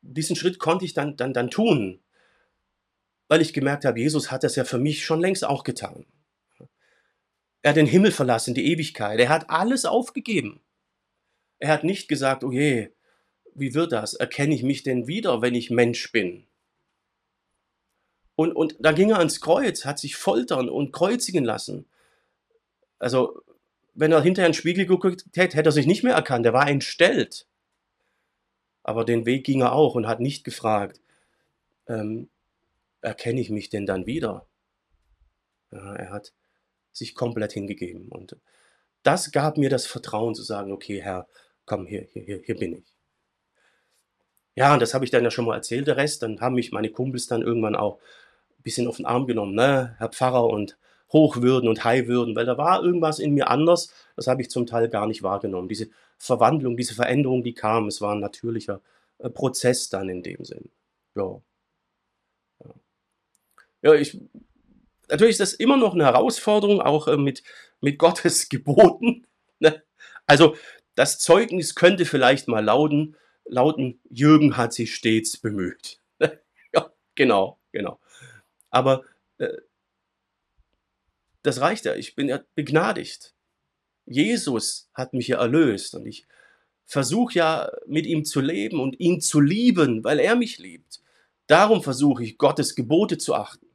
Diesen 0.00 0.34
Schritt 0.34 0.58
konnte 0.58 0.86
ich 0.86 0.94
dann, 0.94 1.16
dann, 1.16 1.34
dann 1.34 1.50
tun, 1.50 2.00
weil 3.30 3.42
ich 3.42 3.52
gemerkt 3.52 3.84
habe, 3.84 4.00
Jesus 4.00 4.32
hat 4.32 4.42
das 4.42 4.56
ja 4.56 4.64
für 4.64 4.78
mich 4.78 5.04
schon 5.04 5.20
längst 5.20 5.44
auch 5.44 5.62
getan. 5.62 6.04
Er 7.62 7.70
hat 7.70 7.76
den 7.76 7.86
Himmel 7.86 8.10
verlassen, 8.10 8.54
die 8.54 8.72
Ewigkeit. 8.72 9.20
Er 9.20 9.28
hat 9.28 9.50
alles 9.50 9.84
aufgegeben. 9.84 10.60
Er 11.60 11.68
hat 11.68 11.84
nicht 11.84 12.08
gesagt, 12.08 12.42
oh 12.42 12.50
je, 12.50 12.90
wie 13.54 13.72
wird 13.72 13.92
das? 13.92 14.14
Erkenne 14.14 14.52
ich 14.52 14.64
mich 14.64 14.82
denn 14.82 15.06
wieder, 15.06 15.42
wenn 15.42 15.54
ich 15.54 15.70
Mensch 15.70 16.10
bin? 16.10 16.48
Und, 18.34 18.52
und 18.52 18.74
da 18.80 18.90
ging 18.90 19.10
er 19.10 19.18
ans 19.18 19.40
Kreuz, 19.40 19.84
hat 19.84 20.00
sich 20.00 20.16
foltern 20.16 20.68
und 20.68 20.90
kreuzigen 20.90 21.44
lassen. 21.44 21.86
Also, 22.98 23.40
wenn 23.94 24.10
er 24.10 24.22
hinterher 24.22 24.48
in 24.48 24.52
den 24.52 24.58
Spiegel 24.58 24.86
geguckt 24.86 25.24
hätte, 25.36 25.56
hätte 25.56 25.68
er 25.68 25.72
sich 25.72 25.86
nicht 25.86 26.02
mehr 26.02 26.14
erkannt. 26.14 26.46
Er 26.46 26.52
war 26.52 26.68
entstellt. 26.68 27.46
Aber 28.82 29.04
den 29.04 29.24
Weg 29.24 29.46
ging 29.46 29.60
er 29.60 29.72
auch 29.72 29.94
und 29.94 30.08
hat 30.08 30.18
nicht 30.18 30.42
gefragt, 30.42 31.00
ähm, 31.86 32.28
erkenne 33.02 33.40
ich 33.40 33.50
mich 33.50 33.70
denn 33.70 33.86
dann 33.86 34.06
wieder? 34.06 34.46
Ja, 35.70 35.94
er 35.94 36.10
hat 36.10 36.32
sich 36.92 37.14
komplett 37.14 37.52
hingegeben. 37.52 38.08
Und 38.08 38.36
das 39.02 39.32
gab 39.32 39.56
mir 39.56 39.70
das 39.70 39.86
Vertrauen 39.86 40.34
zu 40.34 40.42
sagen, 40.42 40.72
okay, 40.72 41.00
Herr, 41.00 41.26
komm, 41.64 41.86
hier, 41.86 42.08
hier, 42.12 42.40
hier 42.44 42.56
bin 42.56 42.74
ich. 42.74 42.94
Ja, 44.56 44.74
und 44.74 44.82
das 44.82 44.94
habe 44.94 45.04
ich 45.04 45.10
dann 45.10 45.24
ja 45.24 45.30
schon 45.30 45.44
mal 45.44 45.56
erzählt, 45.56 45.86
der 45.86 45.96
Rest. 45.96 46.22
Dann 46.22 46.40
haben 46.40 46.56
mich 46.56 46.72
meine 46.72 46.90
Kumpels 46.90 47.26
dann 47.26 47.42
irgendwann 47.42 47.76
auch 47.76 48.00
ein 48.58 48.62
bisschen 48.62 48.88
auf 48.88 48.96
den 48.96 49.06
Arm 49.06 49.26
genommen, 49.26 49.54
ne? 49.54 49.94
Herr 49.98 50.08
Pfarrer 50.10 50.44
und 50.44 50.76
Hochwürden 51.12 51.68
und 51.68 51.84
Highwürden, 51.84 52.36
weil 52.36 52.46
da 52.46 52.56
war 52.56 52.82
irgendwas 52.82 53.18
in 53.18 53.34
mir 53.34 53.48
anders, 53.48 53.92
das 54.16 54.26
habe 54.26 54.42
ich 54.42 54.50
zum 54.50 54.66
Teil 54.66 54.88
gar 54.88 55.06
nicht 55.06 55.22
wahrgenommen. 55.22 55.68
Diese 55.68 55.88
Verwandlung, 56.18 56.76
diese 56.76 56.94
Veränderung, 56.94 57.42
die 57.42 57.54
kam, 57.54 57.88
es 57.88 58.00
war 58.00 58.14
ein 58.14 58.20
natürlicher 58.20 58.80
äh, 59.18 59.30
Prozess 59.30 59.88
dann 59.88 60.08
in 60.08 60.22
dem 60.22 60.44
Sinn. 60.44 60.70
Ja. 61.16 61.24
Ja, 61.24 61.49
ja 63.82 63.94
ich, 63.94 64.18
natürlich 65.08 65.32
ist 65.32 65.40
das 65.40 65.52
immer 65.54 65.76
noch 65.76 65.94
eine 65.94 66.04
Herausforderung, 66.04 66.80
auch 66.80 67.08
äh, 67.08 67.16
mit, 67.16 67.42
mit 67.80 67.98
Gottes 67.98 68.48
Geboten. 68.48 69.26
Ne? 69.58 69.82
Also 70.26 70.56
das 70.94 71.18
Zeugnis 71.18 71.74
könnte 71.74 72.04
vielleicht 72.04 72.48
mal 72.48 72.64
lauten, 72.64 73.16
lauten, 73.44 74.00
Jürgen 74.08 74.56
hat 74.56 74.72
sich 74.72 74.94
stets 74.94 75.38
bemüht. 75.38 76.00
ja, 76.74 76.92
genau, 77.14 77.58
genau. 77.72 78.00
Aber 78.70 79.04
äh, 79.38 79.48
das 81.42 81.60
reicht 81.60 81.84
ja. 81.84 81.94
Ich 81.94 82.14
bin 82.14 82.28
ja 82.28 82.40
begnadigt. 82.54 83.34
Jesus 84.06 84.90
hat 84.94 85.14
mich 85.14 85.28
ja 85.28 85.38
erlöst 85.38 85.94
und 85.94 86.06
ich 86.06 86.26
versuche 86.84 87.34
ja 87.34 87.70
mit 87.86 88.06
ihm 88.06 88.24
zu 88.24 88.40
leben 88.40 88.80
und 88.80 88.98
ihn 88.98 89.20
zu 89.20 89.40
lieben, 89.40 90.02
weil 90.02 90.18
er 90.18 90.34
mich 90.34 90.58
liebt. 90.58 91.00
Darum 91.46 91.82
versuche 91.82 92.24
ich, 92.24 92.36
Gottes 92.36 92.74
Gebote 92.74 93.18
zu 93.18 93.34
achten, 93.34 93.66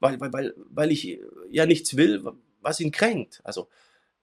weil, 0.00 0.20
weil, 0.20 0.54
weil, 0.70 0.92
ich 0.92 1.20
ja 1.50 1.66
nichts 1.66 1.96
will, 1.96 2.22
was 2.60 2.80
ihn 2.80 2.92
kränkt. 2.92 3.40
Also 3.44 3.68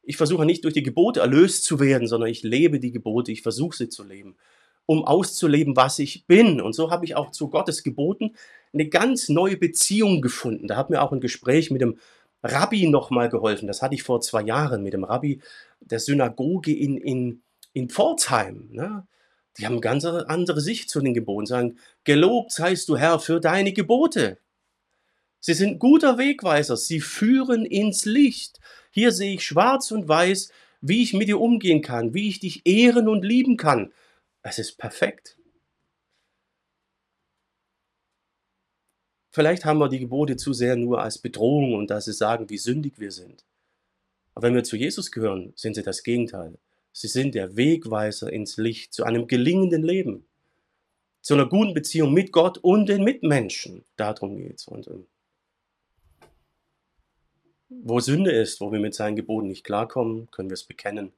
ich 0.04 0.18
versuche 0.18 0.46
nicht 0.46 0.64
durch 0.64 0.74
die 0.74 0.84
Gebote 0.84 1.20
erlöst 1.20 1.64
zu 1.66 1.80
werden, 1.80 2.08
sondern 2.08 2.30
ich 2.30 2.44
lebe 2.44 2.80
die 2.80 2.92
Gebote, 2.92 3.32
ich 3.32 3.42
versuche 3.42 3.76
sie 3.76 3.90
zu 3.90 4.04
leben, 4.04 4.36
um 4.86 5.04
auszuleben, 5.04 5.76
was 5.76 6.00
ich 6.00 6.26
bin. 6.28 6.62
Und 6.62 6.74
so 6.74 6.92
habe 6.92 7.06
ich 7.06 7.16
auch 7.16 7.32
zu 7.32 7.50
Gottes 7.50 7.84
Geboten 7.84 8.36
eine 8.74 8.88
ganz 8.88 9.30
neue 9.30 9.58
Beziehung 9.58 10.22
gefunden. 10.22 10.68
Da 10.68 10.76
hat 10.76 10.90
mir 10.90 11.02
auch 11.02 11.12
ein 11.12 11.22
Gespräch 11.22 11.72
mit 11.72 11.82
dem 11.82 11.98
Rabbi 12.44 12.88
nochmal 12.88 13.30
geholfen. 13.30 13.68
Das 13.68 13.82
hatte 13.82 13.96
ich 13.96 14.04
vor 14.04 14.22
zwei 14.22 14.44
Jahren 14.44 14.84
mit 14.84 14.94
dem 14.94 15.04
Rabbi 15.04 15.42
der 15.80 16.00
Synagoge 16.00 16.76
in, 16.76 16.98
in, 16.98 17.42
in 17.74 17.90
Pforzheim. 17.90 18.70
Ne? 18.72 19.08
Die 19.58 19.66
haben 19.66 19.74
eine 19.74 19.82
ganz 19.82 20.06
andere 20.06 20.62
Sicht 20.62 20.90
zu 20.90 21.02
den 21.02 21.14
Geboten. 21.14 21.48
Sagen, 21.48 21.78
gelobt 22.04 22.52
seist 22.52 22.90
du 22.90 22.98
Herr 22.98 23.20
für 23.20 23.40
deine 23.40 23.74
Gebote. 23.74 24.38
Sie 25.46 25.54
sind 25.54 25.78
guter 25.78 26.18
Wegweiser. 26.18 26.76
Sie 26.76 27.00
führen 27.00 27.68
ins 27.68 28.06
Licht. 28.06 28.60
Hier 28.90 29.12
sehe 29.12 29.36
ich 29.36 29.46
schwarz 29.46 29.92
und 29.92 30.08
weiß, 30.08 30.50
wie 30.82 31.04
ich 31.04 31.14
mit 31.14 31.28
dir 31.28 31.40
umgehen 31.40 31.84
kann, 31.84 32.16
wie 32.16 32.30
ich 32.30 32.40
dich 32.40 32.66
ehren 32.66 33.08
und 33.08 33.24
lieben 33.24 33.56
kann. 33.56 33.94
Es 34.42 34.58
ist 34.58 34.80
perfekt. 34.80 35.38
Vielleicht 39.30 39.66
haben 39.66 39.78
wir 39.78 39.88
die 39.88 40.00
Gebote 40.00 40.36
zu 40.36 40.52
sehr 40.52 40.78
nur 40.78 41.04
als 41.04 41.20
Bedrohung 41.20 41.76
und 41.76 41.92
dass 41.92 42.06
sie 42.06 42.14
sagen, 42.14 42.50
wie 42.50 42.58
sündig 42.58 42.98
wir 42.98 43.12
sind. 43.12 43.46
Aber 44.34 44.48
wenn 44.48 44.56
wir 44.56 44.64
zu 44.64 44.78
Jesus 44.78 45.12
gehören, 45.12 45.54
sind 45.56 45.76
sie 45.76 45.84
das 45.84 46.02
Gegenteil. 46.02 46.58
Sie 46.92 47.08
sind 47.08 47.36
der 47.36 47.56
Wegweiser 47.56 48.34
ins 48.34 48.58
Licht 48.58 48.96
zu 48.96 49.04
einem 49.04 49.28
gelingenden 49.28 49.84
Leben. 49.84 50.26
zu 51.22 51.36
einer 51.36 51.48
guten 51.48 51.76
Beziehung 51.76 52.14
mit 52.14 52.32
Gott 52.32 52.58
und 52.58 52.90
den 52.90 53.04
Mitmenschen. 53.04 53.86
Darum. 53.96 54.38
Und 54.68 54.88
ähm, 54.88 55.06
wo 57.70 58.00
Sünde 58.00 58.32
ist, 58.32 58.62
wo 58.62 58.72
wir 58.72 58.80
mit 58.80 58.94
seinen 58.94 59.16
Geboten 59.16 59.48
nicht 59.48 59.64
klarkommen, 59.64 60.30
können 60.32 60.50
wir 60.50 60.56
es 60.56 60.64
bekennen. 60.64 61.14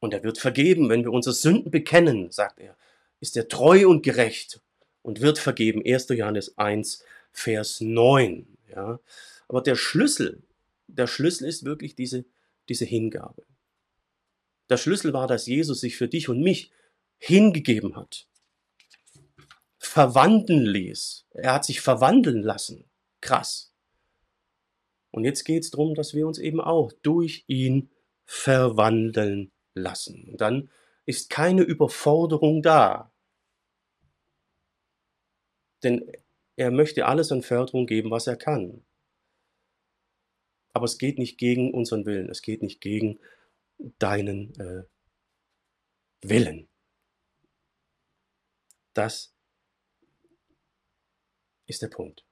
Und 0.00 0.14
er 0.14 0.22
wird 0.22 0.38
vergeben, 0.38 0.88
wenn 0.88 1.04
wir 1.04 1.12
unsere 1.12 1.34
Sünden 1.34 1.70
bekennen, 1.70 2.30
sagt 2.30 2.60
er. 2.60 2.76
Ist 3.20 3.36
er 3.36 3.48
treu 3.48 3.88
und 3.88 4.02
gerecht 4.02 4.60
und 5.02 5.20
wird 5.20 5.38
vergeben. 5.38 5.82
1. 5.84 6.08
Johannes 6.10 6.56
1, 6.58 7.02
Vers 7.32 7.80
9. 7.80 8.46
Ja. 8.70 9.00
Aber 9.48 9.62
der 9.62 9.76
Schlüssel, 9.76 10.42
der 10.86 11.06
Schlüssel 11.06 11.48
ist 11.48 11.64
wirklich 11.64 11.94
diese, 11.94 12.24
diese 12.68 12.84
Hingabe. 12.84 13.42
Der 14.68 14.76
Schlüssel 14.76 15.12
war, 15.12 15.26
dass 15.26 15.46
Jesus 15.46 15.80
sich 15.80 15.96
für 15.96 16.08
dich 16.08 16.28
und 16.28 16.40
mich 16.40 16.70
hingegeben 17.18 17.96
hat, 17.96 18.26
verwandeln 19.78 20.66
ließ. 20.66 21.24
Er 21.30 21.54
hat 21.54 21.64
sich 21.64 21.80
verwandeln 21.80 22.42
lassen. 22.42 22.84
Krass. 23.20 23.72
Und 25.16 25.24
jetzt 25.24 25.44
geht 25.44 25.62
es 25.62 25.70
darum, 25.70 25.94
dass 25.94 26.12
wir 26.12 26.26
uns 26.26 26.38
eben 26.38 26.60
auch 26.60 26.92
durch 26.92 27.44
ihn 27.46 27.88
verwandeln 28.26 29.50
lassen. 29.72 30.28
Und 30.28 30.42
dann 30.42 30.68
ist 31.06 31.30
keine 31.30 31.62
Überforderung 31.62 32.60
da. 32.60 33.10
Denn 35.82 36.12
er 36.56 36.70
möchte 36.70 37.06
alles 37.06 37.32
an 37.32 37.40
Förderung 37.40 37.86
geben, 37.86 38.10
was 38.10 38.26
er 38.26 38.36
kann. 38.36 38.84
Aber 40.74 40.84
es 40.84 40.98
geht 40.98 41.18
nicht 41.18 41.38
gegen 41.38 41.72
unseren 41.72 42.04
Willen, 42.04 42.28
es 42.28 42.42
geht 42.42 42.60
nicht 42.62 42.82
gegen 42.82 43.18
deinen 43.98 44.54
äh, 44.60 44.84
Willen. 46.20 46.68
Das 48.92 49.34
ist 51.64 51.80
der 51.80 51.88
Punkt. 51.88 52.26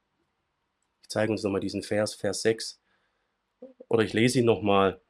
Ich 1.05 1.11
zeige 1.11 1.31
uns 1.31 1.43
nochmal 1.43 1.61
diesen 1.61 1.83
Vers, 1.83 2.15
Vers 2.15 2.41
6. 2.41 2.81
Oder 3.89 4.05
ich 4.05 4.15
lese 4.15 4.39
ihn 4.39 4.47
nochmal. 4.47 5.03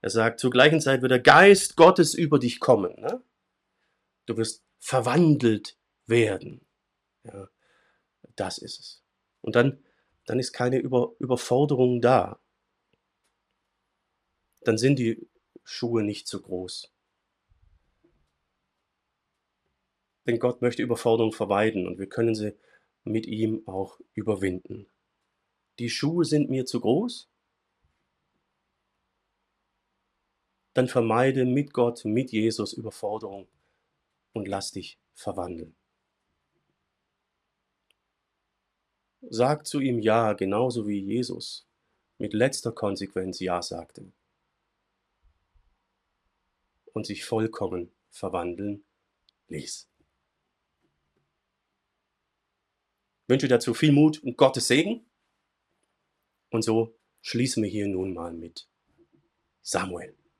Er 0.00 0.10
sagt, 0.10 0.38
zur 0.38 0.52
gleichen 0.52 0.80
Zeit 0.80 1.02
wird 1.02 1.10
der 1.10 1.18
Geist 1.18 1.76
Gottes 1.76 2.14
über 2.14 2.38
dich 2.38 2.60
kommen. 2.60 2.94
Ne? 3.00 3.20
Du 4.26 4.36
wirst 4.36 4.64
verwandelt 4.78 5.76
werden. 6.06 6.64
Ja, 7.24 7.48
das 8.36 8.58
ist 8.58 8.78
es. 8.78 9.02
Und 9.40 9.56
dann, 9.56 9.82
dann 10.24 10.38
ist 10.38 10.52
keine 10.52 10.78
Über, 10.78 11.14
Überforderung 11.18 12.00
da. 12.00 12.40
Dann 14.60 14.78
sind 14.78 15.00
die 15.00 15.28
Schuhe 15.64 16.04
nicht 16.04 16.28
zu 16.28 16.40
groß. 16.40 16.92
Denn 20.28 20.38
Gott 20.38 20.62
möchte 20.62 20.82
Überforderung 20.82 21.32
vermeiden 21.32 21.88
und 21.88 21.98
wir 21.98 22.08
können 22.08 22.36
sie 22.36 22.56
mit 23.02 23.26
ihm 23.26 23.66
auch 23.66 23.98
überwinden. 24.14 24.86
Die 25.80 25.88
Schuhe 25.88 26.26
sind 26.26 26.50
mir 26.50 26.66
zu 26.66 26.78
groß? 26.78 27.26
Dann 30.74 30.88
vermeide 30.88 31.46
mit 31.46 31.72
Gott, 31.72 32.04
mit 32.04 32.32
Jesus 32.32 32.74
Überforderung 32.74 33.48
und 34.34 34.46
lass 34.46 34.72
dich 34.72 34.98
verwandeln. 35.14 35.74
Sag 39.22 39.66
zu 39.66 39.80
ihm 39.80 40.00
Ja, 40.00 40.34
genauso 40.34 40.86
wie 40.86 41.00
Jesus 41.00 41.66
mit 42.18 42.34
letzter 42.34 42.72
Konsequenz 42.72 43.40
Ja 43.40 43.62
sagte 43.62 44.12
und 46.92 47.06
sich 47.06 47.24
vollkommen 47.24 47.90
verwandeln 48.10 48.84
ließ. 49.48 49.88
Ich 53.22 53.28
wünsche 53.28 53.48
dazu 53.48 53.72
viel 53.72 53.92
Mut 53.92 54.22
und 54.22 54.36
Gottes 54.36 54.68
Segen. 54.68 55.06
Und 56.50 56.62
so 56.62 56.94
schließen 57.22 57.62
wir 57.62 57.70
hier 57.70 57.86
nun 57.86 58.12
mal 58.12 58.32
mit 58.32 58.68
Samuel. 59.62 60.19